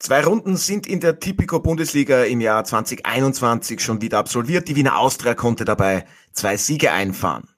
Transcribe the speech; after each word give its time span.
Zwei 0.00 0.22
Runden 0.22 0.56
sind 0.56 0.86
in 0.86 1.00
der 1.00 1.18
Tipico 1.18 1.58
Bundesliga 1.58 2.22
im 2.22 2.40
Jahr 2.40 2.62
2021 2.62 3.80
schon 3.80 4.00
wieder 4.00 4.18
absolviert. 4.18 4.68
Die 4.68 4.76
Wiener 4.76 4.96
Austria 4.96 5.34
konnte 5.34 5.64
dabei 5.64 6.04
zwei 6.32 6.56
Siege 6.56 6.92
einfahren. 6.92 7.48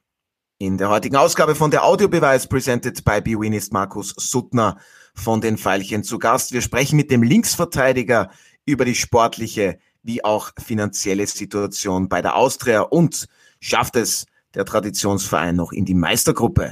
In 0.56 0.78
der 0.78 0.88
heutigen 0.88 1.16
Ausgabe 1.16 1.54
von 1.54 1.70
der 1.70 1.84
Audiobeweis 1.84 2.46
presented 2.46 3.04
by 3.04 3.20
BWin 3.20 3.52
ist 3.52 3.74
Markus 3.74 4.14
Suttner 4.16 4.78
von 5.14 5.42
den 5.42 5.58
Pfeilchen 5.58 6.02
zu 6.02 6.18
Gast. 6.18 6.52
Wir 6.52 6.62
sprechen 6.62 6.96
mit 6.96 7.10
dem 7.10 7.22
Linksverteidiger 7.22 8.30
über 8.64 8.86
die 8.86 8.94
sportliche 8.94 9.78
wie 10.02 10.24
auch 10.24 10.52
finanzielle 10.58 11.26
Situation 11.26 12.08
bei 12.08 12.22
der 12.22 12.36
Austria 12.36 12.80
und 12.80 13.26
schafft 13.60 13.96
es 13.96 14.24
der 14.54 14.64
Traditionsverein 14.64 15.56
noch 15.56 15.72
in 15.72 15.84
die 15.84 15.94
Meistergruppe. 15.94 16.70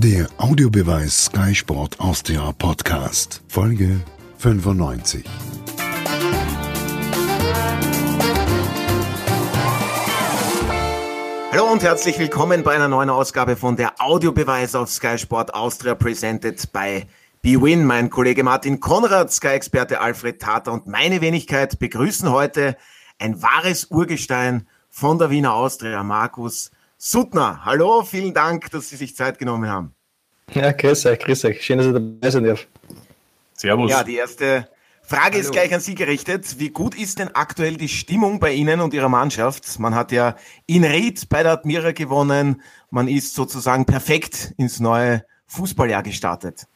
Der 0.00 0.28
Audiobeweis 0.36 1.24
Sky 1.24 1.52
Sport 1.56 1.98
Austria 1.98 2.52
Podcast, 2.52 3.42
Folge 3.48 4.00
95. 4.38 5.24
Hallo 11.50 11.72
und 11.72 11.82
herzlich 11.82 12.16
willkommen 12.20 12.62
bei 12.62 12.76
einer 12.76 12.86
neuen 12.86 13.10
Ausgabe 13.10 13.56
von 13.56 13.74
der 13.74 14.00
Audiobeweis 14.00 14.76
auf 14.76 14.88
Sky 14.88 15.18
Sport 15.18 15.52
Austria 15.52 15.96
presented 15.96 16.72
by 16.72 17.04
BWin. 17.42 17.84
Mein 17.84 18.08
Kollege 18.08 18.44
Martin 18.44 18.78
Konrad, 18.78 19.32
Sky-Experte 19.32 20.00
Alfred 20.00 20.40
Tater 20.40 20.74
und 20.74 20.86
meine 20.86 21.20
Wenigkeit 21.20 21.80
begrüßen 21.80 22.30
heute 22.30 22.76
ein 23.18 23.42
wahres 23.42 23.86
Urgestein 23.86 24.68
von 24.88 25.18
der 25.18 25.30
Wiener 25.30 25.54
Austria, 25.54 26.04
Markus 26.04 26.70
Suttner, 27.00 27.64
hallo, 27.64 28.02
vielen 28.02 28.34
Dank, 28.34 28.72
dass 28.72 28.88
Sie 28.88 28.96
sich 28.96 29.14
Zeit 29.14 29.38
genommen 29.38 29.70
haben. 29.70 29.94
Ja, 30.54 30.72
grüß 30.72 31.06
euch, 31.06 31.18
grüß 31.18 31.44
euch. 31.44 31.62
Schön, 31.62 31.78
dass 31.78 31.86
ich 31.88 31.92
dabei 31.92 32.30
sein 32.30 32.44
darf. 32.44 32.66
Servus. 33.54 33.90
Ja, 33.90 34.04
die 34.04 34.16
erste 34.16 34.68
Frage 35.02 35.36
hallo. 35.36 35.38
ist 35.38 35.52
gleich 35.52 35.74
an 35.74 35.80
Sie 35.80 35.94
gerichtet. 35.94 36.58
Wie 36.58 36.70
gut 36.70 36.94
ist 36.94 37.18
denn 37.18 37.28
aktuell 37.34 37.76
die 37.76 37.88
Stimmung 37.88 38.40
bei 38.40 38.52
Ihnen 38.52 38.80
und 38.80 38.94
Ihrer 38.94 39.08
Mannschaft? 39.08 39.78
Man 39.78 39.94
hat 39.94 40.12
ja 40.12 40.36
in 40.66 40.84
Ried 40.84 41.28
bei 41.28 41.42
der 41.42 41.52
Admira 41.52 41.92
gewonnen. 41.92 42.62
Man 42.90 43.08
ist 43.08 43.34
sozusagen 43.34 43.84
perfekt 43.84 44.54
ins 44.56 44.80
neue 44.80 45.24
Fußballjahr 45.46 46.02
gestartet. 46.02 46.66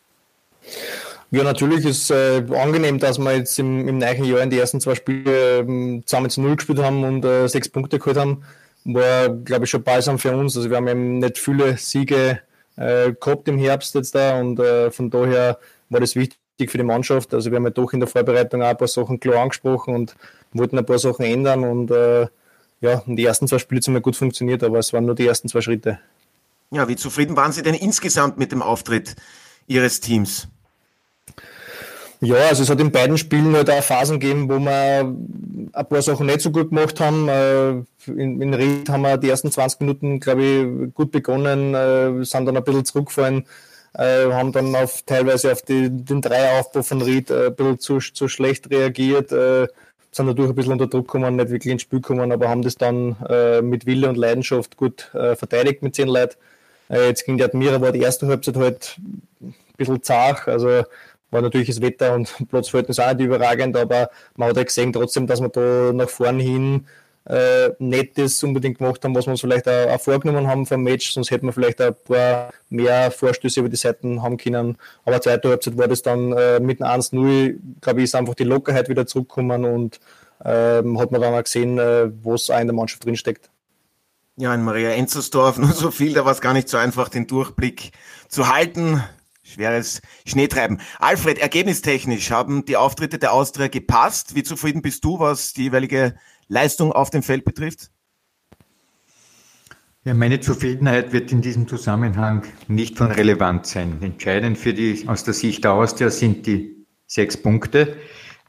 Ja, 1.31 1.45
natürlich 1.45 1.85
ist 1.87 2.11
es 2.11 2.51
äh, 2.51 2.55
angenehm, 2.55 2.99
dass 2.99 3.19
wir 3.19 3.35
jetzt 3.35 3.59
im, 3.59 3.89
im 3.89 3.99
neuen 3.99 4.25
Jahr 4.25 4.41
in 4.41 4.51
die 4.51 4.59
ersten 4.59 4.81
zwei 4.81 4.95
Spiele 4.95 5.61
äh, 5.61 6.03
zusammen 6.05 6.29
zu 6.29 6.43
Null 6.43 6.57
gespielt 6.57 6.79
haben 6.79 7.05
und 7.05 7.25
äh, 7.25 7.49
sechs 7.49 7.69
Punkte 7.69 7.99
geholt 7.99 8.19
haben 8.19 8.45
war, 8.85 9.29
glaube 9.29 9.65
ich, 9.65 9.71
schon 9.71 9.83
balsam 9.83 10.19
für 10.19 10.37
uns. 10.37 10.57
Also 10.57 10.69
wir 10.69 10.77
haben 10.77 10.89
eben 10.89 11.19
nicht 11.19 11.39
viele 11.39 11.77
Siege 11.79 12.41
äh, 12.77 13.13
gehabt 13.13 13.49
im 13.49 13.59
Herbst 13.59 13.95
jetzt 13.95 14.15
da 14.15 14.39
und 14.39 14.59
äh, 14.59 14.91
von 14.91 15.11
daher 15.11 15.59
war 15.89 16.01
das 16.01 16.17
wichtig 16.17 16.39
für 16.69 16.79
die 16.79 16.85
Mannschaft. 16.85 17.35
Also 17.35 17.51
wir 17.51 17.57
haben 17.57 17.65
ja 17.65 17.71
doch 17.71 17.93
in 17.93 18.01
der 18.01 18.09
Vorbereitung 18.09 18.63
auch 18.63 18.69
ein 18.69 18.77
paar 18.77 18.89
Sachen 18.89 19.21
klar 19.21 19.43
angesprochen 19.43 19.95
und 19.95 20.17
wollten 20.53 20.79
ein 20.79 20.87
paar 20.87 20.99
Sachen 20.99 21.25
ändern 21.25 21.65
und 21.65 21.91
äh, 21.91 22.27
ja, 22.81 23.03
die 23.07 23.25
ersten 23.25 23.47
zwei 23.47 23.59
Spiele 23.59 23.81
haben 23.81 24.03
gut 24.03 24.17
funktioniert, 24.17 24.63
aber 24.65 24.79
es 24.79 24.93
waren 24.93 25.07
nur 25.07 25.15
die 25.15 25.27
ersten 25.27 25.49
zwei 25.49 25.61
Schritte. 25.61 26.01
Ja, 26.71 26.89
wie 26.89 26.97
zufrieden 26.97 27.37
waren 27.37 27.53
Sie 27.53 27.63
denn 27.63 27.75
insgesamt 27.75 28.39
mit 28.39 28.51
dem 28.51 28.63
Auftritt 28.63 29.15
Ihres 29.67 30.01
Teams? 30.01 30.49
Ja, 32.25 32.37
also 32.37 32.63
es 32.63 32.71
hat 32.71 32.79
in 32.79 32.93
beiden 32.93 33.19
Spielen 33.19 33.53
halt 33.57 33.69
auch 33.69 33.83
Phasen 33.83 34.21
gegeben, 34.21 34.49
wo 34.49 34.61
wir 34.61 35.01
ein 35.01 35.87
paar 35.89 36.03
Sachen 36.03 36.27
nicht 36.27 36.41
so 36.41 36.53
gut 36.53 36.69
gemacht 36.69 37.01
haben. 37.01 37.29
Äh, 37.29 37.71
in, 38.07 38.41
in 38.41 38.55
Ried 38.55 38.89
haben 38.89 39.03
wir 39.03 39.17
die 39.17 39.29
ersten 39.29 39.51
20 39.51 39.81
Minuten, 39.81 40.21
glaube 40.21 40.45
ich, 40.45 40.95
gut 40.95 41.11
begonnen, 41.11 41.75
äh, 41.75 42.25
sind 42.25 42.47
dann 42.47 42.57
ein 42.57 42.63
bisschen 42.63 42.85
zurückgefallen, 42.85 43.45
äh, 43.95 44.27
haben 44.31 44.53
dann 44.53 44.73
auf 44.77 45.03
teilweise 45.03 45.51
auf 45.51 45.63
die, 45.63 45.91
den 45.91 46.21
Dreieraufbau 46.21 46.83
von 46.83 47.03
Ried 47.03 47.33
ein 47.33 47.57
bisschen 47.57 47.81
zu, 47.81 47.99
zu 47.99 48.29
schlecht 48.29 48.71
reagiert, 48.71 49.31
sind 49.31 50.27
dadurch 50.27 50.51
ein 50.51 50.55
bisschen 50.55 50.75
unter 50.75 50.87
Druck 50.87 51.09
gekommen, 51.09 51.35
nicht 51.35 51.51
wirklich 51.51 51.73
ins 51.73 51.83
Spiel 51.83 52.01
gekommen, 52.01 52.31
aber 52.31 52.49
haben 52.49 52.63
das 52.63 52.77
dann 52.77 53.17
mit 53.63 53.87
Wille 53.87 54.09
und 54.09 54.17
Leidenschaft 54.17 54.77
gut 54.77 55.11
verteidigt 55.13 55.83
mit 55.83 55.97
zehn 55.97 56.09
Leuten. 56.09 56.37
jetzt 56.89 57.25
ging 57.25 57.37
die 57.37 57.45
Admira, 57.45 57.81
war 57.81 57.93
die 57.93 58.01
erste 58.01 58.29
Halbzeit 58.29 58.57
halt 58.57 58.97
ein 59.41 59.55
bisschen 59.77 60.03
zart, 60.03 60.47
also 60.47 60.85
war 61.33 61.43
natürlich 61.43 61.69
das 61.69 61.81
Wetter 61.81 62.15
und 62.15 62.33
Platzverhältnis 62.49 63.01
auch 63.01 63.13
nicht 63.13 63.27
überragend, 63.27 63.77
aber 63.77 64.11
man 64.37 64.51
hat 64.51 64.57
ja 64.57 64.63
gesehen 64.63 64.93
trotzdem, 64.93 65.27
dass 65.27 65.41
wir 65.41 65.49
da 65.49 65.93
nach 65.93 66.09
vorne 66.09 66.43
hin 66.43 66.87
äh, 67.25 67.71
nicht 67.79 68.19
das 68.19 68.43
unbedingt 68.43 68.79
gemacht 68.79 69.05
haben, 69.05 69.15
was 69.15 69.27
wir 69.27 69.33
uns 69.33 69.41
vielleicht 69.41 69.69
auch, 69.69 69.91
auch 69.91 70.01
vorgenommen 70.01 70.47
haben 70.49 70.67
vom 70.67 70.83
Match, 70.83 71.13
sonst 71.13 71.31
hätten 71.31 71.47
wir 71.47 71.53
vielleicht 71.53 71.81
ein 71.81 71.95
paar 72.07 72.51
mehr 72.69 73.11
Vorstöße 73.11 73.61
über 73.61 73.69
die 73.69 73.77
Seiten 73.77 74.23
haben 74.23 74.37
können. 74.37 74.77
Aber 75.05 75.21
zweite 75.21 75.49
Halbzeit 75.49 75.79
war 75.79 75.89
das 75.89 76.03
dann 76.03 76.33
äh, 76.33 76.61
mit 76.61 76.83
einem 76.83 77.01
1-0, 77.01 77.57
glaube 77.81 78.01
ich, 78.01 78.05
ist 78.05 78.15
einfach 78.15 78.35
die 78.35 78.45
Lockerheit 78.45 78.89
wieder 78.89 79.07
zurückgekommen 79.07 79.65
und 79.65 80.01
äh, 80.45 80.83
hat 80.83 81.13
man 81.13 81.21
dann 81.21 81.35
auch 81.35 81.45
gesehen, 81.45 81.79
äh, 81.79 82.11
was 82.23 82.51
auch 82.51 82.59
in 82.59 82.67
der 82.67 82.75
Mannschaft 82.75 83.05
drinsteckt. 83.05 83.51
Ja, 84.37 84.55
in 84.55 84.63
Maria 84.63 84.91
Enzersdorf 84.91 85.59
nur 85.59 85.73
so 85.73 85.91
viel, 85.91 86.15
da 86.15 86.25
war 86.25 86.33
es 86.33 86.41
gar 86.41 86.55
nicht 86.55 86.69
so 86.69 86.77
einfach, 86.77 87.09
den 87.09 87.27
Durchblick 87.27 87.93
zu 88.29 88.53
halten 88.53 89.03
schweres 89.53 90.01
Schneetreiben. 90.27 90.81
Alfred, 90.99 91.39
ergebnistechnisch 91.39 92.31
haben 92.31 92.65
die 92.65 92.77
Auftritte 92.77 93.19
der 93.19 93.33
Austria 93.33 93.69
gepasst. 93.69 94.35
Wie 94.35 94.43
zufrieden 94.43 94.83
bist 94.83 95.05
du, 95.05 95.19
was 95.19 95.53
die 95.53 95.65
jeweilige 95.65 96.15
Leistung 96.49 96.93
auf 96.93 97.11
dem 97.11 97.23
Feld 97.23 97.45
betrifft? 97.45 97.91
Ja, 100.05 100.15
meine 100.15 100.41
Zufriedenheit 100.41 101.13
wird 101.13 101.31
in 101.31 101.43
diesem 101.43 101.69
Zusammenhang 101.69 102.43
nicht 102.67 102.99
von 102.99 103.13
Relevanz 103.13 103.71
sein. 103.71 103.99
Entscheidend 104.01 104.59
für 104.59 104.75
die, 104.75 105.07
aus 105.07 105.23
der 105.23 105.35
Sicht 105.35 105.63
der 105.63 105.75
Austria 105.75 106.11
sind 106.11 106.47
die 106.47 106.85
sechs 107.07 107.37
Punkte, 107.37 107.97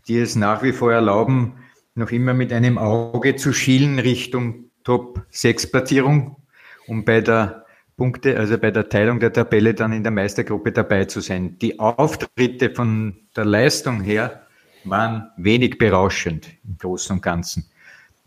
die 0.07 0.17
es 0.17 0.35
nach 0.35 0.63
wie 0.63 0.71
vor 0.71 0.91
erlauben, 0.91 1.53
noch 1.93 2.09
immer 2.09 2.33
mit 2.33 2.51
einem 2.51 2.79
Auge 2.79 3.35
zu 3.35 3.53
schielen 3.53 3.99
Richtung 3.99 4.71
Top-6-Platzierung, 4.83 6.37
um 6.87 7.05
bei 7.05 7.21
der 7.21 7.62
Punkte, 7.95 8.37
also 8.37 8.57
bei 8.57 8.71
der 8.71 8.89
Teilung 8.89 9.19
der 9.19 9.33
Tabelle 9.33 9.73
dann 9.73 9.93
in 9.93 10.03
der 10.03 10.11
Meistergruppe 10.11 10.71
dabei 10.71 11.05
zu 11.05 11.21
sein. 11.21 11.57
Die 11.59 11.79
Auftritte 11.79 12.71
von 12.71 13.15
der 13.35 13.45
Leistung 13.45 14.01
her 14.01 14.47
waren 14.83 15.29
wenig 15.37 15.77
berauschend 15.77 16.49
im 16.67 16.77
Großen 16.77 17.15
und 17.15 17.21
Ganzen. 17.21 17.65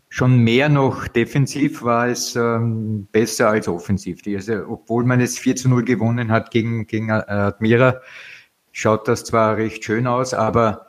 Schon 0.09 0.39
mehr 0.39 0.69
noch 0.69 1.07
defensiv 1.07 1.83
war 1.83 2.07
es 2.07 2.35
ähm, 2.35 3.07
besser 3.11 3.49
als 3.49 3.67
offensiv. 3.67 4.21
Also, 4.25 4.65
obwohl 4.69 5.03
man 5.03 5.19
es 5.19 5.37
4 5.37 5.57
zu 5.57 5.69
0 5.69 5.83
gewonnen 5.83 6.31
hat 6.31 6.49
gegen, 6.51 6.87
gegen 6.87 7.11
Admira, 7.11 7.99
schaut 8.71 9.07
das 9.07 9.25
zwar 9.25 9.57
recht 9.57 9.83
schön 9.83 10.07
aus, 10.07 10.33
aber 10.33 10.87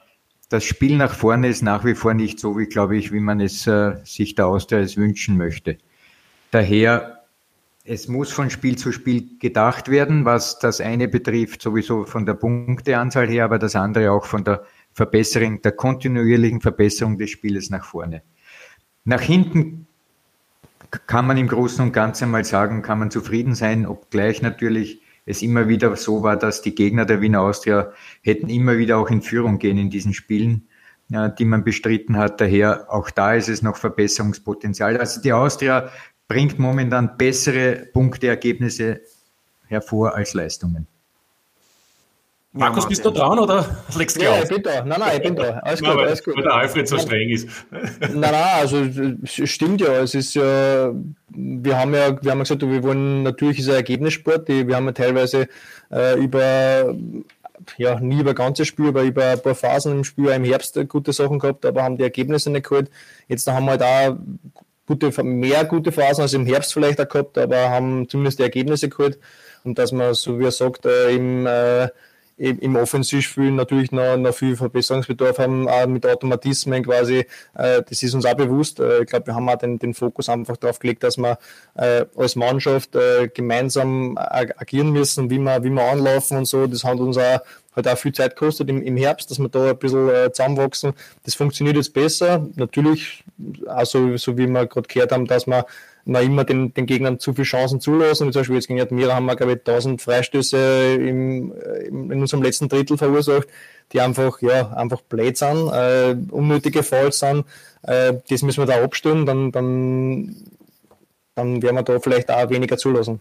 das 0.49 0.65
Spiel 0.65 0.97
nach 0.97 1.15
vorne 1.15 1.49
ist 1.49 1.63
nach 1.63 1.85
wie 1.85 1.95
vor 1.95 2.15
nicht 2.15 2.39
so, 2.39 2.57
wie 2.57 2.67
glaube 2.67 2.97
ich, 2.97 3.13
wie 3.13 3.21
man 3.21 3.41
es 3.41 3.67
äh, 3.67 3.97
sich 4.05 4.35
der 4.35 4.47
es 4.47 4.97
wünschen 4.97 5.37
möchte. 5.37 5.79
Daher 6.53 7.18
es 7.89 8.07
muss 8.07 8.31
von 8.31 8.51
Spiel 8.51 8.77
zu 8.77 8.93
Spiel 8.93 9.39
gedacht 9.39 9.89
werden, 9.89 10.27
was 10.27 10.59
das 10.59 10.81
eine 10.81 11.09
betrifft, 11.09 11.63
sowieso 11.63 12.05
von 12.05 12.27
der 12.27 12.35
Punkteanzahl 12.35 13.27
her, 13.29 13.47
aber 13.47 13.59
das 13.59 13.75
andere 13.75 14.13
auch 14.13 14.27
von 14.27 14.45
der 14.45 14.63
Verbesserung, 14.93 15.63
der 15.63 15.73
kontinuierlichen 15.73 16.61
Verbesserung 16.61 17.17
des 17.17 17.31
Spieles 17.31 17.71
nach 17.71 17.85
vorne. 17.85 18.23
Nach 19.05 19.23
hinten 19.23 19.87
kann 21.07 21.27
man 21.27 21.39
im 21.39 21.49
Großen 21.49 21.83
und 21.83 21.93
Ganzen 21.93 22.31
mal 22.31 22.45
sagen, 22.45 22.83
kann 22.83 22.99
man 22.99 23.11
zufrieden 23.11 23.55
sein, 23.55 23.87
obgleich 23.87 24.43
natürlich 24.43 25.01
es 25.25 25.41
immer 25.41 25.69
wieder 25.69 25.95
so 25.97 26.23
war, 26.23 26.37
dass 26.37 26.61
die 26.61 26.75
Gegner 26.75 27.07
der 27.07 27.23
Wiener 27.23 27.41
Austria 27.41 27.93
hätten 28.23 28.51
immer 28.51 28.77
wieder 28.77 28.99
auch 28.99 29.11
in 29.11 29.23
Führung 29.23 29.59
gehen 29.59 29.79
in 29.79 29.89
diesen 29.91 30.13
Spielen, 30.13 30.69
die 31.11 31.45
man 31.45 31.65
bestritten 31.65 32.19
hat. 32.19 32.41
Daher 32.41 32.93
auch 32.93 33.11
da 33.11 33.35
ist 33.35 33.49
es 33.49 33.63
noch 33.63 33.77
Verbesserungspotenzial. 33.77 34.99
Also 34.99 35.21
die 35.23 35.33
Austria 35.33 35.91
bringt 36.29 36.59
momentan 36.59 37.17
bessere 37.17 37.87
Punkteergebnisse 37.93 39.01
hervor 39.67 40.15
als 40.15 40.35
Leistungen. 40.35 40.87
Markus, 42.53 42.89
bist 42.89 43.05
du 43.05 43.11
dran 43.11 43.39
oder 43.39 43.65
legst 43.97 44.17
du 44.17 44.25
Ja, 44.25 44.33
auf? 44.33 44.45
ich 44.45 44.49
bin 44.49 44.63
da. 44.63 44.85
Nein, 44.85 45.01
nein, 45.01 45.17
ich 45.17 45.23
bin 45.23 45.37
da. 45.37 45.59
Alles 45.63 45.81
gut, 45.81 45.91
alles 45.91 46.25
gut. 46.25 46.37
Weil 46.37 46.43
der 46.43 46.55
Alfred 46.55 46.89
so 46.89 46.99
streng 46.99 47.29
ist. 47.29 47.49
Nein, 47.71 48.21
nein, 48.21 48.33
also 48.35 48.85
stimmt 49.25 49.83
ja. 49.83 50.01
Es 50.01 50.15
ist 50.15 50.35
ja, 50.35 50.93
wir 51.29 51.79
haben 51.79 51.95
ja, 51.95 52.21
wir 52.23 52.31
haben 52.31 52.39
ja 52.39 52.43
gesagt, 52.43 52.63
wir 52.63 52.83
wollen 52.83 53.23
natürlich 53.23 53.59
ist 53.61 53.69
ein 53.69 53.75
Ergebnissport. 53.77 54.49
Wir 54.49 54.75
haben 54.75 54.87
ja 54.87 54.93
teilweise 54.93 55.47
äh, 55.93 56.19
über 56.19 56.95
ja, 57.77 58.01
nie 58.01 58.21
über 58.21 58.35
ganze 58.35 58.65
Spiel, 58.65 58.89
aber 58.89 59.03
über 59.03 59.27
ein 59.27 59.43
paar 59.43 59.55
Phasen 59.55 59.93
im 59.93 60.05
Spiel 60.05 60.29
im 60.29 60.45
Herbst 60.45 60.79
gute 60.89 61.13
Sachen 61.13 61.39
gehabt, 61.39 61.67
aber 61.67 61.83
haben 61.83 61.99
die 61.99 62.03
Ergebnisse 62.03 62.51
nicht 62.51 62.69
geholt. 62.69 62.91
Jetzt 63.29 63.47
haben 63.47 63.67
wir 63.67 63.73
halt 63.73 63.83
auch 63.83 64.17
gute, 64.89 65.23
mehr 65.23 65.65
gute 65.67 65.93
Phasen 65.93 66.23
als 66.23 66.33
im 66.33 66.47
Herbst 66.47 66.73
vielleicht 66.73 67.01
auch 67.01 67.09
gehabt, 67.09 67.37
aber 67.39 67.71
haben 67.71 68.09
zumindest 68.09 68.39
die 68.39 68.45
Ergebnisse 68.45 68.89
geholt. 68.89 69.19
Und 69.65 69.79
dass 69.79 69.93
man, 69.93 70.15
so 70.15 70.39
wie 70.39 70.45
er 70.45 70.51
sagt, 70.51 70.87
äh, 70.87 71.11
im, 71.15 71.47
äh, 71.47 71.89
im 72.39 72.77
Offensivspiel 72.77 73.51
natürlich 73.51 73.93
noch, 73.93 74.17
noch 74.17 74.33
viel 74.33 74.57
Verbesserungsbedarf 74.57 75.39
haben, 75.39 75.69
auch 75.69 75.87
mit 75.87 76.07
Automatismen 76.07 76.85
quasi. 76.85 77.27
Äh, 77.55 77.83
das 77.87 78.03
ist 78.03 78.15
uns 78.15 78.25
auch 78.25 78.35
bewusst. 78.35 78.81
Äh, 78.81 79.03
ich 79.03 79.07
glaube, 79.07 79.27
wir 79.27 79.35
haben 79.35 79.49
auch 79.49 79.59
den, 79.59 79.79
den 79.79 79.93
Fokus 79.93 80.29
einfach 80.29 80.57
darauf 80.57 80.79
gelegt, 80.79 81.03
dass 81.03 81.19
wir 81.19 81.39
äh, 81.75 82.07
als 82.17 82.37
Mannschaft 82.37 82.95
äh, 82.95 83.29
gemeinsam 83.29 84.17
agieren 84.17 84.91
müssen, 84.91 85.29
wie 85.29 85.39
wir, 85.39 85.63
wie 85.65 85.71
wir 85.71 85.83
anlaufen 85.83 86.39
und 86.39 86.47
so. 86.47 86.67
Das 86.67 86.85
hat 86.85 86.99
uns 86.99 87.19
auch 87.19 87.41
hat 87.79 87.89
auch 87.89 87.99
viel 87.99 88.13
Zeit 88.13 88.37
gekostet 88.37 88.69
im, 88.69 88.83
im 88.83 88.97
Herbst, 88.97 89.31
dass 89.31 89.39
wir 89.39 89.49
da 89.49 89.71
ein 89.71 89.79
bisschen 89.79 90.09
äh, 90.09 90.33
zusammenwachsen. 90.33 90.93
Das 91.25 91.35
funktioniert 91.35 91.77
jetzt 91.77 91.95
besser. 91.95 92.47
Natürlich, 92.57 93.25
also 93.67 94.17
so 94.17 94.37
wie 94.37 94.47
wir 94.47 94.67
gerade 94.67 94.89
gehört 94.89 95.13
haben, 95.13 95.27
dass 95.27 95.47
wir 95.47 95.67
noch 96.05 96.21
immer 96.23 96.45
den, 96.45 96.73
den 96.73 96.87
Gegnern 96.87 97.19
zu 97.19 97.35
viele 97.35 97.45
Chancen 97.45 97.81
zulassen. 97.81 98.33
Zum 98.33 98.41
Beispiel 98.41 98.57
jetzt 98.57 98.69
gegen 98.69 98.81
Admira 98.81 99.15
haben 99.15 99.27
wir, 99.27 99.37
glaube 99.37 99.53
ich, 99.53 99.59
1000 99.59 100.01
Freistöße 100.01 100.95
im, 100.95 101.53
im, 101.87 102.11
in 102.11 102.21
unserem 102.21 102.43
letzten 102.43 102.69
Drittel 102.69 102.97
verursacht, 102.97 103.47
die 103.93 104.01
einfach, 104.01 104.41
ja, 104.41 104.73
einfach 104.73 105.03
blöd 105.03 105.37
sind, 105.37 105.71
äh, 105.71 106.17
unnötige 106.31 106.83
Falls 106.83 107.19
sind. 107.19 107.45
Äh, 107.83 108.15
das 108.29 108.43
müssen 108.43 108.63
wir 108.63 108.67
da 108.67 108.83
abstellen, 108.83 109.27
dann, 109.27 109.53
dann, 109.53 110.35
dann 111.35 111.63
werden 111.63 111.77
wir 111.77 111.83
da 111.83 112.01
vielleicht 112.01 112.31
auch 112.31 112.49
weniger 112.49 112.79
zulassen. 112.79 113.21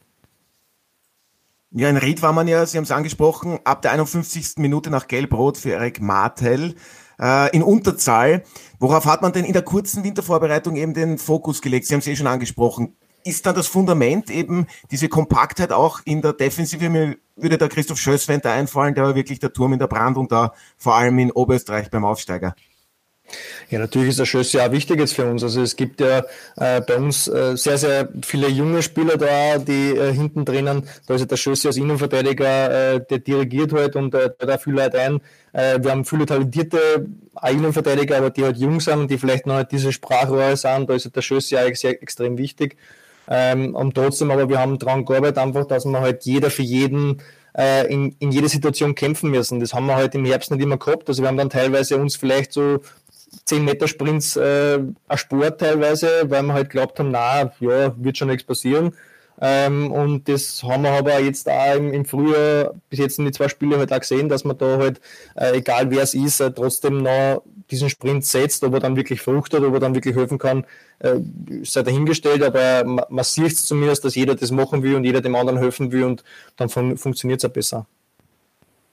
Ja, 1.80 1.90
in 1.90 1.98
Ried 1.98 2.24
war 2.24 2.34
man 2.34 2.48
ja, 2.48 2.66
Sie 2.66 2.76
haben 2.76 2.86
es 2.86 2.92
angesprochen, 2.92 3.60
ab 3.64 3.84
der 3.84 3.92
51. 3.92 4.58
Minute 4.58 4.90
nach 4.90 5.08
Gelb-Rot 5.08 5.60
für 5.60 5.74
Eric 5.74 6.02
Martel 6.02 6.74
äh, 7.22 7.56
in 7.56 7.62
Unterzahl. 7.62 8.42
Worauf 8.80 9.06
hat 9.06 9.22
man 9.22 9.32
denn 9.32 9.46
in 9.46 9.54
der 9.54 9.62
kurzen 9.62 10.04
Wintervorbereitung 10.04 10.76
eben 10.76 10.96
den 10.96 11.20
Fokus 11.20 11.62
gelegt? 11.62 11.86
Sie 11.86 11.94
haben 11.94 12.00
es 12.00 12.08
eh 12.08 12.16
schon 12.16 12.26
angesprochen. 12.26 12.96
Ist 13.24 13.46
dann 13.46 13.54
das 13.54 13.68
Fundament 13.68 14.32
eben 14.32 14.66
diese 14.90 15.08
Kompaktheit 15.08 15.72
auch 15.72 16.00
in 16.04 16.24
der 16.24 16.34
Defensive? 16.34 16.90
Mir 16.90 17.18
würde 17.36 17.60
der 17.60 17.70
Christoph 17.70 18.00
Schösswend 18.00 18.48
einfallen, 18.48 18.96
der 18.96 19.04
war 19.04 19.14
wirklich 19.14 19.38
der 19.38 19.54
Turm 19.54 19.74
in 19.74 19.80
der 19.80 19.86
Brandung 19.86 20.28
da, 20.28 20.54
vor 20.80 20.96
allem 20.96 21.20
in 21.20 21.32
Oberösterreich 21.32 21.92
beim 21.92 22.06
Aufsteiger. 22.06 22.56
Ja, 23.70 23.80
natürlich 23.80 24.10
ist 24.10 24.20
der 24.20 24.26
Schuss 24.26 24.54
ja 24.54 24.68
auch 24.68 24.72
wichtig 24.72 25.00
jetzt 25.00 25.14
für 25.14 25.26
uns. 25.26 25.44
Also 25.44 25.62
es 25.62 25.76
gibt 25.76 26.00
ja 26.00 26.20
äh, 26.56 26.82
bei 26.82 26.96
uns 26.96 27.28
äh, 27.28 27.58
sehr, 27.58 27.78
sehr 27.78 28.10
viele 28.24 28.48
junge 28.48 28.82
Spieler 28.82 29.18
da, 29.18 29.58
die 29.58 29.92
äh, 29.92 30.14
hinten 30.14 30.46
drinnen, 30.46 30.84
da 31.06 31.16
ist 31.16 31.22
ja 31.22 31.28
der 31.28 31.38
Schuss 31.38 31.66
als 31.66 31.78
Innenverteidiger, 31.78 32.94
äh, 32.96 33.06
der 33.10 33.20
dirigiert 33.20 33.74
halt 33.74 33.96
und 33.96 34.14
äh, 34.16 34.30
da 34.40 34.58
viele 34.58 34.84
Leute 34.84 35.00
ein. 35.00 35.22
Äh, 35.54 35.80
wir 35.82 35.92
haben 35.92 36.06
viele 36.06 36.26
talentierte 36.26 37.06
Innenverteidiger, 37.44 38.18
aber 38.18 38.30
die 38.30 38.44
halt 38.44 38.58
jung 38.58 38.80
sind, 38.80 39.12
die 39.12 39.18
vielleicht 39.18 39.46
noch 39.46 39.58
nicht 39.58 39.72
diese 39.72 39.92
Sprachrohre 39.92 40.56
sind, 40.56 40.90
da 40.90 40.94
ist 40.94 41.06
ja 41.06 41.12
der 41.12 41.22
Schuss 41.22 41.50
ja 41.50 41.74
sehr 41.76 42.02
extrem 42.02 42.38
wichtig. 42.38 42.78
Ähm, 43.30 43.76
und 43.76 43.96
trotzdem, 43.96 44.32
aber 44.32 44.48
wir 44.48 44.60
haben 44.60 44.80
daran 44.80 45.04
gearbeitet, 45.04 45.38
einfach, 45.38 45.66
dass 45.66 45.84
man 45.84 46.02
halt 46.02 46.24
jeder 46.24 46.50
für 46.50 46.62
jeden 46.62 47.22
äh, 47.58 47.92
in, 47.92 48.16
in 48.20 48.32
jeder 48.32 48.48
Situation 48.48 48.96
kämpfen 48.96 49.32
müssen. 49.32 49.60
Das 49.60 49.74
haben 49.74 49.88
wir 49.88 49.96
halt 49.96 50.16
im 50.16 50.26
Herbst 50.26 50.52
nicht 50.52 50.62
immer 50.62 50.78
gehabt. 50.78 51.10
Also 51.10 51.24
wir 51.24 51.28
haben 51.28 51.38
dann 51.38 51.50
teilweise 51.50 51.98
uns 51.98 52.16
vielleicht 52.16 52.54
so 52.54 52.80
10 53.46 53.66
Meter 53.66 53.88
Sprints 53.88 54.36
äh, 54.36 54.80
erspart 55.08 55.60
teilweise, 55.60 56.30
weil 56.30 56.44
wir 56.44 56.54
halt 56.54 56.70
glaubt 56.70 57.00
haben, 57.00 57.12
na, 57.12 57.52
ja, 57.60 57.94
wird 57.98 58.18
schon 58.18 58.30
nichts 58.30 58.46
passieren. 58.46 58.94
Ähm, 59.40 59.92
und 59.92 60.28
das 60.28 60.64
haben 60.64 60.84
wir 60.84 60.92
aber 60.92 61.20
jetzt 61.20 61.48
auch 61.48 61.76
im, 61.76 61.94
im 61.94 62.06
Frühjahr 62.06 62.74
bis 62.90 63.00
jetzt 63.00 63.20
in 63.20 63.26
die 63.26 63.32
zwei 63.32 63.48
Spiele 63.48 63.78
halt 63.78 63.94
auch 63.94 64.00
gesehen, 64.00 64.30
dass 64.30 64.44
man 64.44 64.58
da 64.58 64.78
halt, 64.78 65.00
äh, 65.36 65.58
egal 65.58 65.92
wer 65.92 66.04
es 66.04 66.16
ist, 66.16 66.40
äh, 66.40 66.52
trotzdem 66.52 67.04
noch 67.04 67.44
diesen 67.70 67.90
Sprint 67.90 68.26
setzt, 68.26 68.64
ob 68.64 68.74
er 68.74 68.80
dann 68.80 68.96
wirklich 68.96 69.22
fruchtet, 69.22 69.64
ob 69.64 69.74
er 69.74 69.80
dann 69.80 69.94
wirklich 69.94 70.16
helfen 70.16 70.40
kann, 70.40 70.66
äh, 71.00 71.16
sei 71.64 71.84
dahingestellt, 71.84 72.42
aber 72.42 72.84
man, 72.84 73.06
man 73.10 73.24
sieht 73.24 73.58
zumindest, 73.58 74.06
dass 74.06 74.16
jeder 74.16 74.36
das 74.36 74.52
machen 74.52 74.82
will 74.82 74.96
und 74.96 75.04
jeder 75.04 75.22
dem 75.22 75.36
anderen 75.36 75.60
helfen 75.60 75.92
will 75.92 76.06
und 76.06 76.24
dann 76.56 76.70
fun 76.70 76.98
funktioniert 76.98 77.44
es 77.44 77.50
auch 77.50 77.54
besser. 77.54 77.86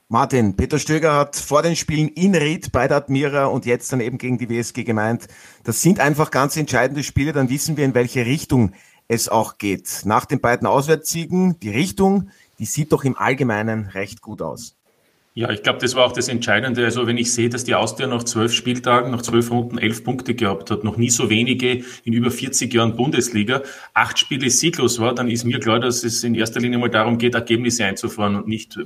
Martin, 0.07 0.55
Peter 0.55 0.77
Stöger 0.77 1.15
hat 1.15 1.35
vor 1.35 1.63
den 1.63 1.75
Spielen 1.75 2.09
in 2.09 2.35
Ried 2.35 2.71
bei 2.71 2.87
der 2.87 2.97
Admira 2.97 3.45
und 3.45 3.65
jetzt 3.65 3.91
dann 3.91 4.01
eben 4.01 4.19
gegen 4.19 4.37
die 4.37 4.49
WSG 4.49 4.83
gemeint, 4.83 5.27
das 5.63 5.81
sind 5.81 5.99
einfach 5.99 6.29
ganz 6.29 6.55
entscheidende 6.57 7.01
Spiele, 7.01 7.33
dann 7.33 7.49
wissen 7.49 7.75
wir, 7.75 7.85
in 7.85 7.95
welche 7.95 8.23
Richtung 8.23 8.73
es 9.07 9.29
auch 9.29 9.57
geht. 9.57 10.03
Nach 10.05 10.25
den 10.25 10.41
beiden 10.41 10.67
Auswärtssiegen, 10.67 11.59
die 11.59 11.71
Richtung, 11.71 12.29
die 12.59 12.65
sieht 12.65 12.91
doch 12.91 13.03
im 13.03 13.17
Allgemeinen 13.17 13.87
recht 13.87 14.21
gut 14.21 14.43
aus. 14.43 14.75
Ja, 15.33 15.49
ich 15.49 15.63
glaube, 15.63 15.79
das 15.79 15.95
war 15.95 16.05
auch 16.05 16.13
das 16.13 16.27
Entscheidende. 16.27 16.85
Also 16.85 17.07
wenn 17.07 17.17
ich 17.17 17.33
sehe, 17.33 17.49
dass 17.49 17.63
die 17.63 17.73
Austria 17.73 18.07
nach 18.07 18.23
zwölf 18.23 18.53
Spieltagen, 18.53 19.11
nach 19.11 19.23
zwölf 19.23 19.49
Runden 19.49 19.79
elf 19.79 20.03
Punkte 20.03 20.35
gehabt 20.35 20.69
hat, 20.69 20.83
noch 20.83 20.97
nie 20.97 21.09
so 21.09 21.31
wenige 21.31 21.83
in 22.03 22.13
über 22.13 22.29
40 22.29 22.71
Jahren 22.71 22.95
Bundesliga, 22.95 23.63
acht 23.95 24.19
Spiele 24.19 24.51
sieglos 24.51 24.99
war, 24.99 25.15
dann 25.15 25.29
ist 25.29 25.45
mir 25.45 25.59
klar, 25.59 25.79
dass 25.79 26.03
es 26.03 26.23
in 26.23 26.35
erster 26.35 26.59
Linie 26.59 26.77
mal 26.77 26.89
darum 26.91 27.17
geht, 27.17 27.33
Ergebnisse 27.33 27.83
einzufahren 27.85 28.35
und 28.35 28.47
nicht 28.47 28.77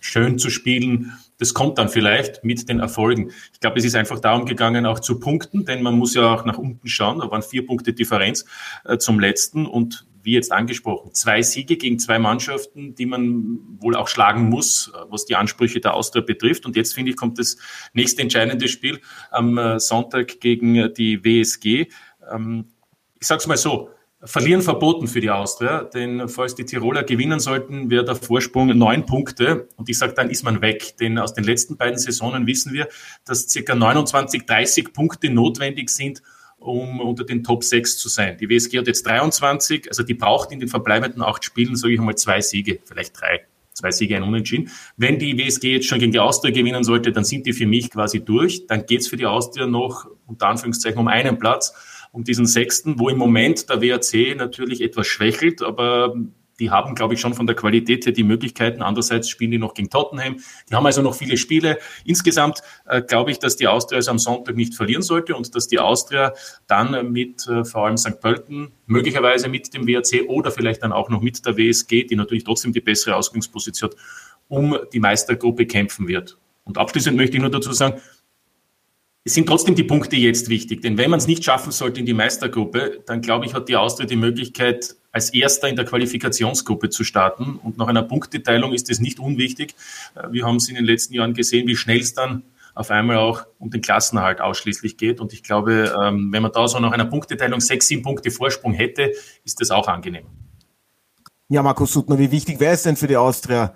schön 0.00 0.38
zu 0.38 0.50
spielen. 0.50 1.12
Das 1.38 1.54
kommt 1.54 1.78
dann 1.78 1.88
vielleicht 1.88 2.44
mit 2.44 2.68
den 2.68 2.80
Erfolgen. 2.80 3.30
Ich 3.52 3.60
glaube, 3.60 3.78
es 3.78 3.84
ist 3.84 3.94
einfach 3.94 4.20
darum 4.20 4.44
gegangen, 4.44 4.86
auch 4.86 4.98
zu 4.98 5.20
punkten, 5.20 5.64
denn 5.64 5.82
man 5.82 5.96
muss 5.96 6.14
ja 6.14 6.34
auch 6.34 6.44
nach 6.44 6.58
unten 6.58 6.88
schauen. 6.88 7.20
Da 7.20 7.30
waren 7.30 7.42
vier 7.42 7.64
Punkte 7.64 7.92
Differenz 7.92 8.44
äh, 8.84 8.98
zum 8.98 9.20
letzten 9.20 9.66
und 9.66 10.06
wie 10.22 10.32
jetzt 10.32 10.52
angesprochen, 10.52 11.14
zwei 11.14 11.42
Siege 11.42 11.76
gegen 11.76 11.98
zwei 11.98 12.18
Mannschaften, 12.18 12.94
die 12.94 13.06
man 13.06 13.60
wohl 13.78 13.96
auch 13.96 14.08
schlagen 14.08 14.48
muss, 14.48 14.92
äh, 14.94 14.98
was 15.08 15.24
die 15.24 15.36
Ansprüche 15.36 15.80
der 15.80 15.94
Austria 15.94 16.22
betrifft. 16.22 16.66
Und 16.66 16.76
jetzt 16.76 16.94
finde 16.94 17.12
ich, 17.12 17.16
kommt 17.16 17.38
das 17.38 17.56
nächste 17.92 18.22
entscheidende 18.22 18.68
Spiel 18.68 19.00
am 19.30 19.56
äh, 19.58 19.78
Sonntag 19.78 20.40
gegen 20.40 20.92
die 20.94 21.24
WSG. 21.24 21.86
Ähm, 22.30 22.66
ich 23.20 23.26
sage 23.26 23.40
es 23.40 23.46
mal 23.46 23.56
so, 23.56 23.90
Verlieren 24.24 24.62
verboten 24.62 25.06
für 25.06 25.20
die 25.20 25.30
Austria, 25.30 25.84
denn 25.84 26.28
falls 26.28 26.56
die 26.56 26.64
Tiroler 26.64 27.04
gewinnen 27.04 27.38
sollten, 27.38 27.88
wäre 27.88 28.04
der 28.04 28.16
Vorsprung 28.16 28.76
neun 28.76 29.06
Punkte. 29.06 29.68
Und 29.76 29.88
ich 29.88 29.96
sage, 29.96 30.12
dann 30.14 30.28
ist 30.28 30.42
man 30.42 30.60
weg. 30.60 30.96
Denn 30.98 31.18
aus 31.18 31.34
den 31.34 31.44
letzten 31.44 31.76
beiden 31.76 32.00
Saisonen 32.00 32.44
wissen 32.48 32.72
wir, 32.72 32.88
dass 33.24 33.48
circa 33.48 33.76
29, 33.76 34.44
30 34.44 34.92
Punkte 34.92 35.30
notwendig 35.30 35.90
sind, 35.90 36.20
um 36.58 36.98
unter 36.98 37.22
den 37.22 37.44
Top 37.44 37.62
6 37.62 37.96
zu 37.98 38.08
sein. 38.08 38.36
Die 38.38 38.48
WSG 38.48 38.78
hat 38.78 38.88
jetzt 38.88 39.06
23, 39.06 39.86
also 39.88 40.02
die 40.02 40.14
braucht 40.14 40.50
in 40.50 40.58
den 40.58 40.68
verbleibenden 40.68 41.22
acht 41.22 41.44
Spielen, 41.44 41.76
sage 41.76 41.94
ich 41.94 42.00
mal, 42.00 42.16
zwei 42.16 42.40
Siege, 42.40 42.80
vielleicht 42.84 43.20
drei. 43.20 43.46
Zwei 43.72 43.92
Siege, 43.92 44.16
ein 44.16 44.24
Unentschieden. 44.24 44.72
Wenn 44.96 45.20
die 45.20 45.38
WSG 45.38 45.74
jetzt 45.74 45.86
schon 45.86 46.00
gegen 46.00 46.10
die 46.10 46.18
Austria 46.18 46.52
gewinnen 46.52 46.82
sollte, 46.82 47.12
dann 47.12 47.22
sind 47.22 47.46
die 47.46 47.52
für 47.52 47.66
mich 47.68 47.88
quasi 47.88 48.24
durch. 48.24 48.66
Dann 48.66 48.84
geht's 48.86 49.06
für 49.06 49.16
die 49.16 49.26
Austria 49.26 49.68
noch 49.68 50.08
unter 50.26 50.48
Anführungszeichen 50.48 50.98
um 50.98 51.06
einen 51.06 51.38
Platz 51.38 51.72
um 52.12 52.24
diesen 52.24 52.46
sechsten, 52.46 52.98
wo 52.98 53.08
im 53.08 53.18
Moment 53.18 53.68
der 53.68 53.80
WRC 53.80 54.36
natürlich 54.36 54.80
etwas 54.80 55.06
schwächelt, 55.06 55.62
aber 55.62 56.14
die 56.58 56.70
haben, 56.70 56.94
glaube 56.94 57.14
ich, 57.14 57.20
schon 57.20 57.34
von 57.34 57.46
der 57.46 57.54
Qualität 57.54 58.04
her 58.04 58.12
die 58.12 58.24
Möglichkeiten. 58.24 58.82
Andererseits 58.82 59.28
spielen 59.28 59.52
die 59.52 59.58
noch 59.58 59.74
gegen 59.74 59.90
Tottenham. 59.90 60.38
Die 60.68 60.74
haben 60.74 60.86
also 60.86 61.02
noch 61.02 61.14
viele 61.14 61.36
Spiele. 61.36 61.78
Insgesamt 62.04 62.62
äh, 62.86 63.00
glaube 63.00 63.30
ich, 63.30 63.38
dass 63.38 63.56
die 63.56 63.68
Austria 63.68 63.98
es 63.98 64.08
am 64.08 64.18
Sonntag 64.18 64.56
nicht 64.56 64.74
verlieren 64.74 65.02
sollte 65.02 65.36
und 65.36 65.54
dass 65.54 65.68
die 65.68 65.78
Austria 65.78 66.32
dann 66.66 67.12
mit 67.12 67.46
äh, 67.46 67.64
vor 67.64 67.86
allem 67.86 67.96
St. 67.96 68.20
Pölten, 68.20 68.72
möglicherweise 68.86 69.48
mit 69.48 69.72
dem 69.72 69.86
WRC 69.86 70.28
oder 70.28 70.50
vielleicht 70.50 70.82
dann 70.82 70.92
auch 70.92 71.08
noch 71.10 71.20
mit 71.20 71.46
der 71.46 71.56
WSG, 71.56 72.04
die 72.04 72.16
natürlich 72.16 72.44
trotzdem 72.44 72.72
die 72.72 72.80
bessere 72.80 73.14
Ausgangsposition 73.14 73.90
hat, 73.90 73.96
um 74.48 74.76
die 74.92 75.00
Meistergruppe 75.00 75.66
kämpfen 75.66 76.08
wird. 76.08 76.38
Und 76.64 76.76
abschließend 76.76 77.16
möchte 77.16 77.36
ich 77.36 77.40
nur 77.40 77.50
dazu 77.50 77.72
sagen, 77.72 78.00
es 79.24 79.34
sind 79.34 79.46
trotzdem 79.46 79.74
die 79.74 79.84
Punkte 79.84 80.16
jetzt 80.16 80.48
wichtig, 80.48 80.80
denn 80.80 80.96
wenn 80.96 81.10
man 81.10 81.18
es 81.18 81.26
nicht 81.26 81.44
schaffen 81.44 81.70
sollte 81.70 82.00
in 82.00 82.06
die 82.06 82.14
Meistergruppe, 82.14 83.02
dann 83.06 83.20
glaube 83.20 83.46
ich, 83.46 83.54
hat 83.54 83.68
die 83.68 83.76
Austria 83.76 84.06
die 84.06 84.16
Möglichkeit, 84.16 84.96
als 85.12 85.30
Erster 85.30 85.68
in 85.68 85.76
der 85.76 85.84
Qualifikationsgruppe 85.84 86.90
zu 86.90 87.04
starten. 87.04 87.58
Und 87.62 87.78
nach 87.78 87.88
einer 87.88 88.02
Punkteteilung 88.02 88.72
ist 88.72 88.90
es 88.90 89.00
nicht 89.00 89.18
unwichtig. 89.18 89.74
Äh, 90.14 90.32
wir 90.32 90.46
haben 90.46 90.56
es 90.56 90.68
in 90.68 90.76
den 90.76 90.84
letzten 90.84 91.14
Jahren 91.14 91.34
gesehen, 91.34 91.66
wie 91.66 91.76
schnell 91.76 92.00
es 92.00 92.14
dann 92.14 92.42
auf 92.74 92.90
einmal 92.90 93.16
auch 93.16 93.44
um 93.58 93.70
den 93.70 93.80
Klassenerhalt 93.80 94.40
ausschließlich 94.40 94.96
geht. 94.96 95.20
Und 95.20 95.32
ich 95.32 95.42
glaube, 95.42 95.92
ähm, 96.00 96.28
wenn 96.30 96.42
man 96.42 96.52
da 96.52 96.68
so 96.68 96.78
nach 96.78 96.92
einer 96.92 97.06
Punkteteilung 97.06 97.60
sechs, 97.60 97.88
sieben 97.88 98.02
Punkte 98.02 98.30
Vorsprung 98.30 98.72
hätte, 98.72 99.12
ist 99.44 99.60
das 99.60 99.70
auch 99.70 99.88
angenehm. 99.88 100.26
Ja, 101.48 101.62
Markus 101.62 101.92
Suttner, 101.92 102.18
wie 102.18 102.30
wichtig 102.30 102.60
wäre 102.60 102.74
es 102.74 102.82
denn 102.82 102.94
für 102.94 103.08
die 103.08 103.16
Austria, 103.16 103.74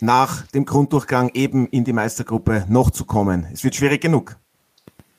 nach 0.00 0.46
dem 0.48 0.64
Grunddurchgang 0.64 1.30
eben 1.34 1.68
in 1.68 1.84
die 1.84 1.92
Meistergruppe 1.92 2.64
noch 2.68 2.90
zu 2.90 3.04
kommen? 3.04 3.46
Es 3.52 3.62
wird 3.62 3.76
schwierig 3.76 4.00
genug. 4.00 4.39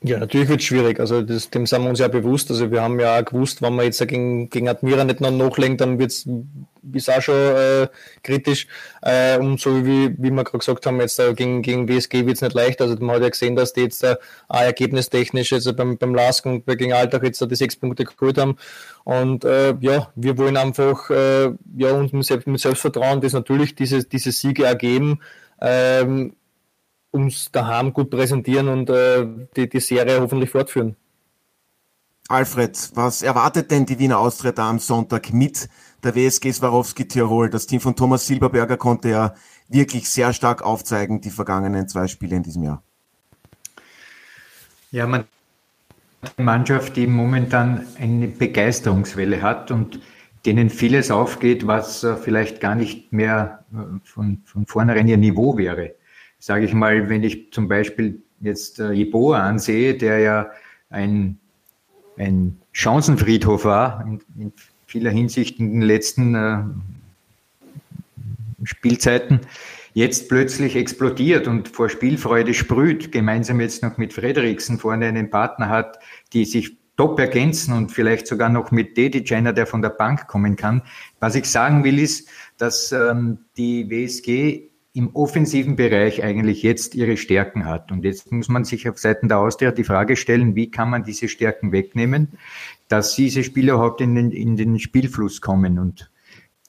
Ja, 0.04 0.18
natürlich 0.18 0.48
wird 0.48 0.60
es 0.60 0.66
schwierig. 0.66 0.98
Also 0.98 1.22
das, 1.22 1.48
dem 1.50 1.64
sind 1.64 1.82
wir 1.82 1.88
uns 1.88 2.00
ja 2.00 2.08
bewusst. 2.08 2.50
Also 2.50 2.72
wir 2.72 2.82
haben 2.82 2.98
ja 2.98 3.20
auch 3.20 3.24
gewusst, 3.24 3.62
wenn 3.62 3.76
wir 3.76 3.84
jetzt 3.84 4.04
gegen, 4.08 4.50
gegen 4.50 4.68
Admira 4.68 5.04
nicht 5.04 5.20
noch 5.20 5.30
nachlegen, 5.30 5.76
dann 5.76 6.00
wird 6.00 6.10
es 6.10 7.08
auch 7.08 7.22
schon 7.22 7.34
äh, 7.34 7.86
kritisch. 8.24 8.66
Äh, 9.02 9.38
und 9.38 9.60
so 9.60 9.86
wie, 9.86 10.12
wie 10.18 10.30
wir 10.30 10.42
gerade 10.42 10.58
gesagt 10.58 10.86
haben, 10.86 11.00
jetzt 11.00 11.20
äh, 11.20 11.34
gegen, 11.34 11.62
gegen 11.62 11.88
WSG 11.88 12.26
wird 12.26 12.34
es 12.34 12.42
nicht 12.42 12.54
leicht. 12.54 12.80
Also 12.80 12.96
man 12.96 13.14
hat 13.14 13.22
ja 13.22 13.28
gesehen, 13.28 13.54
dass 13.54 13.74
die 13.74 13.82
jetzt 13.82 14.02
äh, 14.02 14.16
auch 14.48 14.62
ergebnistechnisch 14.62 15.52
jetzt 15.52 15.76
beim, 15.76 15.96
beim 15.96 16.16
Lask 16.16 16.44
und 16.46 16.66
gegen 16.66 16.92
Alltag 16.92 17.22
jetzt 17.22 17.40
die 17.40 17.54
sechs 17.54 17.76
Punkte 17.76 18.04
geholt 18.04 18.38
haben. 18.38 18.56
Und 19.04 19.44
äh, 19.44 19.76
ja, 19.80 20.10
wir 20.16 20.36
wollen 20.36 20.56
einfach 20.56 21.10
äh, 21.10 21.52
ja, 21.76 21.92
uns 21.92 22.12
mit, 22.12 22.46
mit 22.48 22.60
Selbstvertrauen 22.60 23.20
das 23.20 23.34
natürlich 23.34 23.76
diese, 23.76 24.02
diese 24.02 24.32
Siege 24.32 24.64
ergeben. 24.64 25.20
Ähm, 25.60 26.34
uns 27.12 27.52
daheim 27.52 27.92
gut 27.92 28.10
präsentieren 28.10 28.68
und 28.68 28.90
äh, 28.90 29.26
die, 29.56 29.68
die 29.68 29.80
Serie 29.80 30.20
hoffentlich 30.20 30.50
fortführen. 30.50 30.96
Alfred, 32.28 32.90
was 32.94 33.22
erwartet 33.22 33.70
denn 33.70 33.86
die 33.86 33.98
Wiener 33.98 34.18
Austria 34.18 34.52
da 34.52 34.70
am 34.70 34.78
Sonntag 34.78 35.32
mit 35.32 35.68
der 36.02 36.14
WSG 36.14 36.52
Swarovski 36.52 37.06
Tirol? 37.06 37.50
Das 37.50 37.66
Team 37.66 37.80
von 37.80 37.94
Thomas 37.94 38.26
Silberberger 38.26 38.76
konnte 38.76 39.10
ja 39.10 39.34
wirklich 39.68 40.08
sehr 40.08 40.32
stark 40.32 40.62
aufzeigen, 40.62 41.20
die 41.20 41.30
vergangenen 41.30 41.88
zwei 41.88 42.08
Spiele 42.08 42.36
in 42.36 42.42
diesem 42.42 42.62
Jahr. 42.62 42.82
Ja, 44.90 45.06
man 45.06 45.24
eine 46.36 46.44
Mannschaft, 46.44 46.96
die 46.96 47.06
momentan 47.06 47.86
eine 47.98 48.28
Begeisterungswelle 48.28 49.42
hat 49.42 49.70
und 49.70 50.00
denen 50.46 50.70
vieles 50.70 51.10
aufgeht, 51.10 51.66
was 51.66 52.04
äh, 52.04 52.16
vielleicht 52.16 52.60
gar 52.60 52.74
nicht 52.74 53.12
mehr 53.12 53.64
äh, 53.72 53.98
von, 54.04 54.42
von 54.44 54.66
vornherein 54.66 55.08
ihr 55.08 55.16
Niveau 55.16 55.56
wäre. 55.56 55.94
Sage 56.44 56.64
ich 56.64 56.74
mal, 56.74 57.08
wenn 57.08 57.22
ich 57.22 57.52
zum 57.52 57.68
Beispiel 57.68 58.20
jetzt 58.40 58.80
äh, 58.80 58.90
Jeboa 58.90 59.44
ansehe, 59.44 59.94
der 59.94 60.18
ja 60.18 60.50
ein, 60.90 61.38
ein 62.16 62.60
Chancenfriedhof 62.72 63.64
war, 63.64 64.04
in, 64.04 64.20
in 64.36 64.52
vieler 64.88 65.12
Hinsicht 65.12 65.60
in 65.60 65.70
den 65.70 65.82
letzten 65.82 66.34
äh, 66.34 66.64
Spielzeiten, 68.64 69.38
jetzt 69.94 70.28
plötzlich 70.28 70.74
explodiert 70.74 71.46
und 71.46 71.68
vor 71.68 71.88
Spielfreude 71.88 72.54
sprüht, 72.54 73.12
gemeinsam 73.12 73.60
jetzt 73.60 73.84
noch 73.84 73.96
mit 73.96 74.12
Frederiksen 74.12 74.80
vorne 74.80 75.06
einen 75.06 75.30
Partner 75.30 75.68
hat, 75.68 76.00
die 76.32 76.44
sich 76.44 76.76
top 76.96 77.20
ergänzen 77.20 77.72
und 77.72 77.92
vielleicht 77.92 78.26
sogar 78.26 78.48
noch 78.48 78.72
mit 78.72 78.96
Dedic, 78.96 79.30
einer, 79.30 79.52
der 79.52 79.68
von 79.68 79.80
der 79.80 79.90
Bank 79.90 80.26
kommen 80.26 80.56
kann. 80.56 80.82
Was 81.20 81.36
ich 81.36 81.44
sagen 81.44 81.84
will, 81.84 82.00
ist, 82.00 82.28
dass 82.58 82.90
ähm, 82.90 83.38
die 83.56 83.88
WSG 83.88 84.71
im 84.94 85.16
offensiven 85.16 85.76
Bereich 85.76 86.22
eigentlich 86.22 86.62
jetzt 86.62 86.94
ihre 86.94 87.16
Stärken 87.16 87.64
hat. 87.64 87.90
Und 87.90 88.04
jetzt 88.04 88.30
muss 88.30 88.48
man 88.48 88.64
sich 88.64 88.88
auf 88.88 88.98
Seiten 88.98 89.28
der 89.28 89.38
Austria 89.38 89.70
die 89.70 89.84
Frage 89.84 90.16
stellen, 90.16 90.54
wie 90.54 90.70
kann 90.70 90.90
man 90.90 91.02
diese 91.02 91.28
Stärken 91.28 91.72
wegnehmen, 91.72 92.28
dass 92.88 93.16
diese 93.16 93.42
Spieler 93.42 93.74
überhaupt 93.74 94.02
in 94.02 94.14
den, 94.14 94.30
in 94.30 94.56
den 94.56 94.78
Spielfluss 94.78 95.40
kommen. 95.40 95.78
Und 95.78 96.10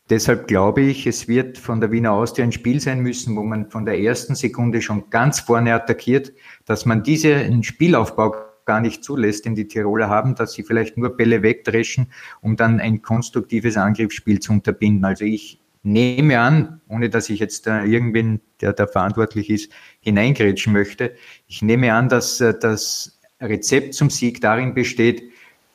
deshalb 0.10 0.48
glaube 0.48 0.82
ich, 0.82 1.06
es 1.06 1.28
wird 1.28 1.58
von 1.58 1.82
der 1.82 1.92
Wiener 1.92 2.14
Austria 2.14 2.46
ein 2.46 2.54
Spiel 2.54 2.80
sein 2.80 3.02
müssen, 3.02 3.36
wo 3.36 3.44
man 3.44 3.70
von 3.70 3.86
der 3.86 4.00
ersten 4.00 4.36
Sekunde 4.36 4.82
schon 4.82 5.10
ganz 5.10 5.42
vorne 5.42 5.74
attackiert, 5.74 6.32
dass 6.66 6.86
man 6.86 7.04
diesen 7.04 7.64
Spielaufbau 7.64 8.36
gar 8.66 8.80
nicht 8.80 9.04
zulässt, 9.04 9.44
den 9.44 9.56
die 9.56 9.68
Tiroler 9.68 10.08
haben, 10.08 10.36
dass 10.36 10.54
sie 10.54 10.64
vielleicht 10.64 10.98
nur 10.98 11.18
Bälle 11.18 11.44
wegdreschen, 11.44 12.08
um 12.40 12.56
dann 12.56 12.80
ein 12.80 13.02
konstruktives 13.02 13.76
Angriffsspiel 13.76 14.40
zu 14.40 14.54
unterbinden. 14.54 15.04
Also 15.04 15.26
ich 15.26 15.60
nehme 15.84 16.40
an, 16.40 16.82
ohne 16.88 17.10
dass 17.10 17.30
ich 17.30 17.40
jetzt 17.40 17.68
da 17.68 17.84
irgendwen, 17.84 18.42
der 18.62 18.74
da 18.74 18.88
verantwortlich 18.88 19.50
ist, 19.50 19.72
hineingrätschen 20.00 20.74
möchte, 20.74 21.14
ich 21.48 21.62
nehme 21.62 21.94
an, 21.94 22.10
dass 22.10 22.42
äh, 22.42 22.54
das 22.58 23.20
Rezept 23.42 23.94
zum 23.94 24.10
Sieg 24.10 24.42
darin 24.42 24.74
besteht, 24.74 25.24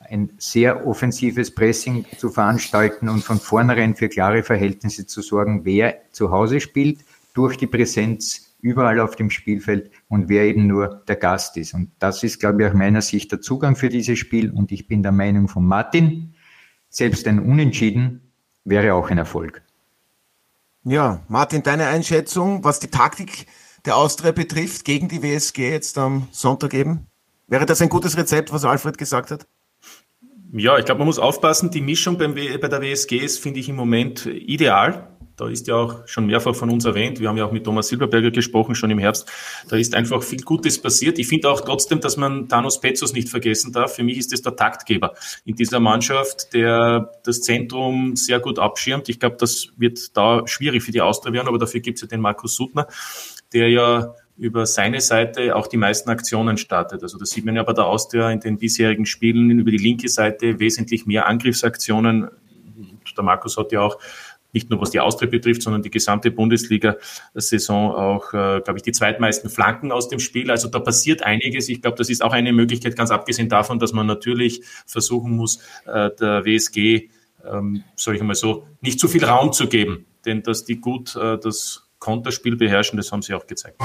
ein 0.01 0.31
sehr 0.39 0.87
offensives 0.87 1.55
Pressing 1.55 2.07
zu 2.17 2.31
veranstalten 2.31 3.11
und 3.11 3.23
von 3.23 3.39
vornherein 3.39 3.95
für 3.95 4.09
klare 4.09 4.43
Verhältnisse 4.43 5.07
zu 5.07 5.21
sorgen, 5.21 5.65
wer 5.65 5.99
zu 6.13 6.31
Hause 6.31 6.61
spielt, 6.61 7.01
durch 7.35 7.59
die 7.59 7.67
Präsenz 7.67 8.57
überall 8.61 9.01
auf 9.01 9.17
dem 9.17 9.31
Spielfeld 9.31 9.91
und 10.09 10.29
wer 10.29 10.45
eben 10.45 10.67
nur 10.67 11.03
der 11.07 11.17
Gast 11.17 11.57
ist. 11.59 11.75
Und 11.75 11.91
das 11.99 12.23
ist, 12.23 12.41
glaube 12.41 12.63
ich, 12.63 12.69
aus 12.69 12.75
meiner 12.75 13.03
Sicht 13.03 13.31
der 13.31 13.41
Zugang 13.41 13.77
für 13.77 13.89
dieses 13.89 14.19
Spiel. 14.19 14.51
Und 14.51 14.73
ich 14.73 14.89
bin 14.89 15.03
der 15.03 15.13
Meinung 15.13 15.47
von 15.47 15.65
Martin, 15.65 16.35
selbst 16.89 17.29
ein 17.29 17.39
Unentschieden 17.39 18.33
wäre 18.65 18.95
auch 18.95 19.11
ein 19.11 19.19
Erfolg. 19.19 19.63
Ja, 20.85 21.23
Martin, 21.29 21.63
deine 21.63 21.87
Einschätzung, 21.87 22.65
was 22.65 22.81
die 22.81 22.89
Taktik 22.89 23.47
der 23.85 23.97
Austria 23.97 24.33
betrifft, 24.33 24.85
gegen 24.85 25.09
die 25.09 25.23
WSG 25.23 25.71
jetzt 25.71 25.99
am 25.99 26.29
Sonntag 26.31 26.75
eben? 26.75 27.07
Wäre 27.47 27.67
das 27.67 27.81
ein 27.81 27.89
gutes 27.89 28.17
Rezept, 28.17 28.53
was 28.53 28.65
Alfred 28.65 28.99
gesagt 28.99 29.31
hat? 29.31 29.47
Ja, 30.53 30.79
ich 30.79 30.85
glaube, 30.85 31.01
man 31.01 31.07
muss 31.07 31.19
aufpassen. 31.19 31.71
Die 31.71 31.81
Mischung 31.81 32.17
beim, 32.17 32.35
bei 32.35 32.69
der 32.69 32.81
WSG 32.81 33.19
ist, 33.19 33.39
finde 33.39 33.61
ich, 33.61 33.69
im 33.69 33.77
Moment 33.77 34.27
ideal. 34.27 35.18
Da 35.39 35.49
ist 35.49 35.69
ja 35.69 35.77
auch 35.77 36.07
schon 36.07 36.27
mehrfach 36.27 36.55
von 36.55 36.69
uns 36.69 36.85
erwähnt. 36.85 37.21
Wir 37.21 37.29
haben 37.29 37.37
ja 37.37 37.45
auch 37.45 37.53
mit 37.53 37.63
Thomas 37.63 37.87
Silberberger 37.87 38.33
gesprochen, 38.33 38.75
schon 38.75 38.91
im 38.91 38.99
Herbst. 38.99 39.31
Da 39.69 39.77
ist 39.77 39.95
einfach 39.95 40.21
viel 40.25 40.43
Gutes 40.43 40.83
passiert. 40.83 41.17
Ich 41.21 41.29
finde 41.29 41.49
auch 41.49 41.61
trotzdem, 41.61 42.01
dass 42.01 42.17
man 42.17 42.49
Thanos 42.49 42.81
Petzos 42.81 43.13
nicht 43.13 43.29
vergessen 43.29 43.73
darf. 43.73 43.95
Für 43.95 44.03
mich 44.03 44.19
ist 44.19 44.33
es 44.33 44.43
der 44.43 44.57
Taktgeber 44.57 45.15
in 45.45 45.55
dieser 45.55 45.79
Mannschaft, 45.79 46.53
der 46.55 47.13
das 47.25 47.41
Zentrum 47.43 48.17
sehr 48.17 48.41
gut 48.41 48.59
abschirmt. 48.59 49.09
Ich 49.09 49.21
glaube, 49.21 49.37
das 49.39 49.69
wird 49.77 50.17
da 50.17 50.43
schwierig 50.47 50.83
für 50.83 50.91
die 50.91 51.01
Austria 51.01 51.33
werden, 51.33 51.47
aber 51.47 51.59
dafür 51.59 51.81
gibt 51.81 51.99
es 51.99 52.03
ja 52.03 52.09
den 52.09 52.21
Markus 52.21 52.57
Suttner, 52.57 52.89
der 53.53 53.71
ja 53.71 54.15
über 54.37 54.67
seine 54.67 55.01
Seite 55.01 55.55
auch 55.55 55.69
die 55.69 55.77
meisten 55.77 56.11
Aktionen 56.11 56.57
startet. 56.57 57.05
Also 57.05 57.17
das 57.17 57.31
sieht 57.31 57.45
man 57.45 57.55
ja 57.55 57.63
bei 57.63 57.75
der 57.75 57.87
Austria 57.87 58.29
in 58.31 58.41
den 58.41 58.59
bisherigen 58.59 59.07
Spielen 59.07 59.51
über 59.59 59.71
die 59.71 59.79
linke 59.79 60.09
Seite 60.09 60.59
wesentlich 60.59 61.07
mehr 61.07 61.29
Angriffsaktionen. 61.29 62.29
Der 63.17 63.25
Markus 63.25 63.57
hat 63.57 63.73
ja 63.73 63.81
auch 63.81 63.99
nicht 64.53 64.71
nur 64.71 64.81
was 64.81 64.91
die 64.91 65.01
Austria 65.01 65.29
betrifft, 65.29 65.63
sondern 65.63 65.83
die 65.83 65.91
gesamte 65.91 66.31
Bundesliga-Saison 66.31 67.95
auch, 67.95 68.29
äh, 68.33 68.61
glaube 68.61 68.77
ich, 68.77 68.83
die 68.83 68.93
zweitmeisten 68.93 69.51
Flanken 69.51 69.93
aus 69.93 70.09
dem 70.09 70.21
Spiel. 70.21 70.51
Also 70.51 70.69
da 70.69 70.79
passiert 70.79 71.23
einiges. 71.23 71.69
Ich 71.69 71.83
glaube, 71.83 71.97
das 71.97 72.11
ist 72.11 72.23
auch 72.23 72.33
eine 72.33 72.53
Möglichkeit, 72.53 72.97
ganz 72.97 73.11
abgesehen 73.11 73.49
davon, 73.49 73.79
dass 73.79 73.93
man 73.93 74.07
natürlich 74.07 74.63
versuchen 74.87 75.33
muss, 75.33 75.59
äh, 75.87 76.11
der 76.19 76.45
WSG, 76.45 77.11
ähm, 77.45 77.85
soll 77.97 78.15
ich 78.17 78.21
einmal 78.21 78.37
so, 78.37 78.67
nicht 78.81 78.99
zu 79.01 79.09
viel 79.09 79.25
Raum 79.25 79.53
zu 79.53 79.69
geben. 79.69 80.07
Denn 80.25 80.43
dass 80.43 80.65
die 80.65 80.81
gut 80.81 81.15
äh, 81.17 81.39
das 81.39 81.88
Konterspiel 81.99 82.57
beherrschen, 82.57 82.97
das 82.97 83.13
haben 83.13 83.23
sie 83.23 83.35
auch 83.35 83.47
gezeigt. 83.47 83.81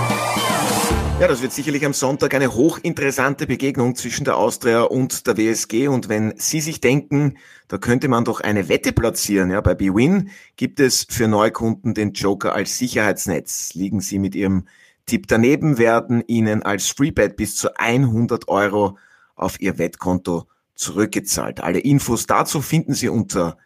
Ja, 1.20 1.28
das 1.28 1.42
wird 1.42 1.54
sicherlich 1.54 1.86
am 1.86 1.94
Sonntag 1.94 2.34
eine 2.34 2.54
hochinteressante 2.54 3.46
Begegnung 3.46 3.96
zwischen 3.96 4.26
der 4.26 4.36
Austria 4.36 4.82
und 4.82 5.28
der 5.28 5.38
WSG. 5.38 5.88
Und 5.88 6.10
wenn 6.10 6.34
Sie 6.38 6.60
sich 6.60 6.82
denken, 6.82 7.38
da 7.68 7.78
könnte 7.78 8.08
man 8.08 8.26
doch 8.26 8.42
eine 8.42 8.68
Wette 8.68 8.92
platzieren, 8.94 9.52
ja, 9.52 9.62
bei 9.62 9.76
BWin 9.76 10.32
gibt 10.58 10.80
es 10.80 11.06
für 11.10 11.28
Neukunden 11.28 11.94
den 11.94 12.14
Joker 12.14 12.56
als 12.56 12.78
Sicherheitsnetz. 12.78 13.74
Liegen 13.74 14.02
Sie 14.02 14.20
mit 14.20 14.36
Ihrem 14.36 14.68
Tipp 15.06 15.28
daneben, 15.28 15.78
werden 15.78 16.24
Ihnen 16.28 16.64
als 16.64 16.90
Freebet 16.90 17.38
bis 17.38 17.56
zu 17.56 17.78
100 17.78 18.48
Euro 18.48 18.98
auf 19.36 19.62
Ihr 19.62 19.78
Wettkonto 19.78 20.48
zurückgezahlt. 20.76 21.62
Alle 21.62 21.80
Infos 21.80 22.26
dazu 22.26 22.62
finden 22.62 22.96
Sie 22.96 23.10
unter 23.10 23.58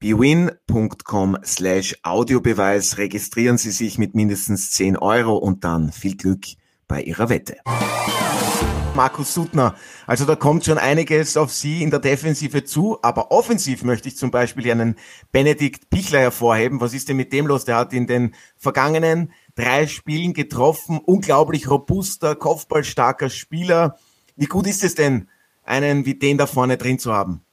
bwin.com 0.00 1.38
slash 1.44 1.96
Audiobeweis. 2.02 2.98
Registrieren 2.98 3.58
Sie 3.58 3.70
sich 3.70 3.98
mit 3.98 4.14
mindestens 4.14 4.70
10 4.72 4.96
Euro 4.96 5.36
und 5.36 5.64
dann 5.64 5.92
viel 5.92 6.16
Glück 6.16 6.44
bei 6.86 7.02
ihrer 7.02 7.28
Wette. 7.28 7.56
Markus 8.94 9.34
Suttner. 9.34 9.74
Also 10.06 10.24
da 10.24 10.36
kommt 10.36 10.64
schon 10.64 10.78
einiges 10.78 11.36
auf 11.36 11.52
Sie 11.52 11.82
in 11.82 11.90
der 11.90 11.98
Defensive 11.98 12.64
zu, 12.64 12.98
aber 13.02 13.32
offensiv 13.32 13.82
möchte 13.82 14.08
ich 14.08 14.16
zum 14.16 14.30
Beispiel 14.30 14.70
einen 14.70 14.96
Benedikt 15.32 15.90
Pichler 15.90 16.20
hervorheben. 16.20 16.80
Was 16.80 16.94
ist 16.94 17.08
denn 17.08 17.16
mit 17.16 17.32
dem 17.32 17.46
los? 17.46 17.64
Der 17.64 17.76
hat 17.76 17.92
in 17.92 18.06
den 18.06 18.34
vergangenen 18.56 19.32
drei 19.56 19.86
Spielen 19.88 20.32
getroffen. 20.32 21.00
Unglaublich 21.04 21.68
robuster, 21.68 22.36
kopfballstarker 22.36 23.30
Spieler. 23.30 23.98
Wie 24.36 24.46
gut 24.46 24.66
ist 24.66 24.84
es 24.84 24.94
denn, 24.94 25.28
einen 25.64 26.06
wie 26.06 26.14
den 26.14 26.38
da 26.38 26.46
vorne 26.46 26.76
drin 26.76 26.98
zu 26.98 27.12
haben? 27.12 27.44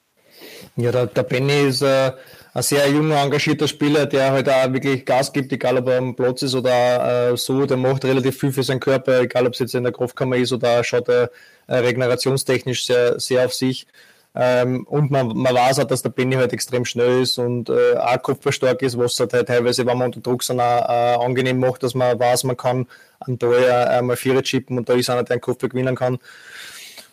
Ja, 0.75 0.91
der, 0.91 1.07
der 1.07 1.23
Benny 1.23 1.67
ist 1.67 1.81
äh, 1.81 2.11
ein 2.53 2.63
sehr 2.63 2.89
junger, 2.89 3.21
engagierter 3.21 3.67
Spieler, 3.67 4.05
der 4.05 4.31
halt 4.31 4.49
auch 4.49 4.73
wirklich 4.73 5.05
Gas 5.05 5.31
gibt, 5.31 5.51
egal 5.51 5.77
ob 5.77 5.87
er 5.87 5.97
am 5.97 6.15
Platz 6.15 6.41
ist 6.41 6.55
oder 6.55 7.31
äh, 7.31 7.37
so, 7.37 7.65
der 7.65 7.77
macht 7.77 8.03
relativ 8.05 8.39
viel 8.39 8.51
für 8.51 8.63
seinen 8.63 8.79
Körper, 8.79 9.21
egal 9.21 9.47
ob 9.47 9.53
es 9.53 9.59
jetzt 9.59 9.75
in 9.75 9.83
der 9.83 9.93
Kraftkammer 9.93 10.35
ist 10.35 10.51
oder 10.51 10.83
schaut 10.83 11.07
er 11.09 11.31
äh, 11.67 11.75
regenerationstechnisch 11.75 12.85
sehr, 12.85 13.19
sehr 13.19 13.45
auf 13.45 13.53
sich. 13.53 13.87
Ähm, 14.33 14.85
und 14.87 15.11
man, 15.11 15.27
man 15.27 15.53
weiß 15.53 15.79
auch, 15.79 15.85
dass 15.85 16.03
der 16.03 16.09
Benny 16.09 16.35
halt 16.35 16.53
extrem 16.53 16.85
schnell 16.85 17.21
ist 17.21 17.37
und 17.37 17.69
äh, 17.69 17.97
auch 17.97 18.21
kopfballstark 18.21 18.81
ist, 18.81 18.97
was 18.97 19.19
halt 19.19 19.31
teilweise, 19.31 19.85
wenn 19.85 19.97
man 19.97 20.07
unter 20.07 20.21
Druck 20.21 20.43
sind, 20.43 20.61
auch 20.61 20.89
äh, 20.89 21.25
angenehm 21.25 21.59
macht, 21.59 21.83
dass 21.83 21.95
man 21.95 22.17
weiß, 22.17 22.45
man 22.45 22.55
kann 22.55 22.87
an 23.19 23.37
Tor 23.37 23.57
einmal 23.57 24.15
Vierer 24.15 24.41
chippen 24.41 24.77
und 24.77 24.87
da 24.87 24.93
ist 24.93 25.09
einer, 25.09 25.23
der 25.23 25.35
einen 25.35 25.41
Kopfball 25.41 25.69
gewinnen 25.69 25.95
kann. 25.95 26.17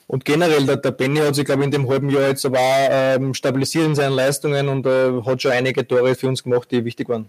Und 0.08 0.24
generell, 0.24 0.64
der, 0.64 0.78
der 0.78 0.90
Benny 0.90 1.20
hat 1.20 1.34
sich, 1.34 1.44
glaube 1.44 1.60
ich, 1.60 1.66
in 1.66 1.70
dem 1.70 1.88
halben 1.88 2.08
Jahr 2.08 2.28
jetzt 2.28 2.44
aber 2.46 2.58
ähm, 2.58 3.34
stabilisiert 3.34 3.84
in 3.84 3.94
seinen 3.94 4.14
Leistungen 4.14 4.68
und 4.68 4.86
äh, 4.86 5.22
hat 5.24 5.42
schon 5.42 5.52
einige 5.52 5.86
Tore 5.86 6.14
für 6.14 6.28
uns 6.28 6.42
gemacht, 6.42 6.70
die 6.70 6.82
wichtig 6.84 7.10
waren. 7.10 7.26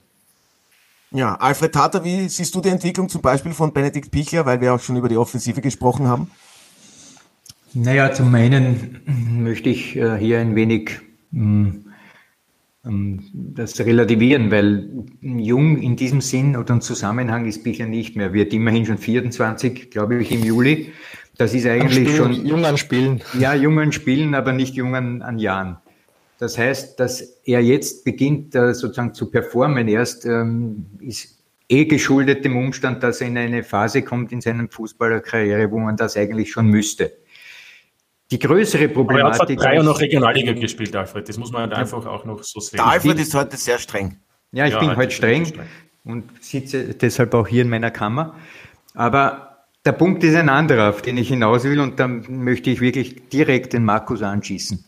Ja, 1.12 1.36
Alfred 1.36 1.74
Tater, 1.74 2.06
wie 2.06 2.30
siehst 2.30 2.56
du 2.56 2.62
die 2.62 2.70
Entwicklung 2.70 3.10
zum 3.10 3.22
Beispiel 3.22 3.52
von 3.52 3.74
Benedikt 3.74 4.12
Pichler, 4.12 4.46
weil 4.46 4.62
wir 4.62 4.74
auch 4.74 4.80
schon 4.80 4.96
über 4.96 5.10
die 5.10 5.18
Offensive 5.18 5.60
gesprochen 5.60 6.08
haben? 6.08 6.32
Naja, 7.74 8.14
zum 8.14 8.34
einen 8.34 9.02
möchte 9.44 9.70
ich 9.70 9.98
äh, 9.98 10.18
hier 10.18 10.40
ein 10.40 10.56
wenig 10.56 11.02
ähm, 11.34 11.86
das 13.34 13.78
relativieren, 13.80 14.52
weil 14.52 14.90
jung 15.22 15.82
in 15.82 15.98
diesem 15.98 16.22
Sinn 16.22 16.56
oder 16.56 16.80
Zusammenhang 16.80 17.46
ist 17.46 17.64
Pichler 17.64 17.88
nicht 17.88 18.16
mehr. 18.16 18.32
Wird 18.32 18.54
immerhin 18.54 18.86
schon 18.86 18.98
24, 18.98 19.92
glaube 19.92 20.22
ich, 20.22 20.32
im 20.32 20.44
Juli. 20.46 20.94
Das 21.40 21.54
ist 21.54 21.66
eigentlich 21.66 22.18
schon. 22.18 22.34
Jung 22.46 22.66
an 22.66 22.78
Spielen. 22.78 23.24
Ja, 23.40 23.54
jung 23.54 23.80
an 23.80 23.94
Spielen, 23.94 24.36
aber 24.36 24.52
nicht 24.52 24.76
jung 24.76 24.94
an, 24.94 25.22
an 25.22 25.40
Jahren. 25.40 25.78
Das 26.38 26.58
heißt, 26.58 27.00
dass 27.00 27.22
er 27.46 27.62
jetzt 27.62 28.04
beginnt, 28.04 28.56
äh, 28.56 28.74
sozusagen 28.74 29.14
zu 29.14 29.32
performen 29.32 29.88
erst, 29.88 30.26
ähm, 30.26 30.86
ist 31.00 31.40
eh 31.70 31.86
geschuldet 31.86 32.44
dem 32.44 32.58
Umstand, 32.58 33.04
dass 33.04 33.22
er 33.22 33.28
in 33.28 33.38
eine 33.38 33.64
Phase 33.64 34.02
kommt 34.02 34.34
in 34.34 34.42
seiner 34.42 34.68
Fußballerkarriere, 34.70 35.72
wo 35.72 35.80
man 35.80 35.96
das 35.96 36.18
eigentlich 36.18 36.52
schon 36.52 36.68
müsste. 36.68 37.14
Die 38.32 38.40
größere 38.40 38.90
Problematik. 38.90 39.40
Aber 39.40 39.50
er 39.50 39.56
hat 39.56 39.60
vor 39.60 39.66
drei 39.66 39.76
Jahren 39.76 39.86
noch 39.86 40.02
Regionalliga 40.02 40.52
gespielt, 40.52 40.94
Alfred. 40.94 41.30
Das 41.30 41.38
muss 41.38 41.54
man 41.54 41.62
halt 41.62 41.74
einfach 41.74 42.06
auch 42.06 42.26
noch 42.26 42.44
so 42.44 42.60
sehen. 42.60 42.78
Der 42.78 42.88
Alfred 42.88 43.18
ist 43.18 43.34
heute 43.34 43.56
sehr 43.56 43.80
streng. 43.80 44.18
Ja, 44.52 44.66
ich 44.66 44.74
ja, 44.74 44.80
bin 44.80 44.94
heute 44.94 45.12
streng, 45.12 45.46
streng 45.46 45.68
und 46.04 46.26
sitze 46.44 46.96
deshalb 46.96 47.34
auch 47.34 47.48
hier 47.48 47.62
in 47.62 47.70
meiner 47.70 47.92
Kammer. 47.92 48.36
Aber 48.94 49.49
der 49.90 49.94
Punkt 49.94 50.24
ist 50.24 50.36
ein 50.36 50.50
anderer, 50.50 50.90
auf 50.90 51.02
den 51.02 51.18
ich 51.18 51.30
hinaus 51.30 51.64
will, 51.64 51.80
und 51.80 52.00
dann 52.00 52.24
möchte 52.30 52.70
ich 52.70 52.80
wirklich 52.80 53.28
direkt 53.30 53.74
den 53.74 53.84
Markus 53.84 54.22
anschießen. 54.22 54.86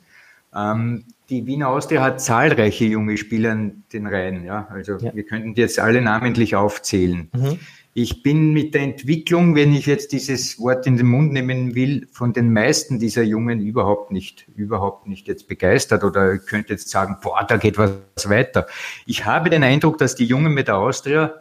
Ähm, 0.56 1.06
die 1.28 1.48
Wiener 1.48 1.70
Austria 1.70 2.04
hat 2.04 2.22
zahlreiche 2.22 2.86
junge 2.86 3.18
Spieler 3.18 3.52
in 3.52 3.82
den 3.92 4.06
Reihen. 4.06 4.46
Ja? 4.46 4.68
Also 4.70 4.98
ja. 4.98 5.12
wir 5.16 5.24
könnten 5.24 5.56
die 5.56 5.62
jetzt 5.62 5.80
alle 5.80 6.04
namentlich 6.04 6.56
aufzählen. 6.56 7.30
Mhm. 7.34 7.58
Ich 7.96 8.22
bin 8.22 8.54
mit 8.54 8.76
der 8.76 8.84
Entwicklung, 8.84 9.56
wenn 9.56 9.74
ich 9.74 9.88
jetzt 9.88 10.12
dieses 10.12 10.60
Wort 10.60 10.86
in 10.86 10.98
den 10.98 11.08
Mund 11.08 11.34
nehmen 11.34 11.74
will, 11.74 12.08
von 12.12 12.32
den 12.32 12.54
meisten 12.54 13.00
dieser 13.00 13.24
Jungen 13.24 13.60
überhaupt 13.60 14.12
nicht, 14.12 14.46
überhaupt 14.56 15.08
nicht 15.08 15.28
jetzt 15.28 15.48
begeistert 15.48 16.04
oder 16.04 16.38
könnte 16.38 16.74
jetzt 16.74 16.90
sagen, 16.90 17.18
boah, 17.24 17.44
da 17.48 17.58
geht 17.58 17.80
was 17.80 17.96
weiter. 18.26 18.68
Ich 19.08 19.26
habe 19.26 19.50
den 19.50 19.64
Eindruck, 19.64 19.98
dass 19.98 20.14
die 20.14 20.26
Jungen 20.26 20.54
mit 20.54 20.68
der 20.68 20.78
Austria 20.78 21.41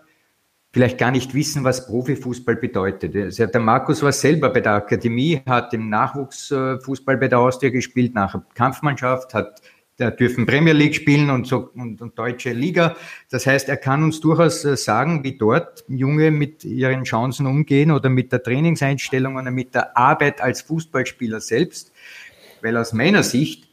vielleicht 0.72 0.98
gar 0.98 1.10
nicht 1.10 1.34
wissen, 1.34 1.64
was 1.64 1.86
Profifußball 1.86 2.56
bedeutet. 2.56 3.14
Der 3.38 3.60
Markus 3.60 4.02
war 4.02 4.12
selber 4.12 4.50
bei 4.50 4.60
der 4.60 4.74
Akademie, 4.74 5.42
hat 5.46 5.74
im 5.74 5.88
Nachwuchsfußball 5.88 7.16
bei 7.16 7.28
der 7.28 7.40
Austria 7.40 7.70
gespielt, 7.70 8.14
nach 8.14 8.40
Kampfmannschaft, 8.54 9.34
hat 9.34 9.60
der 10.00 10.10
dürfen 10.10 10.46
Premier 10.46 10.72
League 10.72 10.94
spielen 10.94 11.28
und, 11.28 11.46
so, 11.46 11.70
und, 11.74 12.00
und 12.00 12.18
deutsche 12.18 12.52
Liga. 12.52 12.96
Das 13.28 13.46
heißt, 13.46 13.68
er 13.68 13.76
kann 13.76 14.02
uns 14.02 14.20
durchaus 14.20 14.64
äh, 14.64 14.76
sagen, 14.76 15.22
wie 15.22 15.36
dort 15.36 15.84
Junge 15.88 16.30
mit 16.30 16.64
ihren 16.64 17.04
Chancen 17.04 17.46
umgehen 17.46 17.90
oder 17.90 18.08
mit 18.08 18.32
der 18.32 18.42
Trainingseinstellung 18.42 19.36
oder 19.36 19.50
mit 19.50 19.74
der 19.74 19.96
Arbeit 19.96 20.40
als 20.40 20.62
Fußballspieler 20.62 21.40
selbst. 21.40 21.92
Weil 22.62 22.78
aus 22.78 22.94
meiner 22.94 23.22
Sicht, 23.22 23.68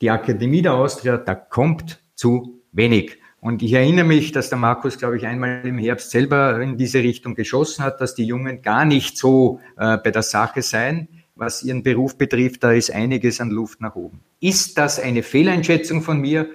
die 0.00 0.10
Akademie 0.10 0.62
der 0.62 0.74
Austria, 0.74 1.16
da 1.16 1.34
kommt 1.34 2.00
zu 2.14 2.62
wenig. 2.70 3.18
Und 3.46 3.62
ich 3.62 3.74
erinnere 3.74 4.04
mich, 4.04 4.32
dass 4.32 4.48
der 4.48 4.58
Markus, 4.58 4.98
glaube 4.98 5.18
ich, 5.18 5.24
einmal 5.24 5.64
im 5.64 5.78
Herbst 5.78 6.10
selber 6.10 6.60
in 6.60 6.76
diese 6.76 6.98
Richtung 6.98 7.36
geschossen 7.36 7.84
hat, 7.84 8.00
dass 8.00 8.16
die 8.16 8.24
Jungen 8.24 8.60
gar 8.60 8.84
nicht 8.84 9.16
so 9.16 9.60
äh, 9.76 9.98
bei 9.98 10.10
der 10.10 10.22
Sache 10.22 10.62
seien 10.62 11.06
was 11.36 11.62
Ihren 11.62 11.82
Beruf 11.82 12.16
betrifft, 12.16 12.64
da 12.64 12.72
ist 12.72 12.90
einiges 12.90 13.40
an 13.40 13.50
Luft 13.50 13.80
nach 13.80 13.94
oben. 13.94 14.20
Ist 14.40 14.78
das 14.78 14.98
eine 14.98 15.22
Fehleinschätzung 15.22 16.02
von 16.02 16.20
mir? 16.20 16.48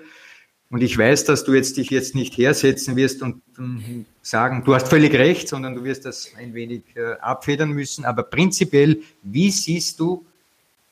Und 0.69 0.81
ich 0.81 0.98
weiß, 0.98 1.25
dass 1.25 1.43
du 1.43 1.53
jetzt 1.53 1.77
dich 1.77 1.91
jetzt 1.91 2.15
nicht 2.15 2.38
hersetzen 2.38 2.95
wirst 2.95 3.21
und 3.21 3.41
um, 3.57 4.05
sagen, 4.21 4.63
du 4.65 4.74
hast 4.74 4.88
völlig 4.88 5.13
recht, 5.13 5.48
sondern 5.48 5.75
du 5.75 5.83
wirst 5.83 6.05
das 6.05 6.31
ein 6.38 6.53
wenig 6.53 6.83
äh, 6.95 7.13
abfedern 7.21 7.71
müssen. 7.71 8.05
Aber 8.05 8.24
prinzipiell, 8.24 9.01
wie 9.21 9.51
siehst 9.51 10.00
du 10.00 10.25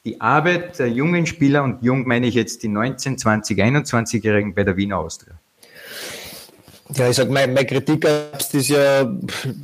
die 0.06 0.22
Arbeit 0.22 0.80
der 0.80 0.90
jungen 0.90 1.26
Spieler 1.26 1.64
und 1.64 1.82
jung 1.82 2.08
meine 2.08 2.28
ich 2.28 2.36
jetzt 2.36 2.64
die 2.64 2.68
19, 2.68 3.18
20, 3.18 3.58
21-Jährigen 3.58 4.54
bei 4.54 4.64
der 4.64 4.78
Wiener 4.78 4.98
Austria? 4.98 5.40
Ja, 6.96 7.08
ich 7.08 7.16
sag, 7.18 7.30
meine, 7.30 7.54
meine 7.54 7.68
Kritik 7.68 8.04
ist 8.06 8.70
ja, 8.70 9.08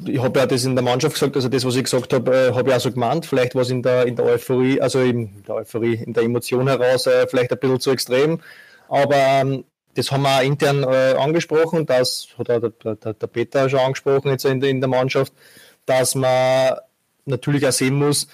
ich 0.06 0.22
habe 0.22 0.40
ja 0.40 0.46
das 0.46 0.64
in 0.64 0.76
der 0.76 0.84
Mannschaft 0.84 1.16
gesagt, 1.16 1.36
also 1.36 1.50
das, 1.50 1.66
was 1.66 1.76
ich 1.76 1.86
gesagt 1.86 2.14
habe, 2.14 2.50
äh, 2.50 2.54
habe 2.54 2.70
ich 2.70 2.76
auch 2.76 2.80
so 2.80 2.92
gemeint. 2.92 3.26
Vielleicht 3.26 3.56
war 3.56 3.64
es 3.64 3.72
in 3.72 3.82
der, 3.82 4.06
in 4.06 4.16
der 4.16 4.26
Euphorie, 4.26 4.80
also 4.80 5.02
in 5.02 5.44
der 5.44 5.56
Euphorie, 5.56 5.96
in 5.96 6.14
der 6.14 6.24
Emotion 6.24 6.68
heraus 6.68 7.08
äh, 7.08 7.26
vielleicht 7.28 7.52
ein 7.52 7.58
bisschen 7.60 7.80
zu 7.80 7.90
extrem. 7.92 8.40
Aber 8.90 9.16
ähm, 9.16 9.66
das 9.96 10.12
haben 10.12 10.22
wir 10.22 10.38
auch 10.38 10.44
intern 10.44 10.84
äh, 10.84 11.16
angesprochen, 11.18 11.88
das 11.88 12.28
hat 12.38 12.52
auch 12.52 12.60
der, 12.60 12.96
der, 12.96 13.14
der 13.14 13.28
Peter 13.28 13.70
schon 13.70 13.80
angesprochen 13.80 14.30
jetzt 14.30 14.46
in 14.46 14.60
der, 14.60 14.70
in 14.70 14.82
der 14.82 14.90
Mannschaft, 14.90 15.34
dass 15.88 16.14
man 16.14 16.76
natürlich 17.26 17.66
auch 17.66 17.72
sehen 17.72 17.96
muss, 17.96 18.28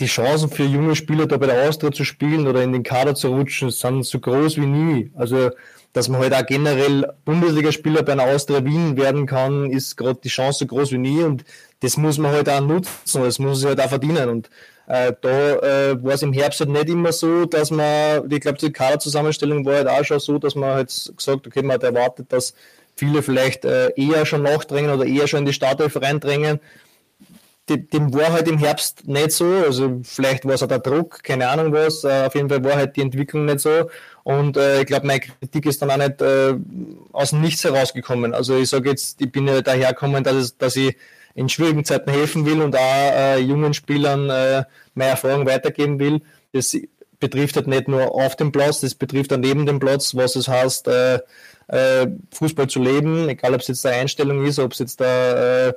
die 0.00 0.06
Chancen 0.06 0.50
für 0.50 0.64
junge 0.64 0.96
Spieler 0.96 1.26
da 1.26 1.36
bei 1.36 1.46
der 1.46 1.68
Austria 1.68 1.92
zu 1.92 2.04
spielen 2.04 2.46
oder 2.48 2.62
in 2.62 2.72
den 2.72 2.82
Kader 2.82 3.14
zu 3.14 3.28
rutschen, 3.28 3.70
sind 3.70 4.04
so 4.04 4.18
groß 4.18 4.56
wie 4.56 4.66
nie. 4.66 5.12
Also 5.14 5.50
dass 5.94 6.08
man 6.08 6.20
halt 6.20 6.34
auch 6.34 6.44
generell 6.44 7.10
Bundesligaspieler 7.24 8.02
bei 8.02 8.12
einer 8.12 8.24
Austria 8.24 8.62
Wien 8.64 8.96
werden 8.98 9.26
kann, 9.26 9.70
ist 9.70 9.96
gerade 9.96 10.20
die 10.22 10.28
Chance 10.28 10.58
so 10.58 10.66
groß 10.66 10.92
wie 10.92 10.98
nie 10.98 11.22
und 11.22 11.44
das 11.80 11.96
muss 11.96 12.18
man 12.18 12.32
halt 12.32 12.48
auch 12.48 12.60
nutzen, 12.60 13.22
das 13.22 13.38
muss 13.38 13.62
man 13.62 13.70
halt 13.70 13.80
auch 13.80 13.88
verdienen 13.88 14.28
und 14.28 14.50
äh, 14.86 15.12
da 15.20 15.30
äh, 15.30 16.04
war 16.04 16.12
es 16.12 16.22
im 16.22 16.32
Herbst 16.32 16.60
halt 16.60 16.70
nicht 16.70 16.88
immer 16.88 17.12
so, 17.12 17.46
dass 17.46 17.70
man, 17.70 18.30
ich 18.30 18.40
glaube, 18.40 18.58
die 18.58 18.72
Kaderzusammenstellung 18.72 19.64
war 19.64 19.76
halt 19.76 19.88
auch 19.88 20.04
schon 20.04 20.20
so, 20.20 20.38
dass 20.38 20.56
man 20.56 20.74
halt 20.74 20.88
gesagt, 21.16 21.46
okay, 21.46 21.62
man 21.62 21.74
hat 21.74 21.84
erwartet, 21.84 22.26
dass 22.30 22.54
viele 22.96 23.22
vielleicht 23.22 23.64
äh, 23.64 23.90
eher 23.96 24.26
schon 24.26 24.42
nachdrängen 24.42 24.90
oder 24.90 25.06
eher 25.06 25.26
schon 25.26 25.40
in 25.40 25.46
die 25.46 25.52
Startelf 25.52 25.96
reindrängen 26.00 26.60
dem 27.68 28.12
war 28.12 28.32
halt 28.32 28.48
im 28.48 28.58
Herbst 28.58 29.06
nicht 29.06 29.32
so. 29.32 29.46
Also 29.46 30.00
vielleicht 30.02 30.44
war 30.44 30.54
es 30.54 30.62
auch 30.62 30.68
der 30.68 30.80
Druck, 30.80 31.22
keine 31.22 31.48
Ahnung 31.48 31.72
was. 31.72 32.04
Äh, 32.04 32.24
auf 32.26 32.34
jeden 32.34 32.48
Fall 32.48 32.62
war 32.62 32.76
halt 32.76 32.96
die 32.96 33.00
Entwicklung 33.00 33.46
nicht 33.46 33.60
so. 33.60 33.88
Und 34.22 34.56
äh, 34.56 34.80
ich 34.80 34.86
glaube, 34.86 35.06
meine 35.06 35.20
Kritik 35.20 35.66
ist 35.66 35.80
dann 35.80 35.90
auch 35.90 35.96
nicht 35.96 36.20
äh, 36.20 36.54
aus 37.12 37.30
dem 37.30 37.40
Nichts 37.40 37.64
herausgekommen. 37.64 38.34
Also 38.34 38.56
ich 38.56 38.68
sage 38.68 38.90
jetzt, 38.90 39.20
ich 39.20 39.32
bin 39.32 39.46
ja 39.48 39.62
dahergekommen, 39.62 40.22
dass, 40.24 40.34
es, 40.34 40.58
dass 40.58 40.76
ich 40.76 40.96
in 41.34 41.48
schwierigen 41.48 41.84
Zeiten 41.84 42.10
helfen 42.10 42.46
will 42.46 42.60
und 42.62 42.76
auch 42.76 42.80
äh, 42.80 43.38
jungen 43.38 43.74
Spielern 43.74 44.30
äh, 44.30 44.64
meine 44.94 45.10
Erfahrung 45.10 45.46
weitergeben 45.46 45.98
will. 45.98 46.20
Das 46.52 46.76
betrifft 47.18 47.56
halt 47.56 47.66
nicht 47.66 47.88
nur 47.88 48.14
auf 48.14 48.36
dem 48.36 48.52
Platz, 48.52 48.80
das 48.80 48.94
betrifft 48.94 49.32
auch 49.32 49.38
neben 49.38 49.66
dem 49.66 49.80
Platz, 49.80 50.14
was 50.14 50.36
es 50.36 50.48
heißt, 50.48 50.88
äh, 50.88 51.20
äh, 51.68 52.06
Fußball 52.32 52.68
zu 52.68 52.80
leben, 52.80 53.28
egal 53.28 53.54
ob 53.54 53.62
es 53.62 53.68
jetzt 53.68 53.86
eine 53.86 53.96
Einstellung 53.96 54.44
ist, 54.44 54.58
ob 54.58 54.72
es 54.72 54.78
jetzt 54.78 55.00
da 55.00 55.68
äh, 55.68 55.72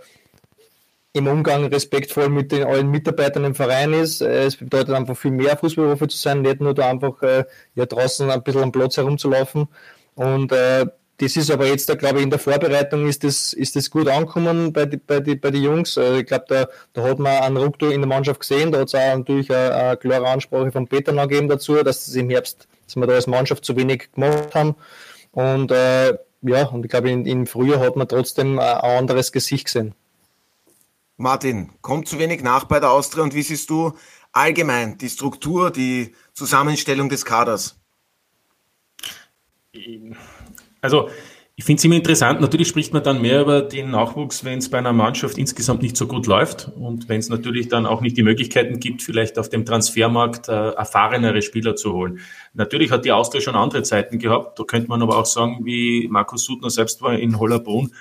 im 1.17 1.27
Umgang 1.27 1.65
respektvoll 1.65 2.30
mit 2.30 2.51
den 2.51 2.63
allen 2.63 2.89
Mitarbeitern 2.89 3.43
im 3.43 3.56
Verein 3.56 3.93
ist. 3.93 4.21
Äh, 4.21 4.45
es 4.45 4.56
bedeutet 4.56 4.95
einfach 4.95 5.17
viel 5.17 5.32
mehr 5.32 5.58
Fußballprofi 5.58 6.08
zu 6.08 6.17
sein, 6.17 6.41
nicht 6.41 6.62
nur 6.62 6.73
da 6.73 6.89
einfach 6.89 7.21
äh, 7.23 7.45
ja, 7.75 7.86
draußen 7.86 8.30
ein 8.30 8.43
bisschen 8.43 8.63
am 8.63 8.71
Platz 8.71 8.97
herumzulaufen. 8.97 9.67
Und 10.15 10.51
äh, 10.51 10.86
das 11.19 11.36
ist 11.36 11.49
aber 11.49 11.65
jetzt, 11.65 11.89
da 11.89 11.95
glaube 11.95 12.17
ich, 12.17 12.23
in 12.23 12.30
der 12.30 12.38
Vorbereitung 12.39 13.08
ist 13.08 13.23
das, 13.23 13.51
ist 13.53 13.75
das 13.75 13.89
gut 13.89 14.08
angekommen 14.08 14.71
bei 14.71 14.86
die, 14.86 14.97
bei 14.97 15.19
die, 15.19 15.36
bei 15.36 15.49
die 15.49 15.63
Jungs. 15.63 15.97
Äh, 15.97 16.19
ich 16.19 16.27
glaube, 16.27 16.45
da, 16.47 16.67
da 16.93 17.03
hat 17.03 17.17
man 17.17 17.41
einen 17.41 17.58
Ruck 17.58 17.82
in 17.82 18.01
der 18.01 18.08
Mannschaft 18.08 18.41
gesehen. 18.41 18.71
Da 18.71 18.80
hat 18.80 18.88
es 18.88 18.95
auch 18.95 19.17
natürlich 19.17 19.51
eine, 19.51 19.73
eine, 19.73 19.97
klare 19.97 20.27
Ansprache 20.27 20.71
von 20.71 20.88
Peter 20.88 21.12
noch 21.12 21.27
gegeben 21.27 21.47
dazu, 21.47 21.75
dass 21.84 22.08
es 22.08 22.15
im 22.15 22.30
Herbst, 22.30 22.67
dass 22.86 22.95
wir 22.95 23.08
da 23.08 23.13
als 23.13 23.27
Mannschaft 23.27 23.65
zu 23.65 23.75
wenig 23.75 24.12
gemacht 24.13 24.53
haben. 24.53 24.75
Und 25.32 25.71
äh, 25.71 26.17
ja, 26.43 26.67
und 26.67 26.86
ich 26.86 26.91
glaube, 26.91 27.10
im 27.10 27.47
Frühjahr 27.47 27.80
hat 27.80 27.95
man 27.95 28.08
trotzdem 28.08 28.60
ein 28.60 28.77
anderes 28.77 29.32
Gesicht 29.32 29.65
gesehen. 29.65 29.95
Martin, 31.17 31.71
kommt 31.82 32.08
zu 32.08 32.19
wenig 32.19 32.43
nach 32.43 32.65
bei 32.65 32.80
der 32.80 32.91
Austria 32.91 33.23
und 33.23 33.34
wie 33.34 33.41
siehst 33.41 33.71
du 33.71 33.97
allgemein 34.32 34.99
die 34.99 35.10
Struktur, 35.10 35.71
die 35.71 36.13
Zusammenstellung 36.34 37.10
des 37.10 37.25
Kaders? 37.25 37.80
Also 40.80 41.10
ich 41.60 41.65
finde 41.65 41.80
es 41.80 41.86
immer 41.86 41.95
interessant. 41.95 42.39
Natürlich 42.39 42.67
spricht 42.67 42.93
man 42.93 43.01
dann 43.01 43.19
mehr 43.19 43.41
über 43.41 43.63
den 43.63 43.89
Nachwuchs, 43.89 44.45
wenn 44.45 44.60
es 44.60 44.69
bei 44.69 44.77
einer 44.77 44.93
Mannschaft 44.93 45.39
insgesamt 45.39 45.82
nicht 45.82 45.97
so 45.97 46.06
gut 46.06 46.27
läuft 46.27 46.71
und 46.75 47.10
wenn 47.10 47.17
es 47.17 47.30
natürlich 47.30 47.67
dann 47.67 47.88
auch 47.88 48.01
nicht 48.01 48.15
die 48.15 48.21
Möglichkeiten 48.21 48.80
gibt, 48.80 49.01
vielleicht 49.01 49.39
auf 49.39 49.49
dem 49.49 49.65
Transfermarkt 49.65 50.49
äh, 50.49 50.69
erfahrenere 50.73 51.41
Spieler 51.41 51.75
zu 51.75 51.93
holen. 51.93 52.19
Natürlich 52.53 52.91
hat 52.91 53.06
die 53.06 53.12
Austria 53.12 53.41
schon 53.41 53.56
andere 53.56 53.82
Zeiten 53.82 54.19
gehabt. 54.19 54.60
Da 54.60 54.65
könnte 54.65 54.88
man 54.88 55.01
aber 55.01 55.17
auch 55.17 55.25
sagen, 55.25 55.62
wie 55.63 56.08
Markus 56.12 56.43
Sudner 56.43 56.69
selbst 56.69 57.01
war 57.01 57.17
in 57.17 57.39
Hollerbrunn. 57.39 57.91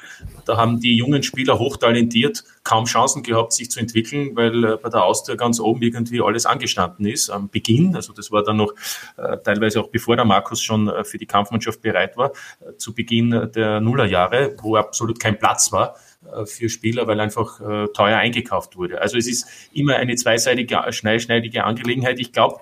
Da 0.44 0.59
haben 0.59 0.79
die 0.79 0.94
jungen 0.94 1.22
Spieler 1.22 1.59
hochtalentiert 1.59 2.44
kaum 2.66 2.85
Chancen 2.85 3.22
gehabt, 3.22 3.52
sich 3.52 3.70
zu 3.70 3.79
entwickeln, 3.79 4.35
weil 4.35 4.64
äh, 4.64 4.76
bei 4.76 4.88
der 4.88 5.05
Austria 5.05 5.37
ganz 5.37 5.61
oben 5.61 5.81
irgendwie 5.83 6.20
alles 6.20 6.46
angestanden 6.46 7.07
ist 7.07 7.31
am 7.31 7.48
Beginn. 7.48 7.94
Also 7.94 8.12
das 8.12 8.33
war 8.33 8.42
dann 8.42 8.57
noch 8.57 8.74
äh, 9.16 9.38
teilweise 9.38 9.81
auch 9.81 9.88
bevor 9.88 10.16
der 10.16 10.24
Markus 10.24 10.61
schon 10.61 10.88
äh, 10.88 11.05
für 11.05 11.16
die 11.16 11.26
Kampfmannschaft 11.26 11.81
bereit 11.81 12.16
war, 12.16 12.33
zu 12.76 12.92
Beginn 12.92 13.50
der 13.55 13.81
Nullerjahre, 13.81 14.57
wo 14.61 14.76
absolut 14.76 15.20
kein 15.20 15.38
Platz 15.38 15.70
war 15.72 15.96
für 16.44 16.68
Spieler, 16.68 17.07
weil 17.07 17.20
einfach 17.20 17.61
teuer 17.92 18.16
eingekauft 18.16 18.76
wurde. 18.76 19.00
Also 19.00 19.16
es 19.16 19.29
ist 19.29 19.46
immer 19.72 19.94
eine 19.94 20.16
zweiseitige, 20.16 20.83
schneidige 20.90 21.62
Angelegenheit. 21.62 22.18
Ich 22.18 22.33
glaube, 22.33 22.57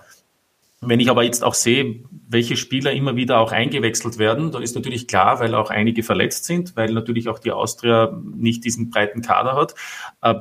wenn 0.88 1.01
ich 1.01 1.11
aber 1.11 1.23
jetzt 1.23 1.44
auch 1.44 1.55
sehe, 1.55 2.05
welche 2.29 2.57
Spieler 2.57 2.92
immer 2.92 3.16
wieder 3.16 3.40
auch 3.40 3.53
eingewechselt 3.53 4.18
werden, 4.18 4.51
dann 4.51 4.62
ist 4.62 4.75
natürlich 4.75 5.07
klar, 5.07 5.40
weil 5.40 5.55
auch 5.55 5.70
einige 5.70 6.03
verletzt 6.03 6.44
sind, 6.44 6.77
weil 6.77 6.92
natürlich 6.92 7.29
auch 7.29 7.38
die 7.38 7.53
Austria 7.53 8.18
nicht 8.35 8.64
diesen 8.64 8.90
breiten 8.90 9.23
Kader 9.23 9.55
hat. 9.55 9.75
Äh, 10.23 10.35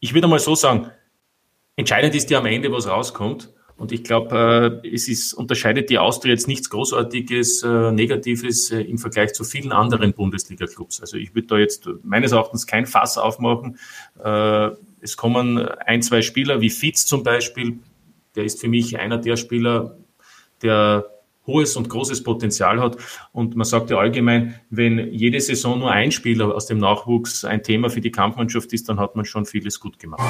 ich 0.00 0.14
würde 0.14 0.28
mal 0.28 0.38
so 0.38 0.54
sagen, 0.54 0.90
entscheidend 1.76 2.14
ist 2.14 2.30
ja 2.30 2.38
am 2.38 2.46
Ende, 2.46 2.70
was 2.72 2.88
rauskommt. 2.88 3.52
Und 3.76 3.90
ich 3.90 4.04
glaube, 4.04 4.80
äh, 4.84 4.88
es 4.88 5.08
ist, 5.08 5.34
unterscheidet 5.34 5.90
die 5.90 5.98
Austria 5.98 6.32
jetzt 6.32 6.46
nichts 6.46 6.70
Großartiges, 6.70 7.64
äh, 7.64 7.90
Negatives 7.90 8.70
im 8.70 8.98
Vergleich 8.98 9.32
zu 9.32 9.42
vielen 9.42 9.72
anderen 9.72 10.12
Bundesliga-Clubs. 10.12 11.00
Also 11.00 11.16
ich 11.16 11.34
würde 11.34 11.48
da 11.48 11.58
jetzt 11.58 11.88
meines 12.04 12.32
Erachtens 12.32 12.66
kein 12.66 12.86
Fass 12.86 13.18
aufmachen. 13.18 13.78
Es 15.00 15.16
kommen 15.16 15.58
ein, 15.58 16.02
zwei 16.02 16.22
Spieler 16.22 16.60
wie 16.60 16.70
Fitz 16.70 17.04
zum 17.04 17.24
Beispiel, 17.24 17.80
der 18.34 18.44
ist 18.44 18.60
für 18.60 18.68
mich 18.68 18.98
einer 18.98 19.18
der 19.18 19.36
Spieler, 19.36 19.96
der 20.62 21.06
hohes 21.46 21.76
und 21.76 21.88
großes 21.88 22.22
Potenzial 22.22 22.80
hat. 22.80 22.96
Und 23.32 23.56
man 23.56 23.64
sagt 23.64 23.90
ja 23.90 23.98
allgemein, 23.98 24.60
wenn 24.70 25.12
jede 25.12 25.40
Saison 25.40 25.78
nur 25.78 25.90
ein 25.90 26.10
Spieler 26.10 26.54
aus 26.54 26.66
dem 26.66 26.78
Nachwuchs 26.78 27.44
ein 27.44 27.62
Thema 27.62 27.90
für 27.90 28.00
die 28.00 28.10
Kampfmannschaft 28.10 28.72
ist, 28.72 28.88
dann 28.88 28.98
hat 28.98 29.16
man 29.16 29.24
schon 29.24 29.44
vieles 29.44 29.80
gut 29.80 29.98
gemacht. 29.98 30.22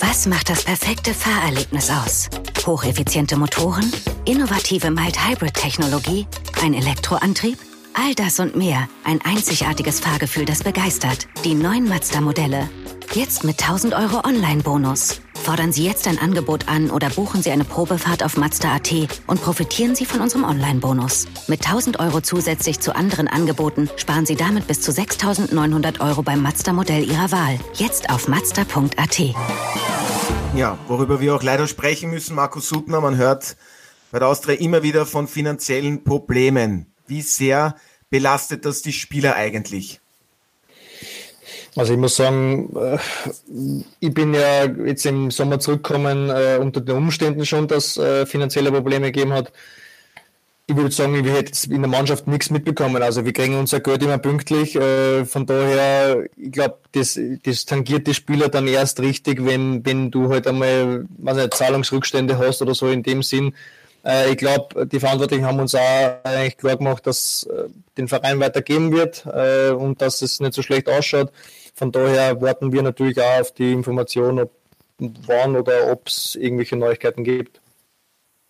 Was 0.00 0.26
macht 0.26 0.50
das 0.50 0.64
perfekte 0.64 1.12
Fahrerlebnis 1.12 1.90
aus? 1.90 2.28
Hocheffiziente 2.66 3.36
Motoren, 3.36 3.90
innovative 4.26 4.90
Mild-Hybrid-Technologie, 4.90 6.26
ein 6.62 6.74
Elektroantrieb? 6.74 7.58
All 7.94 8.14
das 8.14 8.40
und 8.40 8.56
mehr. 8.56 8.88
Ein 9.04 9.20
einzigartiges 9.24 10.00
Fahrgefühl, 10.00 10.44
das 10.44 10.64
begeistert. 10.64 11.28
Die 11.44 11.54
neuen 11.54 11.88
Mazda-Modelle. 11.88 12.68
Jetzt 13.12 13.44
mit 13.44 13.62
1000 13.62 13.94
Euro 13.94 14.26
Online-Bonus. 14.26 15.20
Fordern 15.34 15.70
Sie 15.70 15.86
jetzt 15.86 16.08
ein 16.08 16.18
Angebot 16.18 16.66
an 16.68 16.90
oder 16.90 17.08
buchen 17.08 17.40
Sie 17.40 17.52
eine 17.52 17.64
Probefahrt 17.64 18.24
auf 18.24 18.36
Mazda.at 18.36 18.92
und 19.28 19.40
profitieren 19.40 19.94
Sie 19.94 20.06
von 20.06 20.20
unserem 20.20 20.42
Online-Bonus. 20.42 21.26
Mit 21.46 21.64
1000 21.64 22.00
Euro 22.00 22.20
zusätzlich 22.20 22.80
zu 22.80 22.96
anderen 22.96 23.28
Angeboten 23.28 23.88
sparen 23.96 24.26
Sie 24.26 24.34
damit 24.34 24.66
bis 24.66 24.80
zu 24.80 24.90
6900 24.90 26.00
Euro 26.00 26.22
beim 26.22 26.42
Mazda-Modell 26.42 27.08
Ihrer 27.08 27.30
Wahl. 27.30 27.60
Jetzt 27.74 28.10
auf 28.10 28.26
mazda.at. 28.26 29.18
Ja, 30.56 30.78
worüber 30.88 31.20
wir 31.20 31.36
auch 31.36 31.42
leider 31.42 31.68
sprechen 31.68 32.10
müssen, 32.10 32.34
Markus 32.34 32.68
Suttner, 32.68 33.00
man 33.00 33.16
hört 33.16 33.56
bei 34.10 34.18
der 34.18 34.28
Austria 34.28 34.56
immer 34.56 34.82
wieder 34.82 35.06
von 35.06 35.28
finanziellen 35.28 36.02
Problemen. 36.02 36.93
Wie 37.06 37.22
sehr 37.22 37.76
belastet 38.10 38.64
das 38.64 38.82
die 38.82 38.92
Spieler 38.92 39.36
eigentlich? 39.36 40.00
Also 41.76 41.92
ich 41.92 41.98
muss 41.98 42.16
sagen, 42.16 42.74
äh, 42.76 42.98
ich 43.98 44.14
bin 44.14 44.32
ja 44.32 44.64
jetzt 44.64 45.04
im 45.06 45.30
Sommer 45.30 45.58
zurückgekommen 45.58 46.30
äh, 46.30 46.58
unter 46.60 46.80
den 46.80 46.96
Umständen 46.96 47.44
schon, 47.44 47.66
dass 47.66 47.96
äh, 47.96 48.26
finanzielle 48.26 48.70
Probleme 48.70 49.10
gegeben 49.10 49.32
hat. 49.32 49.52
Ich 50.66 50.76
würde 50.76 50.92
sagen, 50.92 51.24
wir 51.24 51.32
hätten 51.32 51.72
in 51.72 51.82
der 51.82 51.90
Mannschaft 51.90 52.26
nichts 52.26 52.48
mitbekommen. 52.48 53.02
Also 53.02 53.24
wir 53.24 53.32
kriegen 53.34 53.58
unser 53.58 53.80
Geld 53.80 54.02
immer 54.02 54.16
pünktlich. 54.16 54.72
Von 54.72 55.44
daher, 55.44 56.24
ich 56.38 56.52
glaube, 56.52 56.78
das, 56.92 57.20
das 57.42 57.66
tangiert 57.66 58.06
die 58.06 58.14
Spieler 58.14 58.48
dann 58.48 58.66
erst 58.66 59.00
richtig, 59.00 59.44
wenn, 59.44 59.84
wenn 59.84 60.10
du 60.10 60.30
halt 60.30 60.46
einmal 60.46 61.04
was 61.18 61.36
nicht, 61.36 61.52
Zahlungsrückstände 61.52 62.38
hast 62.38 62.62
oder 62.62 62.74
so 62.74 62.88
in 62.88 63.02
dem 63.02 63.22
Sinn. 63.22 63.52
Äh, 64.04 64.32
ich 64.32 64.36
glaube, 64.36 64.86
die 64.86 65.00
Verantwortlichen 65.00 65.46
haben 65.46 65.60
uns 65.60 65.74
auch 65.74 66.18
eigentlich 66.24 66.56
klar 66.56 66.76
gemacht, 66.76 67.06
dass 67.06 67.44
äh, 67.44 67.68
den 67.96 68.08
Verein 68.08 68.40
weitergeben 68.40 68.92
wird 68.92 69.24
und 69.26 70.02
dass 70.02 70.20
es 70.22 70.40
nicht 70.40 70.54
so 70.54 70.62
schlecht 70.62 70.88
ausschaut. 70.88 71.32
Von 71.74 71.92
daher 71.92 72.40
warten 72.40 72.72
wir 72.72 72.82
natürlich 72.82 73.20
auch 73.20 73.40
auf 73.40 73.52
die 73.52 73.72
Information, 73.72 74.40
ob 74.40 74.52
wann 74.98 75.56
oder 75.56 75.90
ob 75.90 76.08
es 76.08 76.34
irgendwelche 76.34 76.76
Neuigkeiten 76.76 77.24
gibt. 77.24 77.60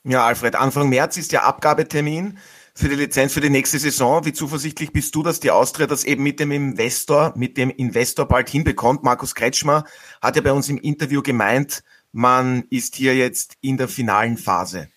Ja, 0.04 0.26
Alfred, 0.26 0.56
Anfang 0.56 0.90
März 0.90 1.16
ist 1.16 1.32
ja 1.32 1.42
Abgabetermin 1.42 2.38
für 2.74 2.88
die 2.88 2.96
Lizenz 2.96 3.32
für 3.32 3.40
die 3.40 3.50
nächste 3.50 3.78
Saison. 3.78 4.24
Wie 4.26 4.32
zuversichtlich 4.32 4.92
bist 4.92 5.14
du, 5.14 5.22
dass 5.22 5.40
die 5.40 5.50
Austria 5.50 5.86
das 5.86 6.04
eben 6.04 6.22
mit 6.22 6.40
dem 6.40 6.50
Investor, 6.50 7.32
mit 7.36 7.56
dem 7.56 7.70
Investor 7.70 8.26
bald 8.26 8.50
hinbekommt? 8.50 9.02
Markus 9.02 9.34
Kretschmer 9.34 9.84
hat 10.20 10.36
ja 10.36 10.42
bei 10.42 10.52
uns 10.52 10.68
im 10.68 10.78
Interview 10.78 11.22
gemeint, 11.22 11.82
man 12.12 12.64
ist 12.70 12.96
hier 12.96 13.16
jetzt 13.16 13.54
in 13.60 13.78
der 13.78 13.88
finalen 13.88 14.36
Phase. 14.36 14.88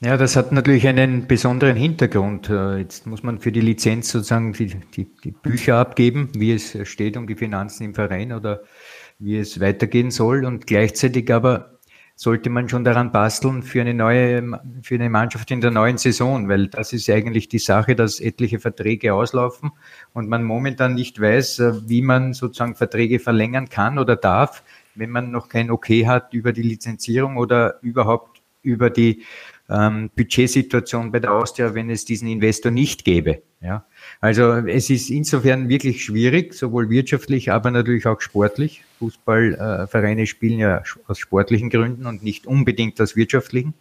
Ja, 0.00 0.18
das 0.18 0.36
hat 0.36 0.52
natürlich 0.52 0.86
einen 0.86 1.26
besonderen 1.26 1.74
Hintergrund. 1.74 2.50
Äh, 2.50 2.78
jetzt 2.78 3.06
muss 3.06 3.22
man 3.22 3.38
für 3.38 3.50
die 3.50 3.62
Lizenz 3.62 4.10
sozusagen 4.10 4.52
die, 4.52 4.76
die, 4.94 5.06
die, 5.24 5.30
Bücher 5.30 5.78
abgeben, 5.78 6.28
wie 6.34 6.52
es 6.52 6.76
steht 6.86 7.16
um 7.16 7.26
die 7.26 7.34
Finanzen 7.34 7.84
im 7.84 7.94
Verein 7.94 8.32
oder 8.32 8.62
wie 9.18 9.38
es 9.38 9.58
weitergehen 9.58 10.10
soll. 10.10 10.44
Und 10.44 10.66
gleichzeitig 10.66 11.32
aber 11.32 11.78
sollte 12.14 12.50
man 12.50 12.68
schon 12.68 12.84
daran 12.84 13.10
basteln 13.10 13.62
für 13.62 13.80
eine 13.80 13.94
neue, 13.94 14.60
für 14.82 14.96
eine 14.96 15.08
Mannschaft 15.08 15.50
in 15.50 15.62
der 15.62 15.70
neuen 15.70 15.96
Saison, 15.96 16.46
weil 16.46 16.68
das 16.68 16.92
ist 16.92 17.08
eigentlich 17.08 17.48
die 17.48 17.58
Sache, 17.58 17.96
dass 17.96 18.20
etliche 18.20 18.58
Verträge 18.58 19.14
auslaufen 19.14 19.70
und 20.12 20.28
man 20.28 20.44
momentan 20.44 20.94
nicht 20.94 21.18
weiß, 21.18 21.58
äh, 21.60 21.88
wie 21.88 22.02
man 22.02 22.34
sozusagen 22.34 22.74
Verträge 22.74 23.18
verlängern 23.18 23.70
kann 23.70 23.98
oder 23.98 24.16
darf, 24.16 24.62
wenn 24.94 25.08
man 25.08 25.30
noch 25.30 25.48
kein 25.48 25.70
Okay 25.70 26.06
hat 26.06 26.34
über 26.34 26.52
die 26.52 26.62
Lizenzierung 26.62 27.38
oder 27.38 27.78
überhaupt 27.80 28.42
über 28.62 28.90
die 28.90 29.24
ähm, 29.68 30.10
Budgetsituation 30.14 31.12
bei 31.12 31.20
der 31.20 31.32
Austria, 31.32 31.74
wenn 31.74 31.90
es 31.90 32.04
diesen 32.04 32.28
Investor 32.28 32.70
nicht 32.70 33.04
gäbe. 33.04 33.42
Ja. 33.60 33.84
Also 34.20 34.52
es 34.52 34.90
ist 34.90 35.10
insofern 35.10 35.68
wirklich 35.68 36.04
schwierig, 36.04 36.54
sowohl 36.54 36.88
wirtschaftlich, 36.90 37.50
aber 37.50 37.70
natürlich 37.70 38.06
auch 38.06 38.20
sportlich. 38.20 38.84
Fußballvereine 38.98 40.22
äh, 40.22 40.26
spielen 40.26 40.58
ja 40.58 40.82
aus 41.06 41.18
sportlichen 41.18 41.70
Gründen 41.70 42.06
und 42.06 42.22
nicht 42.22 42.46
unbedingt 42.46 43.00
aus 43.00 43.16
wirtschaftlichen. 43.16 43.74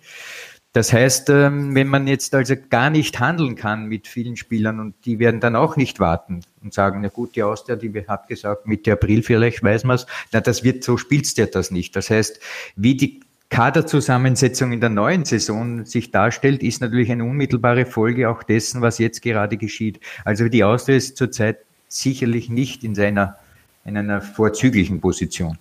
Das 0.75 0.91
heißt, 0.91 1.29
ähm, 1.29 1.73
wenn 1.73 1.87
man 1.87 2.05
jetzt 2.05 2.35
also 2.35 2.53
gar 2.69 2.89
nicht 2.89 3.21
handeln 3.21 3.55
kann 3.55 3.85
mit 3.85 4.09
vielen 4.09 4.35
Spielern 4.35 4.81
und 4.81 4.93
die 5.05 5.19
werden 5.19 5.39
dann 5.39 5.55
auch 5.55 5.77
nicht 5.77 6.01
warten 6.01 6.41
und 6.61 6.73
sagen, 6.73 6.99
na 7.01 7.07
gut, 7.07 7.37
die 7.37 7.43
Austria, 7.43 7.77
die 7.77 7.93
hat 8.09 8.27
gesagt, 8.27 8.67
Mitte 8.67 8.91
April 8.91 9.23
vielleicht 9.23 9.63
weiß 9.63 9.85
man 9.85 9.95
es, 9.95 10.05
na 10.33 10.41
das 10.41 10.65
wird, 10.65 10.83
so 10.83 10.97
spielst 10.97 11.37
du 11.37 11.47
das 11.47 11.71
nicht. 11.71 11.95
Das 11.95 12.09
heißt, 12.09 12.41
wie 12.75 12.97
die 12.97 13.21
Kaderzusammensetzung 13.49 14.71
in 14.71 14.81
der 14.81 14.89
neuen 14.89 15.23
Saison 15.23 15.85
sich 15.85 16.11
darstellt, 16.11 16.63
ist 16.63 16.81
natürlich 16.81 17.11
eine 17.11 17.23
unmittelbare 17.23 17.85
Folge 17.85 18.29
auch 18.29 18.43
dessen, 18.43 18.81
was 18.81 18.97
jetzt 18.97 19.21
gerade 19.21 19.57
geschieht. 19.57 19.99
Also 20.23 20.49
die 20.49 20.63
Austria 20.63 20.97
ist 20.97 21.17
zurzeit 21.17 21.59
sicherlich 21.87 22.49
nicht 22.49 22.83
in 22.83 22.95
seiner 22.95 23.37
in 23.85 23.95
einer 23.97 24.21
vorzüglichen 24.21 24.99
Position. 24.99 25.57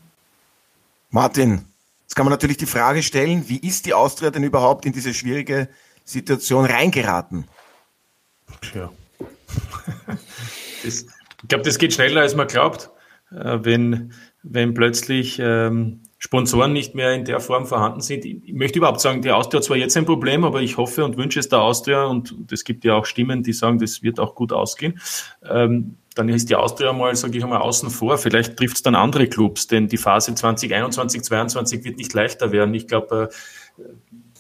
Martin, 1.11 1.66
jetzt 2.03 2.16
kann 2.16 2.25
man 2.25 2.33
natürlich 2.33 2.57
die 2.57 2.66
Frage 2.66 3.03
stellen, 3.03 3.49
wie 3.49 3.59
ist 3.59 3.87
die 3.87 3.94
Austria 3.94 4.31
denn 4.31 4.42
überhaupt 4.42 4.87
in 4.87 4.92
diese 4.92 5.14
schwierige 5.14 5.68
Situation 6.05 6.64
reingeraten? 6.64 7.47
Tja. 8.62 8.90
Das, 10.83 11.07
ich 11.42 11.49
glaube, 11.49 11.64
das 11.64 11.79
geht 11.79 11.92
schneller, 11.92 12.23
als 12.23 12.35
man 12.35 12.47
glaubt. 12.47 12.90
Äh, 13.31 13.59
wenn, 13.62 14.12
wenn 14.42 14.75
plötzlich 14.75 15.38
ähm, 15.38 16.01
Sponsoren 16.24 16.72
nicht 16.72 16.94
mehr 16.94 17.12
in 17.12 17.26
der 17.26 17.38
Form 17.38 17.66
vorhanden 17.66 18.00
sind. 18.00 18.24
Ich 18.24 18.54
möchte 18.54 18.78
überhaupt 18.78 19.02
sagen, 19.02 19.20
die 19.20 19.30
Austria 19.30 19.58
hat 19.58 19.64
zwar 19.64 19.76
jetzt 19.76 19.94
ein 19.98 20.06
Problem, 20.06 20.42
aber 20.44 20.62
ich 20.62 20.78
hoffe 20.78 21.04
und 21.04 21.18
wünsche 21.18 21.38
es 21.38 21.50
der 21.50 21.60
Austria 21.60 22.04
und 22.04 22.34
es 22.50 22.64
gibt 22.64 22.82
ja 22.84 22.94
auch 22.94 23.04
Stimmen, 23.04 23.42
die 23.42 23.52
sagen, 23.52 23.78
das 23.78 24.02
wird 24.02 24.18
auch 24.18 24.34
gut 24.34 24.50
ausgehen. 24.50 24.98
Ähm, 25.46 25.96
dann 26.14 26.30
ist 26.30 26.48
die 26.48 26.56
Austria 26.56 26.94
mal, 26.94 27.14
sage 27.14 27.37
ich 27.37 27.44
mal, 27.44 27.58
außen 27.58 27.90
vor. 27.90 28.16
Vielleicht 28.16 28.56
trifft 28.56 28.76
es 28.76 28.82
dann 28.82 28.94
andere 28.94 29.26
Clubs, 29.26 29.66
denn 29.66 29.87
die 29.87 29.98
Phase 29.98 30.34
2021, 30.34 31.24
2022 31.24 31.84
wird 31.84 31.98
nicht 31.98 32.14
leichter 32.14 32.52
werden. 32.52 32.72
Ich 32.72 32.88
glaube, 32.88 33.28
äh, 33.76 33.82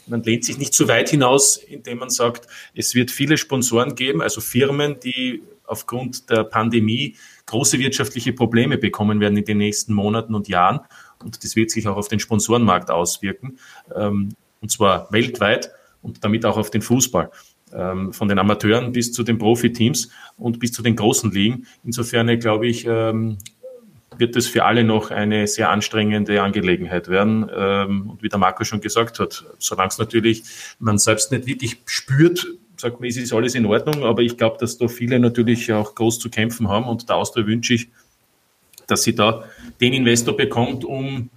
man 0.06 0.22
lehnt 0.22 0.46
sich 0.46 0.56
nicht 0.56 0.72
zu 0.72 0.88
weit 0.88 1.10
hinaus, 1.10 1.58
indem 1.58 1.98
man 1.98 2.08
sagt, 2.08 2.46
es 2.74 2.94
wird 2.94 3.10
viele 3.10 3.36
Sponsoren 3.36 3.94
geben, 3.94 4.22
also 4.22 4.40
Firmen, 4.40 5.00
die 5.00 5.42
aufgrund 5.66 6.30
der 6.30 6.44
Pandemie 6.44 7.16
große 7.44 7.78
wirtschaftliche 7.78 8.32
Probleme 8.32 8.78
bekommen 8.78 9.20
werden 9.20 9.36
in 9.36 9.44
den 9.44 9.58
nächsten 9.58 9.92
Monaten 9.92 10.34
und 10.34 10.48
Jahren. 10.48 10.80
Und 11.24 11.42
das 11.42 11.56
wird 11.56 11.70
sich 11.70 11.88
auch 11.88 11.96
auf 11.96 12.08
den 12.08 12.20
Sponsorenmarkt 12.20 12.90
auswirken, 12.90 13.58
ähm, 13.94 14.30
und 14.60 14.70
zwar 14.70 15.10
weltweit 15.12 15.70
und 16.02 16.24
damit 16.24 16.44
auch 16.44 16.56
auf 16.56 16.70
den 16.70 16.82
Fußball. 16.82 17.30
Ähm, 17.72 18.12
von 18.12 18.28
den 18.28 18.38
Amateuren 18.38 18.92
bis 18.92 19.12
zu 19.12 19.24
den 19.24 19.38
Profiteams 19.38 20.10
und 20.36 20.60
bis 20.60 20.72
zu 20.72 20.82
den 20.82 20.94
großen 20.94 21.32
Ligen. 21.32 21.66
Insofern 21.82 22.38
glaube 22.38 22.68
ich, 22.68 22.86
ähm, 22.86 23.38
wird 24.18 24.36
es 24.36 24.46
für 24.46 24.64
alle 24.64 24.84
noch 24.84 25.10
eine 25.10 25.46
sehr 25.46 25.70
anstrengende 25.70 26.42
Angelegenheit 26.42 27.08
werden. 27.08 27.50
Ähm, 27.54 28.10
und 28.10 28.22
wie 28.22 28.28
der 28.28 28.38
Marco 28.38 28.64
schon 28.64 28.80
gesagt 28.80 29.18
hat, 29.18 29.44
solange 29.58 29.88
es 29.88 29.98
natürlich 29.98 30.44
man 30.78 30.98
selbst 30.98 31.32
nicht 31.32 31.46
wirklich 31.46 31.78
spürt, 31.86 32.46
sagt 32.76 33.00
man, 33.00 33.08
es 33.08 33.16
ist 33.16 33.32
alles 33.32 33.54
in 33.54 33.66
Ordnung, 33.66 34.04
aber 34.04 34.22
ich 34.22 34.36
glaube, 34.36 34.58
dass 34.58 34.78
da 34.78 34.88
viele 34.88 35.18
natürlich 35.18 35.72
auch 35.72 35.94
groß 35.94 36.18
zu 36.18 36.30
kämpfen 36.30 36.68
haben 36.68 36.86
und 36.86 37.08
der 37.08 37.16
Austria 37.16 37.46
wünsche 37.46 37.74
ich, 37.74 37.88
dass 38.86 39.02
sie 39.02 39.14
da 39.14 39.44
den 39.80 39.92
Investor 39.92 40.36
bekommt, 40.36 40.84
um 40.84 41.30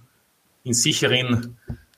in 0.64 0.74
sicheren 0.74 1.56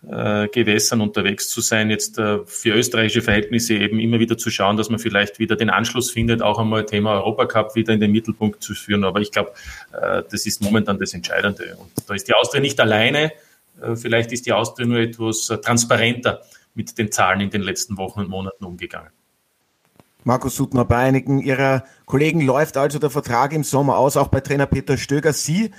äh, 0.09 0.49
Gewässern 0.49 1.01
unterwegs 1.01 1.49
zu 1.51 1.61
sein, 1.61 1.91
jetzt 1.91 2.19
äh, 2.19 2.39
für 2.47 2.75
österreichische 2.75 3.23
Verhältnisse 3.23 3.75
eben 3.75 4.01
immer 4.01 4.19
wieder 4.19 4.39
zu 4.39 4.51
schauen, 4.51 4.77
dass 4.77 4.89
man 4.89 4.99
vielleicht 4.99 5.39
wieder 5.39 5.57
den 5.57 5.71
Anschluss 5.71 6.11
findet, 6.11 6.43
auch 6.43 6.59
einmal 6.59 6.87
Thema 6.87 7.15
Europacup 7.15 7.75
wieder 7.75 7.93
in 7.93 8.01
den 8.01 8.13
Mittelpunkt 8.13 8.63
zu 8.63 8.75
führen. 8.75 9.05
Aber 9.05 9.21
ich 9.21 9.31
glaube, 9.31 9.53
äh, 9.93 10.23
das 10.31 10.47
ist 10.47 10.63
momentan 10.63 10.99
das 10.99 11.13
Entscheidende. 11.13 11.77
Und 11.77 11.91
da 12.07 12.15
ist 12.15 12.29
die 12.29 12.35
Austria 12.35 12.61
nicht 12.61 12.81
alleine. 12.81 13.33
Äh, 13.83 13.97
vielleicht 13.97 14.33
ist 14.33 14.47
die 14.47 14.53
Austria 14.53 14.87
nur 14.87 14.99
etwas 14.99 15.51
äh, 15.51 15.59
transparenter 15.59 16.41
mit 16.75 16.97
den 16.97 17.13
Zahlen 17.13 17.41
in 17.41 17.51
den 17.51 17.63
letzten 17.63 17.99
Wochen 17.99 18.21
und 18.21 18.31
Monaten 18.31 18.65
umgegangen. 18.65 19.11
Markus 20.25 20.57
Suttner, 20.57 20.85
bei 20.85 20.97
einigen 20.97 21.41
Ihrer 21.41 21.85
Kollegen 22.05 22.43
läuft 22.43 22.77
also 22.77 22.99
der 22.99 23.11
Vertrag 23.11 23.53
im 23.53 23.65
Sommer 23.65 23.97
aus, 23.97 24.17
auch 24.17 24.29
bei 24.29 24.41
Trainer 24.41 24.67
Peter 24.67 24.99
Stöger. 24.99 25.33
Sie, 25.33 25.71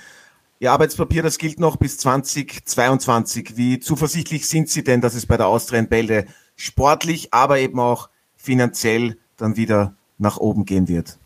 Ihr 0.62 0.70
Arbeitspapier, 0.70 1.24
das 1.24 1.38
gilt 1.38 1.58
noch 1.58 1.74
bis 1.74 1.98
2022. 1.98 3.56
Wie 3.56 3.80
zuversichtlich 3.80 4.48
sind 4.48 4.68
Sie 4.68 4.84
denn, 4.84 5.00
dass 5.00 5.14
es 5.14 5.26
bei 5.26 5.36
der 5.36 5.48
Austrian 5.48 5.88
Bälde 5.88 6.26
sportlich, 6.54 7.34
aber 7.34 7.58
eben 7.58 7.80
auch 7.80 8.08
finanziell 8.36 9.16
dann 9.36 9.56
wieder 9.56 9.96
nach 10.18 10.36
oben 10.36 10.64
gehen 10.64 10.86
wird? 10.86 11.18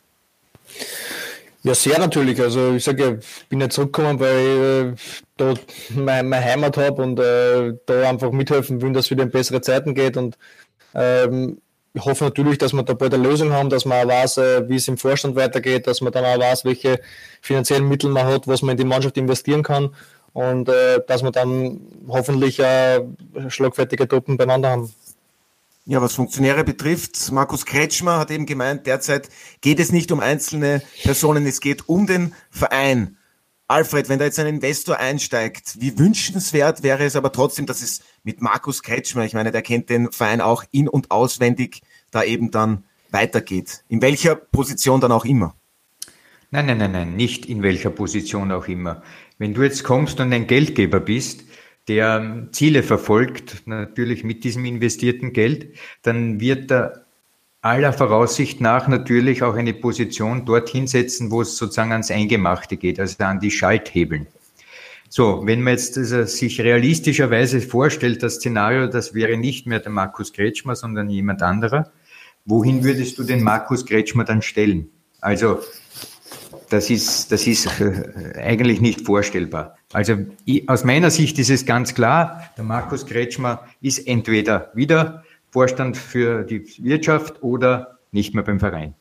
Ja, 1.65 1.75
sehr 1.75 1.99
natürlich. 1.99 2.41
Also 2.41 2.77
ich 2.77 2.85
sage 2.85 3.03
ja, 3.05 3.13
ich 3.13 3.49
bin 3.51 3.61
ja 3.61 3.69
zurückgekommen, 3.69 4.21
weil 4.21 4.95
ich 4.95 5.03
äh, 5.03 5.23
dort 5.37 5.61
meine, 5.91 6.27
meine 6.27 6.43
Heimat 6.43 6.79
habe 6.79 7.03
und 7.03 7.21
äh, 7.21 7.75
da 7.85 8.09
einfach 8.09 8.33
mithelfen 8.33 8.81
will, 8.81 8.95
dass 8.95 9.05
es 9.05 9.11
wieder 9.11 9.25
in 9.25 9.31
bessere 9.31 9.61
Zeiten 9.61 9.95
geht. 9.95 10.17
Und 10.17 10.39
ähm, 10.95 11.61
ich 11.97 12.05
hoffe 12.05 12.25
natürlich, 12.25 12.59
dass 12.59 12.75
wir 12.75 12.83
da 12.83 12.93
bald 12.93 13.15
eine 13.15 13.23
Lösung 13.27 13.53
haben, 13.53 13.71
dass 13.71 13.87
man 13.87 14.05
auch 14.05 14.09
weiß, 14.09 14.37
äh, 14.37 14.69
wie 14.69 14.77
es 14.77 14.87
im 14.87 14.99
Vorstand 14.99 15.35
weitergeht, 15.35 15.87
dass 15.87 16.03
man 16.03 16.13
dann 16.13 16.27
auch 16.27 16.39
weiß, 16.39 16.67
welche 16.67 17.01
finanziellen 17.41 17.89
Mittel 17.89 18.11
man 18.11 18.27
hat, 18.27 18.47
was 18.47 18.61
man 18.61 18.73
in 18.73 18.77
die 18.77 18.85
Mannschaft 18.85 19.17
investieren 19.17 19.63
kann. 19.63 19.95
und 20.35 20.69
äh, 20.69 21.01
dass 21.07 21.23
wir 21.23 21.31
dann 21.31 21.81
hoffentlich 22.09 22.59
äh, 22.61 23.01
schlagfertige 23.49 24.07
Truppen 24.07 24.37
beieinander 24.37 24.69
haben. 24.69 24.95
Ja, 25.87 26.03
was 26.03 26.15
Funktionäre 26.15 26.65
betrifft, 26.65 27.33
Markus 27.33 27.65
Kretschmer 27.65 28.19
hat 28.19 28.31
eben 28.31 28.45
gemeint, 28.45 28.87
derzeit 28.87 29.31
geht 29.63 29.81
es 29.81 29.91
nicht 29.91 30.13
um 30.13 30.21
einzelne 30.21 30.83
Personen, 31.03 31.47
es 31.47 31.61
geht 31.61 31.89
um 31.89 32.07
den 32.07 32.35
Verein. 32.51 33.17
Alfred, 33.69 34.09
wenn 34.09 34.21
da 34.21 34.27
jetzt 34.27 34.39
ein 34.39 34.47
Investor 34.47 34.99
einsteigt, 34.99 35.81
wie 35.81 35.99
wünschenswert 35.99 36.85
wäre 36.85 37.05
es 37.05 37.17
aber 37.17 37.33
trotzdem, 37.33 37.67
dass 37.67 37.83
es 37.83 38.01
mit 38.23 38.41
Markus 38.41 38.83
Kretschmer, 38.83 39.25
ich 39.25 39.35
meine, 39.35 39.51
der 39.51 39.63
kennt 39.63 39.91
den 39.91 40.13
Verein 40.13 40.41
auch 40.41 40.65
in- 40.71 40.89
und 40.89 41.11
auswendig, 41.11 41.83
da 42.13 42.23
eben 42.23 42.53
dann 42.53 42.85
weitergeht. 43.11 43.83
In 43.89 44.03
welcher 44.03 44.37
Position 44.37 45.01
dann 45.01 45.11
auch 45.11 45.25
immer. 45.25 45.57
Nein, 46.53 46.67
nein, 46.67 46.79
nein, 46.79 46.93
nein, 46.93 47.17
nicht 47.17 47.47
in 47.47 47.63
welcher 47.63 47.91
Position 47.91 48.53
auch 48.53 48.69
immer. 48.69 49.03
Wenn 49.39 49.53
du 49.53 49.65
jetzt 49.65 49.83
kommst 49.83 50.21
und 50.21 50.33
ein 50.33 50.47
Geldgeber 50.47 51.01
bist, 51.01 51.45
der 51.89 52.49
Ziele 52.53 52.85
verfolgt, 52.85 53.67
natürlich 53.67 54.23
mit 54.23 54.45
diesem 54.45 54.65
investierten 54.65 55.33
Geld, 55.33 55.77
dann 56.03 56.41
wird 56.41 56.71
er 56.71 57.06
aller 57.67 57.93
Voraussicht 57.93 58.61
nach 58.61 58.87
natürlich 58.87 59.43
auch 59.43 59.55
eine 59.55 59.75
Position 59.75 60.45
dorthin 60.45 60.87
setzen, 60.87 61.31
wo 61.31 61.43
es 61.43 61.57
sozusagen 61.57 61.93
ans 61.93 62.11
Eingemachte 62.11 62.77
geht, 62.77 63.01
also 63.01 63.23
an 63.25 63.41
die 63.41 63.51
Schalthebeln. 63.51 64.29
So, 65.09 65.43
wenn 65.45 65.63
man 65.63 65.75
jetzt 65.75 65.99
also 65.99 66.25
sich 66.25 66.61
realistischerweise 66.61 67.61
vorstellt, 67.61 68.23
das 68.23 68.37
Szenario, 68.37 68.87
das 68.87 69.15
wäre 69.15 69.37
nicht 69.37 69.67
mehr 69.67 69.81
der 69.81 69.91
Markus 69.93 70.33
Kretschmer, 70.33 70.77
sondern 70.77 71.11
jemand 71.11 71.43
anderer, 71.43 71.91
wohin 72.45 72.85
würdest 72.85 73.19
du 73.19 73.25
den 73.25 73.43
Markus 73.43 73.85
Kretschmer 73.85 74.25
dann 74.25 74.43
stellen? 74.43 74.89
Also, 75.21 75.61
das 76.71 76.91
ist, 76.91 77.31
das 77.33 77.47
ist 77.47 77.67
äh, 77.81 78.39
eigentlich 78.39 78.81
nicht 78.81 79.01
vorstellbar. 79.03 79.77
Also 79.93 80.17
aus 80.67 80.85
meiner 80.85 81.11
Sicht 81.11 81.39
ist 81.39 81.51
es 81.51 81.65
ganz 81.65 81.95
klar, 81.95 82.43
der 82.57 82.65
Markus 82.65 83.07
Kretschmer 83.07 83.67
ist 83.81 84.07
entweder 84.07 84.71
wieder 84.75 85.25
Vorstand 85.57 85.97
für 85.97 86.45
die 86.45 86.67
Wirtschaft 86.85 87.43
oder 87.43 87.99
nicht 88.13 88.35
mehr 88.35 88.45
beim 88.45 88.61
Verein. 88.61 88.95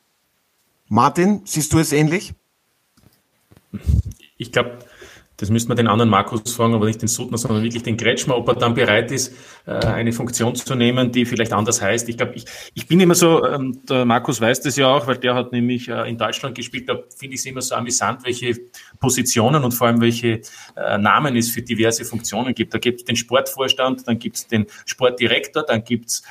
Martin, 0.87 1.41
siehst 1.43 1.73
du 1.73 1.79
es 1.79 1.91
ähnlich? 1.91 2.33
Ich 4.37 4.53
glaube, 4.53 4.79
das 5.37 5.49
müsste 5.49 5.67
man 5.69 5.77
den 5.77 5.87
anderen 5.87 6.09
Markus 6.09 6.53
fragen, 6.53 6.73
aber 6.73 6.85
nicht 6.85 7.01
den 7.01 7.07
Suttner, 7.07 7.37
sondern 7.37 7.63
wirklich 7.63 7.83
den 7.83 7.97
Kretschmer, 7.97 8.37
ob 8.37 8.47
er 8.47 8.55
dann 8.55 8.73
bereit 8.73 9.11
ist, 9.11 9.33
äh, 9.65 9.71
eine 9.71 10.13
Funktion 10.13 10.55
zu 10.55 10.75
nehmen, 10.75 11.11
die 11.11 11.25
vielleicht 11.25 11.53
anders 11.53 11.81
heißt. 11.81 12.07
Ich 12.09 12.17
glaube, 12.17 12.33
ich, 12.35 12.45
ich 12.73 12.87
bin 12.87 12.99
immer 12.99 13.15
so, 13.15 13.45
ähm, 13.45 13.81
der 13.85 14.05
Markus 14.05 14.39
weiß 14.39 14.61
das 14.61 14.75
ja 14.77 14.87
auch, 14.87 15.07
weil 15.07 15.17
der 15.17 15.35
hat 15.35 15.51
nämlich 15.51 15.89
äh, 15.89 16.09
in 16.09 16.17
Deutschland 16.17 16.55
gespielt, 16.55 16.87
da 16.87 16.99
finde 17.15 17.35
ich 17.35 17.41
es 17.41 17.45
immer 17.45 17.61
so 17.61 17.75
amüsant, 17.75 18.25
welche 18.25 18.55
Positionen 18.99 19.63
und 19.63 19.71
vor 19.73 19.87
allem 19.87 20.01
welche 20.01 20.41
äh, 20.75 20.97
Namen 20.97 21.35
es 21.35 21.49
für 21.49 21.61
diverse 21.61 22.05
Funktionen 22.05 22.53
gibt. 22.53 22.73
Da 22.73 22.77
gibt 22.77 23.01
es 23.01 23.05
den 23.05 23.15
Sportvorstand, 23.15 24.07
dann 24.07 24.19
gibt 24.19 24.37
es 24.37 24.47
den 24.47 24.65
Sportdirektor, 24.85 25.63
dann 25.63 25.83
gibt 25.83 26.09
es 26.09 26.23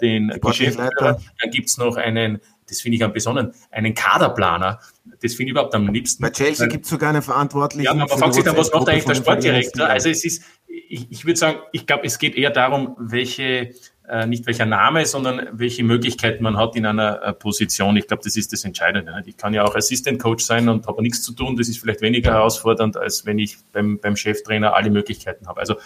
den 0.00 0.28
Geschäftsführer, 0.40 1.20
dann 1.40 1.50
gibt 1.50 1.68
es 1.68 1.78
noch 1.78 1.96
einen 1.96 2.40
das 2.68 2.80
finde 2.80 2.96
ich 2.96 3.04
am 3.04 3.12
besonderen, 3.12 3.52
einen 3.70 3.94
Kaderplaner. 3.94 4.80
Das 5.20 5.34
finde 5.34 5.44
ich 5.44 5.50
überhaupt 5.50 5.74
am 5.74 5.88
liebsten. 5.88 6.22
Bei 6.22 6.30
Chelsea 6.30 6.66
gibt 6.66 6.84
es 6.84 6.90
sogar 6.90 7.10
eine 7.10 7.22
Verantwortliche. 7.22 7.84
Ja, 7.84 7.94
man 7.94 8.08
fragt 8.08 8.34
sich 8.34 8.44
dann, 8.44 8.56
was 8.56 8.72
macht 8.72 8.88
eigentlich 8.88 9.04
der 9.04 9.14
Sportdirektor? 9.14 9.86
Also 9.86 10.08
es 10.08 10.24
ist, 10.24 10.44
ich, 10.66 11.10
ich 11.10 11.24
würde 11.24 11.38
sagen, 11.38 11.58
ich 11.72 11.86
glaube, 11.86 12.04
es 12.04 12.18
geht 12.18 12.36
eher 12.36 12.50
darum, 12.50 12.96
welche, 12.98 13.74
äh, 14.08 14.26
nicht 14.26 14.46
welcher 14.46 14.66
Name, 14.66 15.06
sondern 15.06 15.48
welche 15.52 15.84
Möglichkeiten 15.84 16.42
man 16.42 16.56
hat 16.56 16.76
in 16.76 16.86
einer 16.86 17.22
äh, 17.22 17.32
Position. 17.32 17.96
Ich 17.96 18.06
glaube, 18.06 18.22
das 18.24 18.36
ist 18.36 18.52
das 18.52 18.64
Entscheidende. 18.64 19.14
Nicht? 19.16 19.28
Ich 19.28 19.36
kann 19.36 19.54
ja 19.54 19.64
auch 19.64 19.74
Assistant 19.74 20.20
Coach 20.20 20.44
sein 20.44 20.68
und 20.68 20.86
habe 20.86 21.02
nichts 21.02 21.22
zu 21.22 21.32
tun. 21.32 21.56
Das 21.56 21.68
ist 21.68 21.78
vielleicht 21.78 22.00
weniger 22.00 22.32
herausfordernd, 22.32 22.96
als 22.96 23.26
wenn 23.26 23.38
ich 23.38 23.58
beim, 23.72 23.98
beim 23.98 24.16
Cheftrainer 24.16 24.74
alle 24.74 24.90
Möglichkeiten 24.90 25.46
habe. 25.46 25.60
Also 25.60 25.76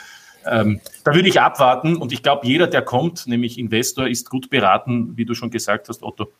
ähm, 0.44 0.80
da 1.04 1.14
würde 1.14 1.28
ich 1.28 1.40
abwarten 1.40 1.96
und 1.96 2.12
ich 2.12 2.22
glaube, 2.22 2.46
jeder, 2.46 2.66
der 2.66 2.82
kommt, 2.82 3.26
nämlich 3.26 3.58
Investor, 3.58 4.08
ist 4.08 4.28
gut 4.28 4.50
beraten, 4.50 5.16
wie 5.16 5.24
du 5.24 5.34
schon 5.34 5.50
gesagt 5.50 5.88
hast, 5.88 6.02
Otto, 6.02 6.32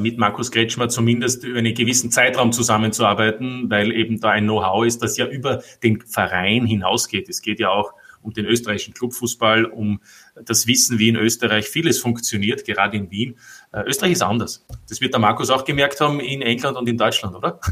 mit 0.00 0.18
Markus 0.18 0.50
Kretschmer 0.50 0.88
zumindest 0.88 1.44
über 1.44 1.58
einen 1.58 1.74
gewissen 1.74 2.10
Zeitraum 2.10 2.52
zusammenzuarbeiten, 2.52 3.70
weil 3.70 3.92
eben 3.92 4.20
da 4.20 4.30
ein 4.30 4.44
Know-how 4.44 4.84
ist, 4.84 5.02
das 5.02 5.16
ja 5.16 5.26
über 5.26 5.62
den 5.82 6.00
Verein 6.00 6.66
hinausgeht. 6.66 7.28
Es 7.28 7.42
geht 7.42 7.60
ja 7.60 7.70
auch 7.70 7.92
um 8.22 8.32
den 8.32 8.46
österreichischen 8.46 8.94
Clubfußball, 8.94 9.64
um 9.64 10.00
das 10.44 10.66
Wissen, 10.66 10.98
wie 10.98 11.08
in 11.08 11.16
Österreich 11.16 11.68
vieles 11.68 11.98
funktioniert, 11.98 12.64
gerade 12.64 12.96
in 12.96 13.10
Wien. 13.10 13.36
Äh, 13.72 13.82
Österreich 13.82 14.12
ist 14.12 14.22
anders. 14.22 14.64
Das 14.88 15.00
wird 15.00 15.12
der 15.12 15.20
Markus 15.20 15.50
auch 15.50 15.64
gemerkt 15.64 16.00
haben 16.00 16.20
in 16.20 16.40
England 16.42 16.76
und 16.76 16.88
in 16.88 16.96
Deutschland, 16.96 17.34
oder? 17.36 17.60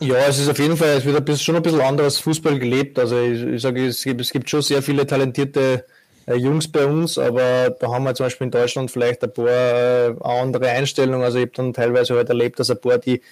Ja, 0.00 0.16
es 0.28 0.38
ist 0.38 0.48
auf 0.48 0.58
jeden 0.60 0.76
Fall, 0.76 0.90
es 0.90 1.04
wird 1.04 1.16
ein 1.16 1.24
bisschen, 1.24 1.44
schon 1.44 1.56
ein 1.56 1.62
bisschen 1.62 1.80
anderes 1.80 2.20
Fußball 2.20 2.56
gelebt. 2.60 3.00
Also 3.00 3.20
ich, 3.20 3.42
ich 3.42 3.62
sage, 3.62 3.86
es 3.86 4.04
gibt, 4.04 4.20
es 4.20 4.30
gibt 4.30 4.48
schon 4.48 4.62
sehr 4.62 4.80
viele 4.80 5.04
talentierte 5.04 5.60
äh, 5.60 5.82
Jungs 6.36 6.70
bei 6.70 6.86
uns, 6.86 7.18
aber 7.18 7.70
da 7.70 7.88
haben 7.90 8.04
wir 8.04 8.14
zum 8.14 8.26
Beispiel 8.26 8.46
in 8.46 8.50
Deutschland 8.50 8.90
vielleicht 8.90 9.22
ein 9.24 9.32
paar 9.32 9.48
äh, 9.48 10.14
andere 10.22 10.68
Einstellungen. 10.70 11.22
Also 11.22 11.38
ich 11.38 11.44
habe 11.44 11.52
dann 11.54 11.72
teilweise 11.72 12.14
halt 12.14 12.28
erlebt, 12.28 12.58
dass 12.58 12.70
ein 12.70 12.80
paar, 12.80 12.98
die 12.98 13.22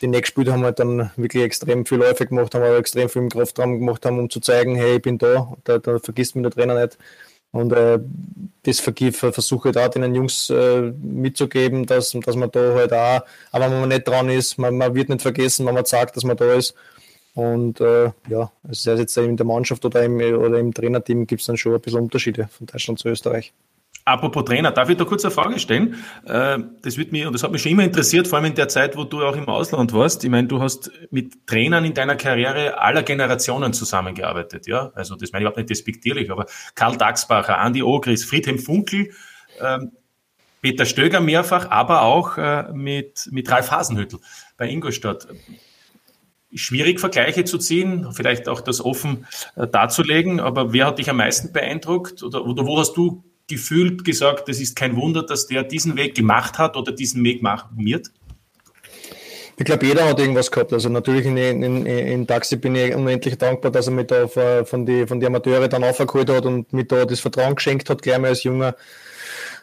die 0.00 0.06
nicht 0.06 0.22
gespielt 0.22 0.48
haben, 0.48 0.64
halt 0.64 0.78
dann 0.78 1.10
wirklich 1.16 1.42
extrem 1.42 1.84
viel 1.84 1.98
Läufe 1.98 2.26
gemacht 2.26 2.54
haben, 2.54 2.62
aber 2.62 2.78
extrem 2.78 3.08
viel 3.08 3.22
im 3.22 3.28
Kraftraum 3.28 3.78
gemacht 3.80 4.06
haben, 4.06 4.18
um 4.18 4.30
zu 4.30 4.40
zeigen, 4.40 4.74
hey, 4.74 4.96
ich 4.96 5.02
bin 5.02 5.18
da, 5.18 5.52
da, 5.64 5.78
da 5.78 5.98
vergisst 5.98 6.34
mich 6.36 6.42
der 6.42 6.52
Trainer 6.52 6.80
nicht. 6.80 6.98
Und 7.52 7.72
äh, 7.72 7.98
das 8.62 8.78
versuche 8.80 9.68
ich 9.68 9.74
da 9.74 9.88
den 9.88 10.14
Jungs 10.14 10.50
äh, 10.50 10.92
mitzugeben, 11.02 11.84
dass, 11.84 12.12
dass 12.12 12.36
man 12.36 12.50
da 12.50 12.74
halt 12.74 12.92
auch, 12.92 13.22
aber 13.50 13.70
wenn 13.70 13.80
man 13.80 13.88
nicht 13.88 14.06
dran 14.06 14.28
ist, 14.30 14.56
man, 14.56 14.76
man 14.78 14.94
wird 14.94 15.08
nicht 15.08 15.22
vergessen, 15.22 15.66
wenn 15.66 15.74
man 15.74 15.84
sagt, 15.84 16.16
dass 16.16 16.24
man 16.24 16.36
da 16.36 16.52
ist. 16.54 16.74
Und 17.40 17.80
äh, 17.80 18.12
ja, 18.28 18.52
also 18.62 18.74
sei 18.82 18.92
es 18.92 19.00
jetzt 19.00 19.16
in 19.16 19.38
der 19.38 19.46
Mannschaft 19.46 19.82
oder 19.86 20.04
im, 20.04 20.16
oder 20.16 20.58
im 20.58 20.74
Trainerteam 20.74 21.26
gibt 21.26 21.40
es 21.40 21.46
dann 21.46 21.56
schon 21.56 21.72
ein 21.72 21.80
bisschen 21.80 22.00
Unterschiede 22.00 22.48
von 22.48 22.66
Deutschland 22.66 22.98
zu 22.98 23.08
Österreich. 23.08 23.54
Apropos 24.04 24.44
Trainer, 24.44 24.72
darf 24.72 24.90
ich 24.90 24.98
da 24.98 25.04
kurz 25.06 25.24
eine 25.24 25.30
Frage 25.30 25.58
stellen? 25.58 25.94
Äh, 26.26 26.58
das 26.82 26.98
wird 26.98 27.12
mir, 27.12 27.28
und 27.28 27.32
das 27.32 27.42
hat 27.42 27.50
mich 27.50 27.62
schon 27.62 27.72
immer 27.72 27.84
interessiert, 27.84 28.28
vor 28.28 28.38
allem 28.38 28.48
in 28.48 28.54
der 28.54 28.68
Zeit, 28.68 28.94
wo 28.94 29.04
du 29.04 29.24
auch 29.24 29.36
im 29.36 29.48
Ausland 29.48 29.94
warst. 29.94 30.22
Ich 30.22 30.28
meine, 30.28 30.48
du 30.48 30.60
hast 30.60 30.90
mit 31.10 31.46
Trainern 31.46 31.86
in 31.86 31.94
deiner 31.94 32.16
Karriere 32.16 32.78
aller 32.78 33.02
Generationen 33.02 33.72
zusammengearbeitet, 33.72 34.66
ja? 34.66 34.92
Also, 34.94 35.16
das 35.16 35.32
meine 35.32 35.42
ich 35.42 35.44
überhaupt 35.44 35.56
nicht 35.56 35.70
despektierlich, 35.70 36.30
aber 36.30 36.44
Karl 36.74 36.98
Daxbacher, 36.98 37.56
Andi 37.56 37.82
Ogris, 37.82 38.22
Friedhelm 38.22 38.58
Funkel, 38.58 39.12
ähm, 39.62 39.92
Peter 40.60 40.84
Stöger 40.84 41.20
mehrfach, 41.20 41.70
aber 41.70 42.02
auch 42.02 42.36
äh, 42.36 42.64
mit, 42.74 43.28
mit 43.30 43.50
Ralf 43.50 43.70
Hasenhüttel 43.70 44.18
bei 44.58 44.68
Ingolstadt 44.68 45.26
schwierig, 46.54 47.00
Vergleiche 47.00 47.44
zu 47.44 47.58
ziehen, 47.58 48.08
vielleicht 48.12 48.48
auch 48.48 48.60
das 48.60 48.84
offen 48.84 49.26
äh, 49.56 49.66
darzulegen, 49.66 50.40
aber 50.40 50.72
wer 50.72 50.86
hat 50.86 50.98
dich 50.98 51.10
am 51.10 51.16
meisten 51.16 51.52
beeindruckt 51.52 52.22
oder, 52.22 52.44
oder 52.44 52.66
wo 52.66 52.78
hast 52.78 52.96
du 52.96 53.22
gefühlt 53.46 54.04
gesagt, 54.04 54.48
es 54.48 54.60
ist 54.60 54.76
kein 54.76 54.96
Wunder, 54.96 55.22
dass 55.22 55.46
der 55.46 55.64
diesen 55.64 55.96
Weg 55.96 56.14
gemacht 56.14 56.58
hat 56.58 56.76
oder 56.76 56.92
diesen 56.92 57.22
Weg 57.24 57.42
machen 57.42 57.84
wird? 57.84 58.10
Ich 59.60 59.66
glaube, 59.66 59.84
jeder 59.84 60.08
hat 60.08 60.18
irgendwas 60.18 60.50
gehabt. 60.50 60.72
Also 60.72 60.88
natürlich 60.88 61.26
in, 61.26 61.36
in, 61.36 61.84
in 61.84 62.26
Taxi 62.26 62.56
bin 62.56 62.74
ich 62.74 62.94
unendlich 62.94 63.36
dankbar, 63.36 63.70
dass 63.70 63.88
er 63.88 63.92
mich 63.92 64.06
da 64.06 64.26
von 64.26 64.86
die, 64.86 65.06
von 65.06 65.20
die 65.20 65.26
Amateure 65.26 65.68
dann 65.68 65.84
aufgeholt 65.84 66.30
hat 66.30 66.46
und 66.46 66.72
mir 66.72 66.84
da 66.84 67.04
das 67.04 67.20
Vertrauen 67.20 67.56
geschenkt 67.56 67.90
hat, 67.90 68.00
gleich 68.00 68.18
mal 68.18 68.28
als 68.28 68.42
Junger. 68.42 68.74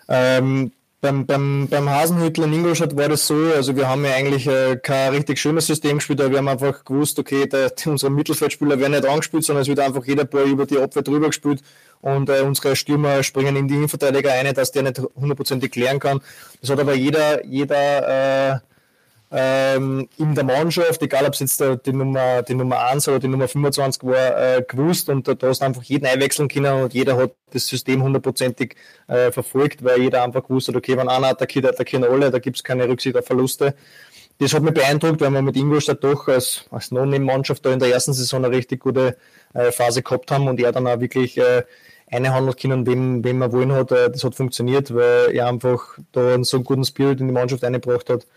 Ähm, 0.08 0.72
beim, 1.00 1.26
beim, 1.26 1.68
beim 1.70 1.90
Hasenhüttel 1.90 2.46
in 2.46 2.54
Ingolstadt 2.54 2.98
war 2.98 3.08
das 3.08 3.28
so, 3.28 3.36
also 3.56 3.76
wir 3.76 3.88
haben 3.88 4.04
ja 4.04 4.14
eigentlich 4.14 4.48
äh, 4.48 4.78
kein 4.78 5.14
richtig 5.14 5.40
schönes 5.40 5.68
System 5.68 5.98
gespielt, 5.98 6.20
aber 6.22 6.32
wir 6.32 6.38
haben 6.40 6.48
einfach 6.48 6.84
gewusst, 6.84 7.20
okay, 7.20 7.48
der, 7.52 7.72
unsere 7.86 8.12
Mittelfeldspieler 8.12 8.80
werden 8.80 8.94
nicht 8.94 9.06
angespielt, 9.06 9.44
sondern 9.44 9.62
es 9.62 9.68
wird 9.68 9.80
einfach 9.80 10.06
jeder 10.06 10.26
Ball 10.26 10.48
über 10.48 10.66
die 10.66 10.80
Abwehr 10.80 11.04
drüber 11.04 11.28
gespielt 11.28 11.62
und 12.02 12.30
äh, 12.30 12.42
unsere 12.42 12.76
Stürmer 12.76 13.22
springen 13.24 13.56
in 13.56 13.68
die 13.68 13.76
Innenverteidiger 13.76 14.32
ein, 14.34 14.54
dass 14.54 14.72
der 14.72 14.84
nicht 14.84 15.00
hundertprozentig 15.16 15.72
klären 15.72 16.00
kann. 16.00 16.20
Das 16.62 16.70
hat 16.70 16.80
aber 16.80 16.96
jeder, 16.96 17.46
jeder 17.46 18.56
äh, 18.56 18.60
ähm, 19.30 20.08
in 20.18 20.36
der 20.36 20.46
Mannschaft, 20.46 21.02
egal 21.02 21.26
ob 21.26 21.34
es 21.34 21.40
jetzt 21.40 21.60
der, 21.60 21.76
die, 21.76 21.92
Nummer, 21.92 22.44
die 22.44 22.56
Nummer 22.56 22.80
1 22.88 23.08
oder 23.10 23.20
die 23.20 23.28
Nummer 23.28 23.48
25 23.48 24.04
war, 24.04 24.58
äh, 24.58 24.64
gewusst 24.66 25.10
und 25.10 25.28
da, 25.28 25.36
hast 25.42 25.62
du 25.62 25.66
einfach 25.66 25.84
jeden 25.84 26.06
einwechseln 26.06 26.48
können 26.48 26.84
und 26.84 26.94
jeder 26.94 27.18
hat 27.18 27.34
das 27.52 27.68
System 27.68 28.04
hundertprozentig 28.04 28.76
äh, 29.08 29.32
verfolgt, 29.32 29.84
weil 29.84 30.02
jeder 30.02 30.24
einfach 30.24 30.44
gewusst 30.44 30.70
hat, 30.70 30.76
okay, 30.76 30.98
wenn 30.98 31.10
einer 31.10 31.28
attackiert, 31.28 31.66
attackieren 31.66 32.06
alle, 32.06 32.32
da 32.32 32.40
gibt 32.40 32.58
es 32.58 32.64
keine 32.64 32.88
Rücksicht 32.88 33.18
auf 33.18 33.26
Verluste. 33.26 33.76
Das 34.40 34.54
hat 34.54 34.62
mich 34.62 34.74
beeindruckt, 34.74 35.20
weil 35.20 35.32
wir 35.32 35.42
mit 35.42 35.58
Ingolstadt 35.58 36.04
doch 36.04 36.28
als, 36.28 36.66
als 36.70 36.92
Non-Mannschaft 36.92 37.66
da 37.66 37.74
in 37.74 37.80
der 37.80 37.90
ersten 37.90 38.14
Saison 38.14 38.46
eine 38.46 38.56
richtig 38.56 38.82
gute 38.82 39.18
äh, 39.54 39.72
Phase 39.72 40.04
gehabt 40.04 40.32
haben 40.32 40.48
und 40.48 40.60
er 40.60 40.72
dann 40.72 40.88
auch 40.88 41.00
wirklich 41.00 41.38
äh, 41.38 41.64
eine 42.10 42.30
einhandeln 42.30 42.56
können, 42.56 42.86
wem, 42.86 43.24
wem 43.24 43.42
er 43.42 43.52
wollen 43.52 43.72
hat. 43.74 43.92
Äh, 43.92 44.10
das 44.12 44.24
hat 44.24 44.36
funktioniert, 44.36 44.94
weil 44.94 45.36
er 45.36 45.48
einfach 45.48 45.98
da 46.12 46.34
einen 46.34 46.44
so 46.44 46.62
guten 46.62 46.86
Spirit 46.86 47.20
in 47.20 47.28
die 47.28 47.34
Mannschaft 47.34 47.64
eingebracht 47.64 48.10
hat. 48.10 48.28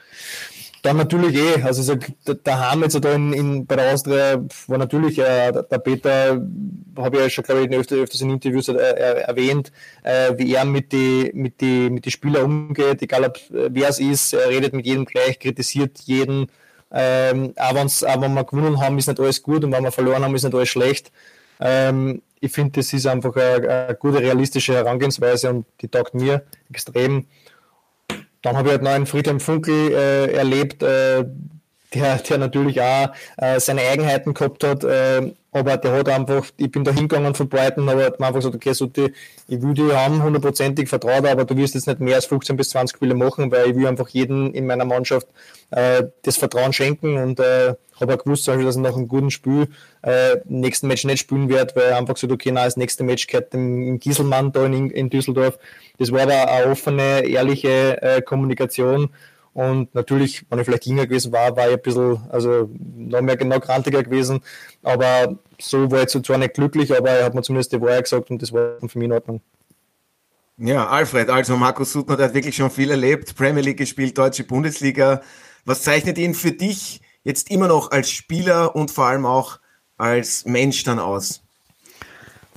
Dann 0.82 0.96
natürlich 0.96 1.36
eh, 1.36 1.62
also 1.62 1.82
so, 1.82 1.96
daheim 2.44 2.82
jetzt 2.82 3.02
da 3.04 3.12
in, 3.12 3.32
in, 3.32 3.66
bei 3.66 3.76
der 3.76 3.92
Austria 3.92 4.42
war 4.66 4.78
natürlich 4.78 5.18
äh, 5.18 5.52
der 5.52 5.78
Peter, 5.78 6.40
habe 6.96 7.16
ich 7.16 7.22
ja 7.22 7.30
schon, 7.30 7.44
glaube 7.44 7.64
ich, 7.64 7.70
öfter, 7.70 7.96
öfters 7.96 8.22
in 8.22 8.30
Interviews 8.30 8.68
äh, 8.68 8.72
erwähnt, 8.74 9.72
äh, 10.02 10.32
wie 10.36 10.54
er 10.54 10.64
mit 10.64 10.92
die, 10.92 11.30
mit 11.34 11.60
die, 11.60 11.90
mit 11.90 12.06
die 12.06 12.10
Spieler 12.10 12.44
umgeht, 12.44 13.02
egal 13.02 13.24
ob 13.24 13.36
äh, 13.36 13.68
wer 13.70 13.88
es 13.90 14.00
ist, 14.00 14.32
er 14.32 14.48
redet 14.48 14.72
mit 14.72 14.86
jedem 14.86 15.04
gleich, 15.04 15.38
kritisiert 15.38 15.98
jeden 16.04 16.48
Ähm, 16.92 17.54
auch, 17.56 17.74
wenn's, 17.74 18.02
auch 18.02 18.20
wenn 18.20 18.34
wir 18.34 18.44
gewonnen 18.44 18.80
haben, 18.80 18.98
ist 18.98 19.06
nicht 19.06 19.20
alles 19.20 19.42
gut 19.42 19.64
und 19.64 19.72
wenn 19.72 19.84
wir 19.84 19.92
verloren 19.92 20.24
haben, 20.24 20.34
ist 20.34 20.42
nicht 20.42 20.54
alles 20.54 20.68
schlecht. 20.68 21.12
Ähm, 21.60 22.22
ich 22.40 22.52
finde, 22.52 22.72
das 22.80 22.92
ist 22.92 23.06
einfach 23.06 23.36
eine, 23.36 23.68
eine, 23.68 23.94
gute, 23.94 24.20
realistische 24.20 24.74
Herangehensweise 24.74 25.50
und 25.50 25.66
die 25.80 25.88
taugt 25.88 26.14
mir 26.14 26.42
extrem. 26.70 27.26
Dann 28.42 28.56
habe 28.56 28.68
ich 28.68 28.72
halt 28.72 28.82
noch 28.82 28.90
einen 28.90 29.06
Friedhelm 29.06 29.40
Funkel 29.40 29.92
äh, 29.92 30.32
erlebt, 30.32 30.82
äh, 30.82 31.24
der, 31.94 32.16
der 32.16 32.38
natürlich 32.38 32.80
auch 32.80 33.10
äh, 33.36 33.58
seine 33.60 33.82
Eigenheiten 33.82 34.34
gehabt 34.34 34.64
hat, 34.64 34.84
äh, 34.84 35.32
aber 35.52 35.76
der 35.76 35.92
hat 35.92 36.08
einfach, 36.08 36.46
ich 36.56 36.70
bin 36.70 36.84
da 36.84 36.92
hingegangen 36.92 37.34
von 37.34 37.48
Brighton, 37.48 37.88
aber 37.88 38.04
hat 38.04 38.20
mir 38.20 38.26
einfach 38.26 38.38
gesagt, 38.38 38.54
okay, 38.54 38.72
so 38.72 38.86
die, 38.86 39.12
ich 39.48 39.60
will 39.60 39.74
die 39.74 39.92
haben, 39.92 40.22
hundertprozentig 40.22 40.88
vertraut, 40.88 41.26
aber 41.26 41.44
du 41.44 41.56
wirst 41.56 41.74
jetzt 41.74 41.88
nicht 41.88 42.00
mehr 42.00 42.14
als 42.14 42.26
15 42.26 42.56
bis 42.56 42.70
20 42.70 42.96
Spiele 42.96 43.14
machen, 43.14 43.50
weil 43.50 43.70
ich 43.70 43.76
will 43.76 43.86
einfach 43.86 44.08
jeden 44.10 44.54
in 44.54 44.66
meiner 44.66 44.84
Mannschaft 44.84 45.26
äh, 45.70 46.04
das 46.22 46.36
Vertrauen 46.36 46.72
schenken 46.72 47.16
und 47.18 47.40
äh, 47.40 47.74
habe 48.00 48.14
auch 48.14 48.18
gewusst, 48.18 48.46
dass 48.46 48.58
ich 48.58 48.76
nach 48.76 48.96
einem 48.96 49.08
guten 49.08 49.30
Spiel 49.30 49.68
äh, 50.02 50.36
nächsten 50.44 50.86
Match 50.86 51.04
nicht 51.04 51.18
spielen 51.18 51.48
werde, 51.48 51.74
weil 51.74 51.92
einfach 51.94 52.14
gesagt, 52.14 52.32
okay, 52.32 52.50
na, 52.52 52.64
das 52.64 52.76
nächste 52.76 53.02
Match 53.02 53.26
gehört 53.26 53.52
dem 53.52 53.98
Gieselmann 53.98 54.52
da 54.52 54.64
in, 54.64 54.90
in 54.90 55.10
Düsseldorf. 55.10 55.58
Das 55.98 56.12
war 56.12 56.22
aber 56.22 56.48
eine 56.48 56.70
offene, 56.70 57.26
ehrliche 57.26 58.00
äh, 58.00 58.22
Kommunikation 58.22 59.10
und 59.52 59.94
natürlich, 59.94 60.46
wenn 60.48 60.60
ich 60.60 60.64
vielleicht 60.64 60.86
jünger 60.86 61.06
gewesen 61.06 61.32
war, 61.32 61.56
war 61.56 61.68
ich 61.68 61.74
ein 61.74 61.82
bisschen, 61.82 62.18
also 62.30 62.70
noch 62.78 63.20
mehr 63.20 63.36
genau 63.36 63.58
grantiger 63.58 64.02
gewesen. 64.02 64.40
Aber 64.82 65.38
so 65.60 65.90
war 65.90 66.02
ich 66.02 66.08
zwar 66.08 66.38
nicht 66.38 66.54
glücklich, 66.54 66.96
aber 66.96 67.10
er 67.10 67.24
hat 67.24 67.34
mir 67.34 67.42
zumindest 67.42 67.72
die 67.72 67.80
Wahrheit 67.80 68.04
gesagt 68.04 68.30
und 68.30 68.40
das 68.40 68.52
war 68.52 68.76
für 68.78 68.98
mich 68.98 69.06
in 69.06 69.12
Ordnung. 69.12 69.40
Ja, 70.56 70.88
Alfred, 70.88 71.30
also 71.30 71.56
Markus 71.56 71.92
Suttner 71.92 72.18
hat 72.18 72.34
wirklich 72.34 72.54
schon 72.54 72.70
viel 72.70 72.90
erlebt, 72.90 73.34
Premier 73.34 73.62
League 73.62 73.78
gespielt, 73.78 74.18
deutsche 74.18 74.44
Bundesliga. 74.44 75.22
Was 75.64 75.82
zeichnet 75.82 76.18
ihn 76.18 76.34
für 76.34 76.52
dich 76.52 77.00
jetzt 77.24 77.50
immer 77.50 77.66
noch 77.66 77.90
als 77.90 78.10
Spieler 78.10 78.76
und 78.76 78.90
vor 78.90 79.06
allem 79.06 79.26
auch 79.26 79.58
als 79.96 80.44
Mensch 80.44 80.84
dann 80.84 80.98
aus? 80.98 81.42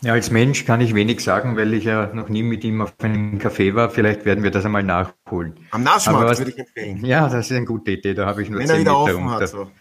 Ja, 0.03 0.11
als 0.11 0.31
Mensch 0.31 0.65
kann 0.65 0.81
ich 0.81 0.93
wenig 0.93 1.21
sagen, 1.21 1.55
weil 1.55 1.73
ich 1.73 1.85
ja 1.85 2.07
noch 2.13 2.27
nie 2.27 2.43
mit 2.43 2.65
ihm 2.65 2.81
auf 2.81 2.93
einem 2.99 3.39
Café 3.39 3.73
war. 3.73 3.89
Vielleicht 3.89 4.25
werden 4.25 4.43
wir 4.43 4.51
das 4.51 4.65
einmal 4.65 4.83
nachholen. 4.83 5.53
Am 5.71 5.83
Naschmarkt 5.83 6.39
würde 6.39 6.51
ich 6.51 6.59
empfehlen. 6.59 7.05
Ja, 7.05 7.29
das 7.29 7.49
ist 7.49 7.55
eine 7.55 7.65
gute 7.65 7.91
Idee. 7.91 8.13
Da 8.13 8.25
habe 8.25 8.43
ich 8.43 8.49
nur 8.49 8.59
Wenn 8.59 8.67
10 8.67 8.79
Meter 8.79 8.91
runter. 8.91 9.31
Hat, 9.31 9.47
so. 9.47 9.71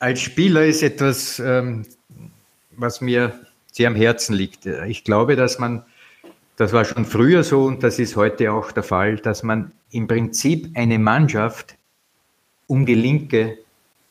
Als 0.00 0.20
Spieler 0.20 0.64
ist 0.64 0.82
etwas, 0.82 1.38
ähm, 1.38 1.86
was 2.76 3.00
mir 3.00 3.38
sehr 3.70 3.86
am 3.86 3.94
Herzen 3.94 4.34
liegt. 4.34 4.66
Ich 4.66 5.04
glaube, 5.04 5.36
dass 5.36 5.60
man, 5.60 5.84
das 6.56 6.72
war 6.72 6.84
schon 6.84 7.04
früher 7.04 7.44
so 7.44 7.62
und 7.62 7.84
das 7.84 8.00
ist 8.00 8.16
heute 8.16 8.50
auch 8.50 8.72
der 8.72 8.82
Fall, 8.82 9.18
dass 9.18 9.44
man 9.44 9.70
im 9.92 10.08
Prinzip 10.08 10.68
eine 10.74 10.98
Mannschaft 10.98 11.76
um 12.66 12.86
die 12.86 12.96
linke 12.96 13.58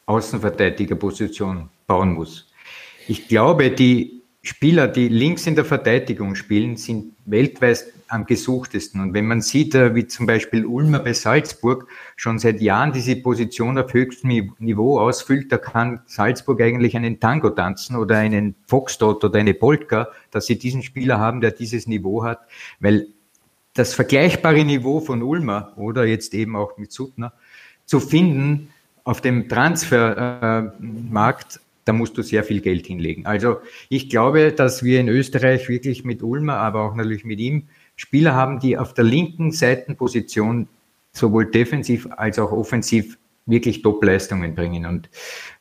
Außenverteidigerposition 0.05 1.67
bauen 1.85 2.13
muss. 2.13 2.49
Ich 3.09 3.27
glaube, 3.27 3.71
die 3.71 4.16
Spieler, 4.47 4.87
die 4.87 5.09
links 5.09 5.45
in 5.45 5.55
der 5.55 5.65
Verteidigung 5.65 6.35
spielen, 6.35 6.77
sind 6.77 7.11
weltweit 7.25 7.83
am 8.07 8.25
gesuchtesten. 8.25 9.01
Und 9.01 9.13
wenn 9.13 9.27
man 9.27 9.41
sieht, 9.41 9.75
äh, 9.75 9.93
wie 9.93 10.07
zum 10.07 10.25
Beispiel 10.25 10.65
Ulmer 10.65 10.99
bei 10.99 11.11
Salzburg 11.11 11.89
schon 12.15 12.39
seit 12.39 12.61
Jahren 12.61 12.93
diese 12.93 13.17
Position 13.17 13.77
auf 13.77 13.93
höchstem 13.93 14.53
Niveau 14.59 14.99
ausfüllt, 14.99 15.51
da 15.51 15.57
kann 15.57 15.99
Salzburg 16.05 16.61
eigentlich 16.61 16.95
einen 16.95 17.19
Tango 17.19 17.49
tanzen 17.49 17.97
oder 17.97 18.15
einen 18.17 18.55
Foxtrot 18.67 19.25
oder 19.25 19.37
eine 19.37 19.53
Polka, 19.53 20.07
dass 20.31 20.45
sie 20.45 20.57
diesen 20.57 20.81
Spieler 20.81 21.19
haben, 21.19 21.41
der 21.41 21.51
dieses 21.51 21.85
Niveau 21.85 22.23
hat, 22.23 22.39
weil 22.79 23.07
das 23.73 23.93
vergleichbare 23.93 24.63
Niveau 24.63 25.01
von 25.01 25.21
Ulmer 25.21 25.73
oder 25.75 26.05
jetzt 26.05 26.33
eben 26.33 26.55
auch 26.55 26.77
mit 26.77 26.93
Suttner 26.93 27.33
zu 27.85 27.99
finden 27.99 28.69
auf 29.03 29.19
dem 29.19 29.49
Transfermarkt 29.49 31.59
da 31.87 31.93
musst 31.93 32.17
du 32.17 32.21
sehr 32.21 32.43
viel 32.43 32.61
Geld 32.61 32.87
hinlegen. 32.87 33.25
Also 33.25 33.57
ich 33.89 34.09
glaube, 34.09 34.51
dass 34.51 34.83
wir 34.83 34.99
in 34.99 35.07
Österreich 35.07 35.69
wirklich 35.69 36.03
mit 36.03 36.21
Ulmer, 36.21 36.57
aber 36.57 36.81
auch 36.81 36.95
natürlich 36.95 37.25
mit 37.25 37.39
ihm 37.39 37.67
Spieler 37.95 38.35
haben, 38.35 38.59
die 38.59 38.77
auf 38.77 38.93
der 38.93 39.05
linken 39.05 39.51
Seitenposition 39.51 40.67
sowohl 41.11 41.49
defensiv 41.49 42.07
als 42.15 42.37
auch 42.39 42.51
offensiv 42.51 43.17
wirklich 43.47 43.81
Top-Leistungen 43.81 44.53
bringen. 44.55 44.85
Und 44.85 45.09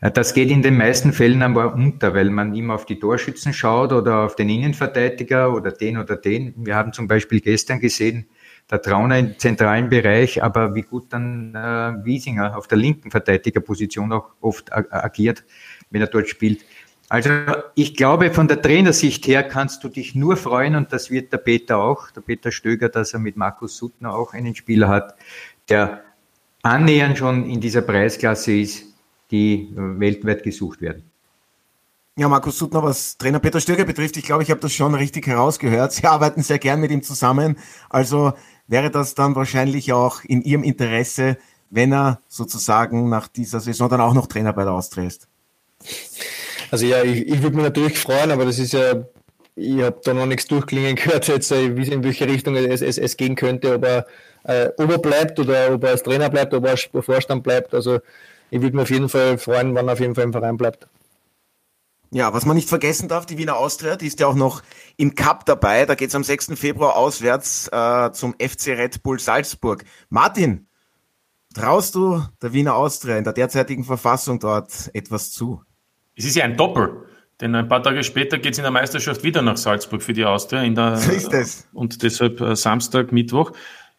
äh, 0.01 0.11
das 0.11 0.35
geht 0.35 0.51
in 0.51 0.63
den 0.63 0.77
meisten 0.77 1.13
Fällen 1.13 1.43
aber 1.43 1.75
unter, 1.75 2.15
weil 2.15 2.31
man 2.31 2.55
immer 2.55 2.75
auf 2.75 2.85
die 2.85 2.99
Torschützen 2.99 3.53
schaut 3.53 3.93
oder 3.93 4.25
auf 4.25 4.37
den 4.37 4.49
Innenverteidiger 4.49 5.55
oder 5.55 5.71
den 5.71 5.97
oder 5.97 6.17
den. 6.17 6.53
Wir 6.57 6.75
haben 6.75 6.93
zum 6.93 7.09
Beispiel 7.09 7.41
gestern 7.41 7.81
gesehen, 7.81 8.27
der 8.71 8.83
Trauner 8.83 9.19
im 9.19 9.39
zentralen 9.39 9.89
Bereich, 9.89 10.43
aber 10.43 10.75
wie 10.75 10.83
gut 10.83 11.13
dann 11.13 11.55
äh, 11.55 12.05
Wiesinger 12.05 12.57
auf 12.57 12.67
der 12.67 12.79
linken 12.79 13.13
Verteidigerposition 13.13 14.13
auch 14.13 14.31
oft 14.41 14.73
agiert 14.73 15.45
wenn 15.91 16.01
er 16.01 16.07
dort 16.07 16.29
spielt. 16.29 16.65
Also 17.09 17.31
ich 17.77 17.95
glaube, 17.95 18.33
von 18.33 18.49
der 18.49 18.61
Trainersicht 18.61 19.27
her 19.29 19.45
kannst 19.45 19.85
du 19.85 19.89
dich 19.89 20.15
nur 20.15 20.37
freuen 20.37 20.75
und 20.75 20.93
das 20.93 21.11
wird 21.11 21.33
der 21.33 21.39
Peter 21.39 21.79
auch, 21.79 22.11
der 22.11 22.21
Peter 22.21 22.51
Stöger, 22.51 22.89
dass 22.89 23.13
er 23.13 23.21
mit 23.21 23.37
Markus 23.37 23.77
Suttner 23.77 24.13
auch 24.13 24.33
einen 24.33 24.57
Spieler 24.57 24.89
hat, 24.89 25.15
der 25.69 26.03
annähernd 26.63 27.19
schon 27.19 27.49
in 27.49 27.61
dieser 27.61 27.83
Preisklasse 27.83 28.59
ist, 28.59 28.85
die 29.31 29.69
weltweit 29.77 30.43
gesucht 30.43 30.81
werden. 30.81 31.05
Ja, 32.19 32.29
Markus 32.29 32.59
Suttner, 32.59 32.83
was 32.83 33.19
Trainer 33.19 33.41
Peter 33.41 33.61
Stöger 33.61 33.85
betrifft, 33.85 34.17
ich 34.17 34.25
glaube, 34.25 34.43
ich 34.43 34.51
habe 34.51 34.61
das 34.61 34.73
schon 34.73 34.95
richtig 34.95 35.27
herausgehört. 35.27 35.93
Sie 35.93 36.05
arbeiten 36.07 36.43
sehr 36.43 36.59
gern 36.59 36.81
mit 36.81 36.91
ihm 36.91 37.03
zusammen. 37.03 37.57
Also 37.91 38.33
wäre 38.67 38.91
das 38.91 39.15
dann 39.15 39.37
wahrscheinlich 39.37 39.93
auch 39.93 40.25
in 40.25 40.43
Ihrem 40.43 40.65
Interesse, 40.65 41.37
wenn 41.71 41.93
er 41.93 42.21
sozusagen 42.27 43.11
nach 43.11 43.29
dieser 43.29 43.61
Saison 43.61 43.89
dann 43.91 44.01
auch 44.01 44.15
noch 44.15 44.27
Trainer 44.27 44.53
bei 44.55 44.65
der 44.65 44.73
Austria 44.73 45.05
ist. 45.05 45.29
Also 46.71 46.87
ja, 46.87 47.03
ich, 47.03 47.29
ich 47.29 47.43
würde 47.43 47.57
mich 47.57 47.65
natürlich 47.65 47.99
freuen, 47.99 48.31
aber 48.31 48.45
das 48.45 48.59
ist 48.59 48.73
ja, 48.73 49.05
ich 49.55 49.83
habe 49.83 50.01
da 50.05 50.15
noch 50.15 50.27
nichts 50.27 50.47
durchklingen 50.47 50.97
gehört, 50.97 51.29
jetzt, 51.29 51.53
äh, 51.53 51.77
wie 51.77 51.91
in 51.91 52.05
welche 52.05 52.27
Richtung 52.27 52.57
es, 52.57 52.83
es, 52.83 52.99
es 52.99 53.17
gehen 53.17 53.37
könnte, 53.37 53.75
ob 53.75 53.85
er, 53.85 54.07
äh, 54.45 54.71
ob 54.77 54.91
er 54.91 54.99
bleibt 54.99 55.39
oder 55.39 55.73
ob 55.73 55.85
er 55.85 55.91
als 55.91 56.03
Trainer 56.03 56.31
bleibt, 56.31 56.55
ob 56.55 56.65
er 56.65 56.73
als 56.73 56.89
Vorstand 57.01 57.43
bleibt. 57.43 57.75
Also 57.75 58.01
ich 58.51 58.61
würde 58.61 58.77
mich 58.77 58.83
auf 58.83 58.91
jeden 58.91 59.09
Fall 59.09 59.39
freuen, 59.39 59.75
wenn 59.75 59.89
er 59.89 59.93
auf 59.95 60.01
jeden 60.01 60.15
Fall 60.15 60.25
im 60.25 60.33
Verein 60.33 60.57
bleibt. 60.57 60.87
Ja, 62.13 62.33
was 62.33 62.47
man 62.47 62.57
nicht 62.57 62.69
vergessen 62.69 63.09
darf, 63.09 63.27
die 63.27 63.37
Wiener 63.37 63.57
Austria, 63.57 63.97
die 63.97 64.07
ist 64.07 64.21
ja 64.21 64.29
auch 64.29 64.37
noch 64.37 64.63
im 64.97 65.15
Cup 65.17 65.45
dabei. 65.45 65.87
Da 65.87 65.97
geht 65.97 66.11
es 66.11 66.15
am 66.15 66.23
6. 66.23 66.53
Februar 66.55 66.97
auswärts 66.97 67.69
äh, 67.73 68.13
zum 68.13 68.35
FC 68.35 68.69
Red 68.69 69.03
Bull 69.03 69.19
Salzburg. 69.19 69.85
Martin, 70.09 70.66
traust 71.57 71.95
du 71.95 72.23
der 72.43 72.53
Wiener 72.53 72.77
Austria 72.77 73.17
in 73.17 73.25
der 73.25 73.33
derzeitigen 73.33 73.85
Verfassung 73.85 74.39
dort 74.39 74.91
etwas 74.93 75.31
zu? 75.31 75.63
Es 76.15 76.25
ist 76.25 76.37
ja 76.37 76.45
ein 76.45 76.57
Doppel. 76.57 77.07
Denn 77.41 77.55
ein 77.55 77.69
paar 77.69 77.83
Tage 77.83 78.03
später 78.03 78.39
geht 78.39 78.53
es 78.53 78.59
in 78.59 78.63
der 78.63 78.71
Meisterschaft 78.71 79.23
wieder 79.23 79.43
nach 79.43 79.59
Salzburg 79.59 80.03
für 80.03 80.15
die 80.15 80.25
Austria. 80.25 80.63
In 80.63 80.75
der, 80.75 80.97
so 80.97 81.13
ist 81.13 81.33
es. 81.33 81.69
Und 81.75 82.03
deshalb 82.03 82.41
äh, 82.41 82.57
Samstag, 82.57 83.13
Mittwoch. 83.13 83.53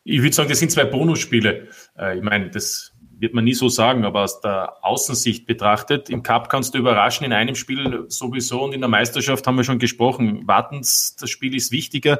Ich 0.04 0.22
würde 0.22 0.34
sagen, 0.34 0.50
das 0.50 0.60
sind 0.60 0.72
zwei 0.72 0.86
Bonusspiele. 0.86 1.68
Äh, 1.98 2.18
ich 2.18 2.24
meine, 2.24 2.50
das 2.50 2.94
wird 3.20 3.34
man 3.34 3.44
nie 3.44 3.54
so 3.54 3.70
sagen, 3.70 4.06
aber 4.06 4.24
aus 4.24 4.42
der 4.42 4.84
Außensicht 4.84 5.46
betrachtet, 5.46 6.10
im 6.10 6.24
Cup 6.24 6.50
kannst 6.50 6.74
du 6.74 6.78
überraschen, 6.78 7.26
in 7.26 7.34
einem 7.34 7.56
Spiel 7.56 8.06
sowieso 8.08 8.64
und 8.64 8.74
in 8.74 8.82
der 8.82 8.90
Meisterschaft 8.90 9.46
haben 9.48 9.58
wir 9.58 9.64
schon 9.64 9.80
gesprochen. 9.80 10.48
Wartens, 10.48 11.16
das 11.20 11.30
Spiel 11.30 11.56
ist 11.56 11.72
wichtiger. 11.72 12.20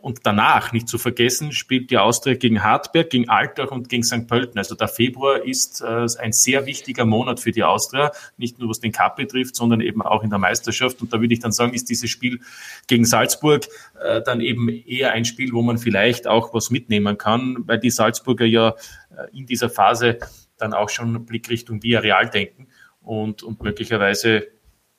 Und 0.00 0.20
danach, 0.24 0.72
nicht 0.72 0.88
zu 0.88 0.98
vergessen, 0.98 1.52
spielt 1.52 1.90
die 1.90 1.98
Austria 1.98 2.34
gegen 2.34 2.62
Hartberg, 2.62 3.10
gegen 3.10 3.28
Altach 3.28 3.70
und 3.70 3.88
gegen 3.88 4.02
St. 4.02 4.26
Pölten. 4.26 4.58
Also 4.58 4.74
der 4.74 4.88
Februar 4.88 5.44
ist 5.44 5.80
äh, 5.80 6.06
ein 6.18 6.32
sehr 6.32 6.66
wichtiger 6.66 7.04
Monat 7.04 7.40
für 7.40 7.52
die 7.52 7.62
Austria, 7.62 8.10
nicht 8.36 8.58
nur 8.58 8.68
was 8.68 8.80
den 8.80 8.92
Cup 8.92 9.16
betrifft, 9.16 9.54
sondern 9.54 9.80
eben 9.80 10.02
auch 10.02 10.24
in 10.24 10.30
der 10.30 10.38
Meisterschaft. 10.38 11.02
Und 11.02 11.12
da 11.12 11.20
würde 11.20 11.32
ich 11.34 11.40
dann 11.40 11.52
sagen, 11.52 11.72
ist 11.72 11.88
dieses 11.88 12.10
Spiel 12.10 12.40
gegen 12.88 13.04
Salzburg 13.04 13.66
äh, 14.02 14.22
dann 14.22 14.40
eben 14.40 14.68
eher 14.68 15.12
ein 15.12 15.24
Spiel, 15.24 15.52
wo 15.52 15.62
man 15.62 15.78
vielleicht 15.78 16.26
auch 16.26 16.52
was 16.52 16.70
mitnehmen 16.70 17.16
kann, 17.18 17.58
weil 17.66 17.78
die 17.78 17.90
Salzburger 17.90 18.46
ja 18.46 18.70
äh, 19.10 19.38
in 19.38 19.46
dieser 19.46 19.70
Phase 19.70 20.18
dann 20.58 20.74
auch 20.74 20.88
schon 20.88 21.26
Blickrichtung 21.26 21.82
Villarreal 21.82 22.28
denken 22.28 22.68
und, 23.02 23.42
und 23.42 23.62
möglicherweise 23.62 24.48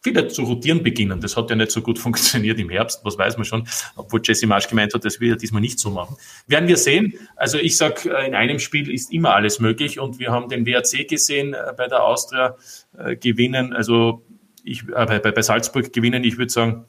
wieder 0.04 0.28
zu 0.30 0.44
rotieren 0.44 0.84
beginnen. 0.84 1.20
Das 1.22 1.38
hat 1.38 1.50
ja 1.50 1.56
nicht 1.56 1.72
so 1.72 1.82
gut 1.82 2.00
funktioniert 2.08 2.60
im 2.60 2.70
Herbst, 2.70 3.02
was 3.04 3.18
weiß 3.18 3.38
man 3.38 3.46
schon, 3.46 3.68
obwohl 3.96 4.22
Jesse 4.24 4.48
Marsch 4.48 4.68
gemeint 4.68 4.94
hat, 4.94 5.06
das 5.06 5.20
will 5.20 5.30
er 5.30 5.36
diesmal 5.38 5.62
nicht 5.62 5.80
so 5.80 5.90
machen. 5.90 6.18
Werden 6.48 6.68
wir 6.68 6.78
sehen. 6.78 7.14
Also 7.36 7.58
ich 7.58 7.78
sag, 7.78 8.06
äh, 8.06 8.28
in 8.28 8.36
einem 8.36 8.60
Spiel 8.60 8.92
ist 8.92 9.12
immer 9.12 9.34
alles 9.34 9.60
möglich 9.60 10.00
und 10.00 10.20
wir 10.20 10.32
haben 10.32 10.50
den 10.50 10.66
WRC 10.66 11.08
gesehen 11.08 11.54
äh, 11.54 11.74
bei 11.76 11.88
der 11.88 12.04
Austria 12.04 12.56
äh, 12.98 13.16
gewinnen, 13.16 13.74
also 13.74 14.24
ich, 14.64 14.84
äh, 14.90 15.20
bei, 15.22 15.32
bei 15.32 15.42
Salzburg 15.42 15.92
gewinnen. 15.94 16.24
Ich 16.24 16.38
würde 16.38 16.52
sagen, 16.52 16.86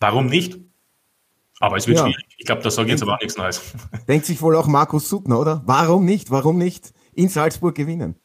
warum 0.00 0.26
nicht? 0.26 0.58
Aber 1.58 1.76
es 1.76 1.86
wird 1.86 1.98
ja. 1.98 2.04
schwierig. 2.04 2.26
Ich 2.36 2.44
glaube, 2.44 2.62
da 2.62 2.70
sage 2.70 2.88
ich 2.88 2.92
jetzt 2.92 3.02
aber 3.02 3.14
auch 3.14 3.20
nichts 3.20 3.38
Neues. 3.38 3.62
Denkt 4.08 4.26
sich 4.26 4.42
wohl 4.42 4.56
auch 4.56 4.66
Markus 4.66 5.08
Suttner, 5.08 5.40
oder? 5.40 5.62
Warum 5.64 6.04
nicht? 6.04 6.30
Warum 6.30 6.58
nicht 6.58 6.92
in 7.14 7.28
Salzburg 7.28 7.74
gewinnen? 7.74 8.16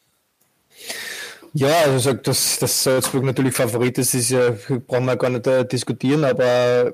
Ja, 1.53 1.81
also 1.85 2.13
dass, 2.13 2.59
dass 2.59 2.83
Salzburg 2.83 3.23
natürlich 3.23 3.53
Favorit 3.53 3.97
ist, 3.97 4.13
ist 4.13 4.29
ja, 4.29 4.51
brauchen 4.87 5.05
wir 5.05 5.17
gar 5.17 5.29
nicht 5.29 5.45
äh, 5.47 5.65
diskutieren, 5.67 6.23
aber 6.23 6.93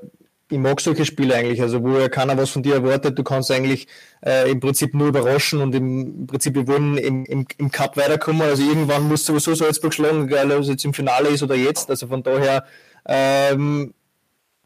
ich 0.50 0.58
mag 0.58 0.80
solche 0.80 1.04
Spiele 1.04 1.34
eigentlich, 1.36 1.62
also 1.62 1.82
wo 1.82 1.96
ja 1.98 2.08
keiner 2.08 2.36
was 2.36 2.50
von 2.50 2.62
dir 2.64 2.74
erwartet, 2.74 3.16
du 3.18 3.22
kannst 3.22 3.52
eigentlich 3.52 3.86
äh, 4.24 4.50
im 4.50 4.58
Prinzip 4.58 4.94
nur 4.94 5.08
überraschen 5.08 5.60
und 5.60 5.74
im, 5.74 6.26
Prinzip 6.26 6.54
wir 6.56 6.66
wollen 6.66 6.98
im, 6.98 7.24
im, 7.26 7.46
im 7.56 7.70
Cup 7.70 7.96
weiterkommen, 7.96 8.42
also 8.42 8.62
irgendwann 8.64 9.06
muss 9.06 9.24
sowieso 9.26 9.54
Salzburg 9.54 9.94
schlagen, 9.94 10.26
egal 10.26 10.50
ob 10.50 10.62
es 10.62 10.68
jetzt 10.68 10.84
im 10.84 10.94
Finale 10.94 11.28
ist 11.28 11.42
oder 11.42 11.54
jetzt, 11.54 11.88
also 11.90 12.08
von 12.08 12.22
daher 12.24 12.64
ähm, 13.06 13.94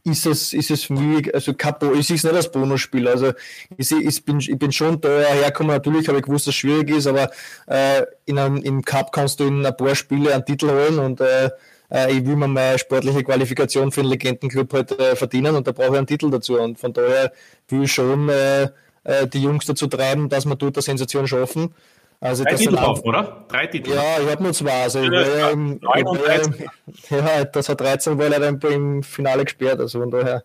ist 0.04 0.26
es, 0.26 0.52
ist 0.52 0.70
es 0.70 0.84
für 0.84 0.94
mich, 0.94 1.32
also 1.34 1.54
Capo, 1.54 1.92
ich 1.92 2.06
sehe 2.06 2.16
es 2.16 2.24
nicht 2.24 2.34
als 2.34 2.50
Bonusspiel. 2.50 3.06
Also 3.06 3.32
ich, 3.76 3.88
sehe, 3.88 4.00
ich, 4.00 4.24
bin, 4.24 4.40
ich 4.40 4.58
bin 4.58 4.72
schon 4.72 5.00
da 5.00 5.08
hergekommen, 5.08 5.72
natürlich 5.76 6.08
habe 6.08 6.18
ich 6.18 6.24
gewusst, 6.24 6.46
dass 6.46 6.54
es 6.54 6.58
schwierig 6.58 6.90
ist, 6.90 7.06
aber 7.06 7.30
äh, 7.66 8.02
in 8.24 8.38
einem, 8.38 8.56
im 8.56 8.84
Cup 8.84 9.12
kannst 9.12 9.40
du 9.40 9.44
in 9.44 9.64
ein 9.64 9.76
paar 9.76 9.94
Spiele 9.94 10.34
einen 10.34 10.44
Titel 10.44 10.70
holen 10.70 10.98
und 10.98 11.20
äh, 11.20 11.50
äh, 11.92 12.12
ich 12.12 12.26
will 12.26 12.36
mir 12.36 12.48
meine 12.48 12.78
sportliche 12.78 13.22
Qualifikation 13.22 13.92
für 13.92 14.00
einen 14.00 14.10
Legendenclub 14.10 14.72
halt 14.72 14.98
äh, 14.98 15.14
verdienen 15.14 15.54
und 15.54 15.66
da 15.66 15.72
brauche 15.72 15.92
ich 15.92 15.98
einen 15.98 16.06
Titel 16.06 16.30
dazu. 16.30 16.58
Und 16.58 16.78
von 16.78 16.92
daher 16.92 17.32
will 17.68 17.84
ich 17.84 17.92
schon 17.92 18.28
äh, 18.28 18.70
äh, 19.04 19.26
die 19.26 19.42
Jungs 19.42 19.66
dazu 19.66 19.86
treiben, 19.86 20.28
dass 20.28 20.46
wir 20.46 20.56
dort 20.56 20.76
eine 20.76 20.82
Sensation 20.82 21.26
schaffen. 21.26 21.74
Also 22.22 22.44
Drei 22.44 22.54
Titel 22.54 22.76
drauf, 22.76 23.02
oder? 23.02 23.44
Drei 23.48 23.66
Titel. 23.66 23.90
Ja, 23.90 24.20
ich 24.22 24.30
habe 24.30 24.44
nur 24.44 24.52
zwei. 24.52 24.82
Also 24.82 25.00
ja, 25.00 25.22
ja, 25.22 25.50
im, 25.50 25.80
ja, 27.10 27.44
das 27.44 27.68
hat 27.68 27.80
13 27.80 28.16
war 28.16 28.28
leider 28.28 28.46
im 28.46 29.02
Finale 29.02 29.42
gesperrt. 29.42 29.80
Also 29.80 29.98
von 29.98 30.10
daher 30.12 30.44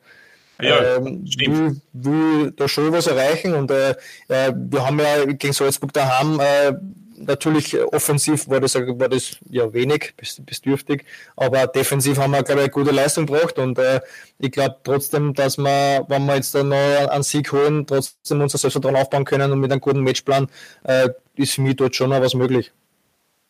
ja, 0.59 0.95
ähm, 0.95 1.23
will, 1.37 1.79
will 1.93 2.51
da 2.53 2.67
schon 2.67 2.91
was 2.91 3.05
erreichen. 3.05 3.53
Und 3.53 3.69
äh, 3.69 3.91
äh, 4.27 4.51
wir 4.55 4.87
haben 4.87 4.99
ja 4.99 5.25
gegen 5.25 5.53
Salzburg 5.53 5.93
daheim 5.93 6.39
äh, 6.39 6.73
natürlich 7.17 7.77
offensiv 7.93 8.47
war 8.49 8.59
das, 8.59 8.75
war 8.75 9.09
das 9.09 9.37
ja 9.49 9.71
wenig, 9.73 10.13
bestürftig, 10.45 11.05
aber 11.35 11.67
defensiv 11.67 12.17
haben 12.17 12.31
wir, 12.31 12.43
glaube 12.43 12.61
ich, 12.61 12.65
eine 12.65 12.71
gute 12.71 12.91
Leistung 12.91 13.25
gebracht 13.25 13.57
und 13.59 13.77
äh, 13.79 14.01
ich 14.39 14.51
glaube 14.51 14.77
trotzdem, 14.83 15.33
dass 15.33 15.57
wir, 15.57 16.05
wenn 16.07 16.25
wir 16.25 16.35
jetzt 16.35 16.53
noch 16.53 16.71
einen 16.71 17.23
Sieg 17.23 17.51
holen, 17.51 17.85
trotzdem 17.85 18.41
unser 18.41 18.57
Selbstvertrauen 18.57 18.95
aufbauen 18.95 19.25
können 19.25 19.51
und 19.51 19.59
mit 19.59 19.71
einem 19.71 19.81
guten 19.81 20.01
Matchplan 20.01 20.47
äh, 20.83 21.09
ist 21.35 21.53
für 21.53 21.61
mich 21.61 21.75
dort 21.75 21.95
schon 21.95 22.09
noch 22.09 22.21
was 22.21 22.33
möglich. 22.33 22.71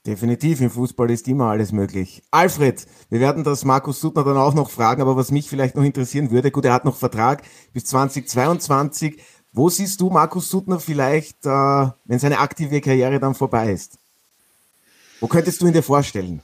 Definitiv, 0.07 0.61
im 0.61 0.69
Fußball 0.69 1.11
ist 1.11 1.27
immer 1.27 1.47
alles 1.47 1.73
möglich. 1.73 2.23
Alfred, 2.31 2.87
wir 3.09 3.19
werden 3.19 3.43
das 3.43 3.65
Markus 3.65 3.99
Suttner 3.99 4.23
dann 4.23 4.37
auch 4.37 4.53
noch 4.53 4.69
fragen, 4.69 5.01
aber 5.01 5.17
was 5.17 5.31
mich 5.31 5.49
vielleicht 5.49 5.75
noch 5.75 5.83
interessieren 5.83 6.31
würde, 6.31 6.49
gut, 6.49 6.63
er 6.63 6.71
hat 6.71 6.85
noch 6.85 6.95
Vertrag 6.95 7.43
bis 7.73 7.83
2022. 7.83 9.21
Wo 9.53 9.69
siehst 9.69 9.99
du 10.01 10.09
Markus 10.09 10.49
Suttner 10.49 10.79
vielleicht, 10.79 11.45
äh, 11.45 11.49
wenn 12.05 12.19
seine 12.19 12.39
aktive 12.39 12.81
Karriere 12.81 13.19
dann 13.19 13.33
vorbei 13.33 13.71
ist? 13.71 13.97
Wo 15.19 15.27
könntest 15.27 15.61
du 15.61 15.67
ihn 15.67 15.73
dir 15.73 15.83
vorstellen? 15.83 16.41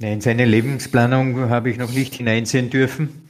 In 0.00 0.20
seine 0.20 0.44
Lebensplanung 0.44 1.48
habe 1.48 1.70
ich 1.70 1.78
noch 1.78 1.90
nicht 1.90 2.14
hineinsehen 2.14 2.70
dürfen, 2.70 3.28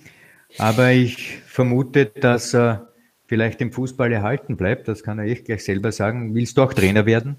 aber 0.59 0.93
ich 0.93 1.39
vermute, 1.47 2.07
dass 2.07 2.55
er 2.55 2.89
vielleicht 3.27 3.61
im 3.61 3.73
Fußball 3.73 4.13
erhalten 4.13 4.57
bleibt. 4.57 4.89
Das 4.89 5.03
kann 5.03 5.19
er 5.19 5.27
echt 5.27 5.47
gleich 5.47 5.65
selber 5.65 5.93
sagen. 5.93 6.35
Willst 6.35 6.59
du 6.59 6.63
auch 6.63 6.75
Trainer 6.75 7.07
werden? 7.07 7.37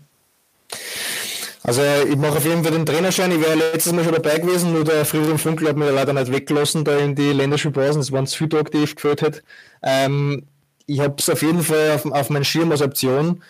Also 1.61 1.81
ich 2.09 2.15
mache 2.15 2.37
auf 2.37 2.45
jeden 2.45 2.63
Fall 2.63 2.71
den 2.71 2.85
Trainerschein. 2.85 3.31
Ich 3.31 3.41
wäre 3.41 3.55
letztes 3.55 3.91
Mal 3.93 4.03
schon 4.03 4.13
dabei 4.13 4.39
gewesen, 4.39 4.71
nur 4.71 4.83
der 4.83 5.05
Friedrich 5.05 5.41
Funkel 5.41 5.67
hat 5.67 5.77
mir 5.77 5.91
leider 5.91 6.13
nicht 6.13 6.31
weggelassen 6.31 6.83
da 6.83 6.97
in 6.97 7.15
die 7.15 7.31
Länderspielpausen. 7.33 8.01
Es 8.01 8.11
waren 8.11 8.25
zu 8.25 8.37
viele 8.37 8.49
Tage, 8.49 8.71
die 8.71 8.83
ich 8.83 8.95
gefällt 8.95 9.21
hat. 9.21 9.43
Ähm, 9.83 10.43
ich 10.89 10.99
habe 10.99 11.15
es 11.17 11.29
auf 11.29 11.41
jeden 11.41 11.61
Fall 11.61 11.91
auf, 11.91 12.05
auf 12.05 12.29
meinen 12.29 12.45
Schirm 12.45 12.71
als 12.71 12.81
Option, 12.81 13.43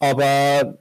aber 0.00 0.78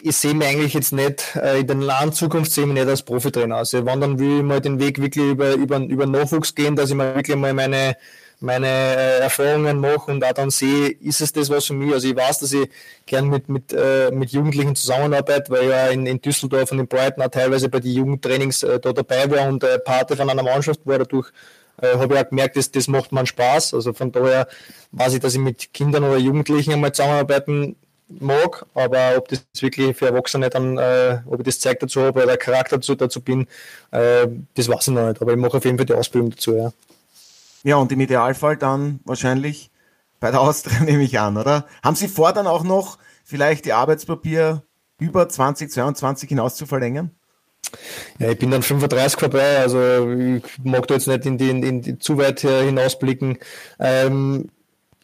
ich 0.00 0.16
sehe 0.16 0.34
mich 0.34 0.46
eigentlich 0.46 0.74
jetzt 0.74 0.92
nicht, 0.92 1.34
äh, 1.36 1.60
in 1.60 1.66
der 1.66 1.76
nahen 1.76 2.12
Zukunft 2.12 2.52
sehe 2.52 2.64
ich 2.64 2.68
mich 2.68 2.78
nicht 2.78 2.88
als 2.88 3.02
Profitrainer. 3.02 3.56
Also 3.56 3.84
wenn, 3.84 4.00
dann 4.00 4.18
will 4.18 4.38
ich 4.38 4.42
mal 4.42 4.60
den 4.60 4.78
Weg 4.78 5.00
wirklich 5.00 5.24
über, 5.24 5.54
über, 5.54 5.78
über 5.78 6.06
Nachwuchs 6.06 6.54
gehen, 6.54 6.76
dass 6.76 6.90
ich 6.90 6.96
mal 6.96 7.14
wirklich 7.16 7.36
mal 7.36 7.54
meine, 7.54 7.96
meine 8.38 8.66
äh, 8.68 9.18
Erfahrungen 9.20 9.80
mache 9.80 10.10
und 10.12 10.22
auch 10.22 10.32
dann 10.32 10.50
sehe, 10.50 10.90
ist 10.90 11.20
es 11.20 11.32
das 11.32 11.50
was 11.50 11.64
für 11.64 11.74
mich? 11.74 11.92
Also 11.92 12.08
ich 12.08 12.16
weiß, 12.16 12.40
dass 12.40 12.52
ich 12.52 12.68
gern 13.06 13.28
mit, 13.28 13.48
mit, 13.48 13.72
äh, 13.72 14.10
mit 14.12 14.30
Jugendlichen 14.30 14.76
zusammenarbeite, 14.76 15.50
weil 15.50 15.62
ich 15.64 15.70
ja 15.70 15.88
in, 15.88 16.06
in 16.06 16.20
Düsseldorf 16.20 16.70
und 16.70 16.80
in 16.80 16.86
Brighton 16.86 17.24
auch 17.24 17.28
teilweise 17.28 17.68
bei 17.68 17.80
den 17.80 17.92
Jugendtrainings 17.92 18.62
äh, 18.62 18.78
da 18.78 18.92
dabei 18.92 19.28
war 19.30 19.48
und 19.48 19.64
äh, 19.64 19.78
Pate 19.78 20.16
von 20.16 20.28
einer 20.28 20.42
Mannschaft 20.42 20.80
war. 20.84 20.98
Dadurch 20.98 21.32
äh, 21.80 21.98
habe 21.98 22.14
ich 22.14 22.20
auch 22.20 22.28
gemerkt, 22.28 22.56
dass, 22.56 22.70
das 22.70 22.88
macht 22.88 23.12
man 23.12 23.26
Spaß. 23.26 23.74
Also 23.74 23.92
von 23.92 24.12
daher 24.12 24.48
weiß 24.92 25.14
ich, 25.14 25.20
dass 25.20 25.34
ich 25.34 25.40
mit 25.40 25.72
Kindern 25.72 26.04
oder 26.04 26.18
Jugendlichen 26.18 26.72
einmal 26.72 26.92
zusammenarbeiten 26.92 27.76
mag, 28.08 28.66
aber 28.74 29.16
ob 29.16 29.28
das 29.28 29.44
wirklich 29.60 29.96
für 29.96 30.06
Erwachsene 30.06 30.50
dann, 30.50 30.78
äh, 30.78 31.20
ob 31.26 31.40
ich 31.40 31.46
das 31.46 31.60
Zeug 31.60 31.80
dazu 31.80 32.02
habe 32.02 32.18
oder 32.18 32.26
der 32.26 32.36
Charakter 32.36 32.76
dazu, 32.76 32.94
dazu 32.94 33.20
bin, 33.20 33.46
äh, 33.90 34.26
das 34.54 34.68
weiß 34.68 34.88
ich 34.88 34.94
noch 34.94 35.08
nicht. 35.08 35.22
Aber 35.22 35.32
ich 35.32 35.38
mache 35.38 35.56
auf 35.56 35.64
jeden 35.64 35.78
Fall 35.78 35.86
die 35.86 35.94
Ausbildung 35.94 36.30
dazu, 36.30 36.54
ja. 36.54 36.72
Ja, 37.62 37.76
und 37.76 37.90
im 37.92 38.00
Idealfall 38.00 38.58
dann 38.58 39.00
wahrscheinlich 39.04 39.70
bei 40.20 40.30
der 40.30 40.40
Austria 40.40 40.80
nehme 40.84 41.02
ich 41.02 41.18
an, 41.18 41.36
oder? 41.36 41.66
Haben 41.82 41.96
Sie 41.96 42.08
vor, 42.08 42.32
dann 42.32 42.46
auch 42.46 42.62
noch 42.62 42.98
vielleicht 43.24 43.64
die 43.64 43.72
Arbeitspapier 43.72 44.62
über 44.98 45.28
2022 45.28 46.28
hinaus 46.28 46.56
zu 46.56 46.66
verlängern? 46.66 47.10
Ja, 48.18 48.30
ich 48.30 48.38
bin 48.38 48.50
dann 48.50 48.62
35 48.62 49.18
vorbei, 49.18 49.58
also 49.58 50.10
ich 50.10 50.42
mag 50.62 50.86
da 50.86 50.94
jetzt 50.94 51.08
nicht 51.08 51.26
in 51.26 51.38
die, 51.38 51.50
in 51.50 51.82
die 51.82 51.98
zu 51.98 52.18
weit 52.18 52.40
hinausblicken. 52.40 53.38
Ähm, 53.78 54.48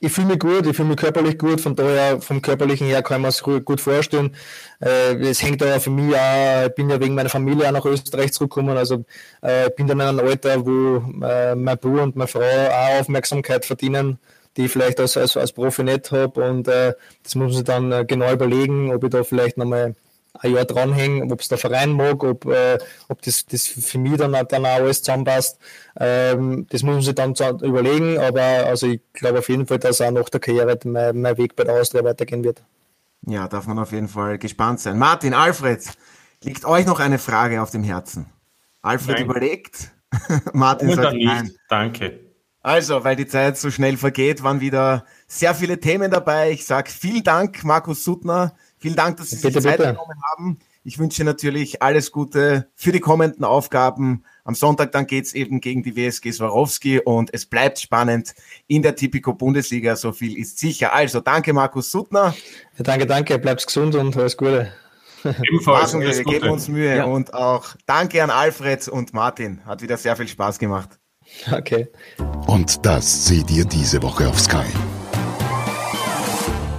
ich 0.02 0.12
fühle 0.12 0.28
mich 0.28 0.38
gut, 0.38 0.66
ich 0.66 0.74
fühle 0.74 0.88
mich 0.88 0.96
körperlich 0.96 1.36
gut, 1.36 1.60
von 1.60 1.76
daher, 1.76 2.22
vom 2.22 2.40
körperlichen 2.40 2.86
her 2.86 3.02
kann 3.02 3.20
man 3.20 3.28
es 3.28 3.42
gut 3.42 3.80
vorstellen. 3.80 4.34
Äh, 4.80 5.14
es 5.16 5.42
hängt 5.42 5.62
aber 5.62 5.78
für 5.78 5.90
mich 5.90 6.16
auch, 6.16 6.66
ich 6.66 6.74
bin 6.74 6.88
ja 6.88 6.98
wegen 6.98 7.14
meiner 7.14 7.28
Familie 7.28 7.68
auch 7.68 7.72
nach 7.72 7.84
Österreich 7.84 8.32
zurückgekommen, 8.32 8.78
also 8.78 9.04
äh, 9.42 9.68
ich 9.68 9.74
bin 9.74 9.86
dann 9.86 10.00
in 10.00 10.06
einem 10.06 10.26
Alter, 10.26 10.64
wo 10.64 11.04
äh, 11.22 11.54
mein 11.54 11.76
Bruder 11.76 12.04
und 12.04 12.16
meine 12.16 12.28
Frau 12.28 12.40
auch 12.40 13.00
Aufmerksamkeit 13.00 13.66
verdienen, 13.66 14.18
die 14.56 14.64
ich 14.64 14.72
vielleicht 14.72 15.00
als, 15.00 15.18
als, 15.18 15.36
als 15.36 15.52
Profi 15.52 15.84
nicht 15.84 16.10
habe 16.12 16.48
und 16.48 16.66
äh, 16.66 16.94
das 17.22 17.34
muss 17.34 17.54
sich 17.54 17.64
dann 17.64 17.92
äh, 17.92 18.06
genau 18.06 18.32
überlegen, 18.32 18.94
ob 18.94 19.04
ich 19.04 19.10
da 19.10 19.22
vielleicht 19.22 19.58
nochmal 19.58 19.94
ein 20.38 20.54
Jahr 20.54 20.64
dranhängen, 20.64 21.30
ob 21.32 21.40
es 21.40 21.48
der 21.48 21.58
Verein 21.58 21.92
mag, 21.92 22.22
ob, 22.22 22.46
äh, 22.46 22.78
ob 23.08 23.20
das, 23.22 23.46
das 23.46 23.66
für 23.66 23.98
mich 23.98 24.16
dann, 24.16 24.32
dann 24.32 24.66
auch 24.66 24.70
alles 24.70 25.02
zusammenpasst. 25.02 25.58
Ähm, 25.98 26.66
das 26.70 26.82
muss 26.82 26.94
man 26.94 27.02
sich 27.02 27.14
dann 27.14 27.34
überlegen, 27.62 28.18
aber 28.18 28.40
also 28.40 28.86
ich 28.86 29.00
glaube 29.12 29.40
auf 29.40 29.48
jeden 29.48 29.66
Fall, 29.66 29.78
dass 29.78 30.00
auch 30.00 30.10
nach 30.10 30.28
der 30.28 30.40
Karriere 30.40 30.78
mein, 30.84 31.20
mein 31.20 31.36
Weg 31.36 31.56
bei 31.56 31.64
der 31.64 31.80
Austria 31.80 32.04
weitergehen 32.04 32.44
wird. 32.44 32.62
Ja, 33.26 33.48
darf 33.48 33.66
man 33.66 33.78
auf 33.78 33.92
jeden 33.92 34.08
Fall 34.08 34.38
gespannt 34.38 34.80
sein. 34.80 34.98
Martin, 34.98 35.34
Alfred, 35.34 35.84
liegt 36.42 36.64
euch 36.64 36.86
noch 36.86 37.00
eine 37.00 37.18
Frage 37.18 37.60
auf 37.60 37.70
dem 37.70 37.84
Herzen? 37.84 38.26
Alfred 38.82 39.16
nein. 39.16 39.24
überlegt. 39.24 39.92
Martin 40.52 40.94
sagt 40.94 41.12
nicht. 41.12 41.26
nein. 41.26 41.50
Danke. 41.68 42.20
Also, 42.62 43.04
weil 43.04 43.16
die 43.16 43.26
Zeit 43.26 43.56
so 43.56 43.70
schnell 43.70 43.96
vergeht, 43.96 44.42
waren 44.42 44.60
wieder 44.60 45.06
sehr 45.26 45.54
viele 45.54 45.80
Themen 45.80 46.10
dabei. 46.10 46.50
Ich 46.50 46.66
sage 46.66 46.90
vielen 46.90 47.24
Dank, 47.24 47.64
Markus 47.64 48.04
Suttner, 48.04 48.54
Vielen 48.80 48.96
Dank, 48.96 49.18
dass 49.18 49.30
Sie 49.30 49.36
sich 49.36 49.44
bitte, 49.44 49.60
Zeit 49.60 49.76
bitte. 49.76 49.90
genommen 49.90 50.22
haben. 50.32 50.58
Ich 50.82 50.98
wünsche 50.98 51.22
natürlich 51.22 51.82
alles 51.82 52.10
Gute 52.10 52.68
für 52.74 52.92
die 52.92 53.00
kommenden 53.00 53.44
Aufgaben. 53.44 54.24
Am 54.44 54.54
Sonntag 54.54 54.92
dann 54.92 55.06
geht's 55.06 55.34
eben 55.34 55.60
gegen 55.60 55.82
die 55.82 55.94
WSG 55.94 56.32
Swarovski 56.32 57.00
und 57.00 57.32
es 57.34 57.44
bleibt 57.44 57.78
spannend 57.78 58.34
in 58.66 58.80
der 58.80 58.96
Tipico 58.96 59.34
Bundesliga. 59.34 59.96
So 59.96 60.12
viel 60.12 60.38
ist 60.38 60.58
sicher. 60.58 60.94
Also 60.94 61.20
danke 61.20 61.52
Markus 61.52 61.90
Suttner. 61.90 62.34
Ja, 62.78 62.84
danke, 62.84 63.06
danke. 63.06 63.38
Bleib's 63.38 63.66
gesund 63.66 63.94
und 63.94 64.16
alles 64.16 64.38
Gute. 64.38 64.72
Ebenfalls. 65.24 65.92
Machen 65.92 66.00
wir, 66.00 66.16
wir 66.16 66.24
geben 66.24 66.48
uns 66.48 66.68
Mühe. 66.68 66.96
Ja. 66.96 67.04
Und 67.04 67.34
auch 67.34 67.74
danke 67.84 68.22
an 68.22 68.30
Alfred 68.30 68.88
und 68.88 69.12
Martin. 69.12 69.64
Hat 69.66 69.82
wieder 69.82 69.98
sehr 69.98 70.16
viel 70.16 70.28
Spaß 70.28 70.58
gemacht. 70.58 70.98
Okay. 71.52 71.88
Und 72.46 72.84
das 72.86 73.26
seht 73.26 73.50
ihr 73.50 73.66
diese 73.66 74.02
Woche 74.02 74.26
auf 74.26 74.40
Sky. 74.40 74.64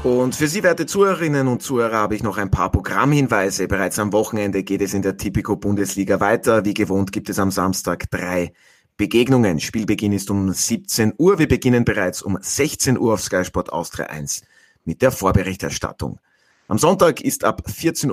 Und 0.04 0.36
für 0.36 0.48
Sie, 0.48 0.64
werte 0.64 0.88
Zuhörerinnen 0.88 1.48
und 1.48 1.62
Zuhörer, 1.62 1.98
habe 1.98 2.16
ich 2.16 2.24
noch 2.24 2.40
ein 2.40 2.50
paar 2.50 2.72
Programmhinweise. 2.72 3.68
Bereits 3.68 4.00
am 4.00 4.12
Wochenende 4.14 4.64
geht 4.64 4.82
es 4.82 4.96
in 4.96 5.04
der 5.04 5.16
Tipico 5.16 5.56
Bundesliga 5.56 6.20
weiter. 6.20 6.66
Wie 6.66 6.74
gewohnt 6.74 7.12
gibt 7.12 7.30
es 7.30 7.38
am 7.38 7.52
Samstag 7.52 8.10
drei 8.10 8.52
Begegnungen. 8.98 9.60
Spielbeginn 9.60 10.12
ist 10.12 10.32
um 10.32 10.52
17 10.52 11.14
Uhr. 11.20 11.38
Wir 11.38 11.48
beginnen 11.48 11.86
bereits 11.86 12.24
um 12.24 12.40
16 12.42 12.98
Uhr 12.98 13.14
auf 13.14 13.22
Sky 13.22 13.46
Sport 13.46 13.72
Austria 13.72 14.08
1 14.08 14.42
mit 14.86 15.04
der 15.04 15.12
Vorberichterstattung. 15.12 16.20
Am 16.68 16.80
Sonntag 16.80 17.22
ist 17.22 17.44
ab 17.44 17.62
14.30 17.68 18.10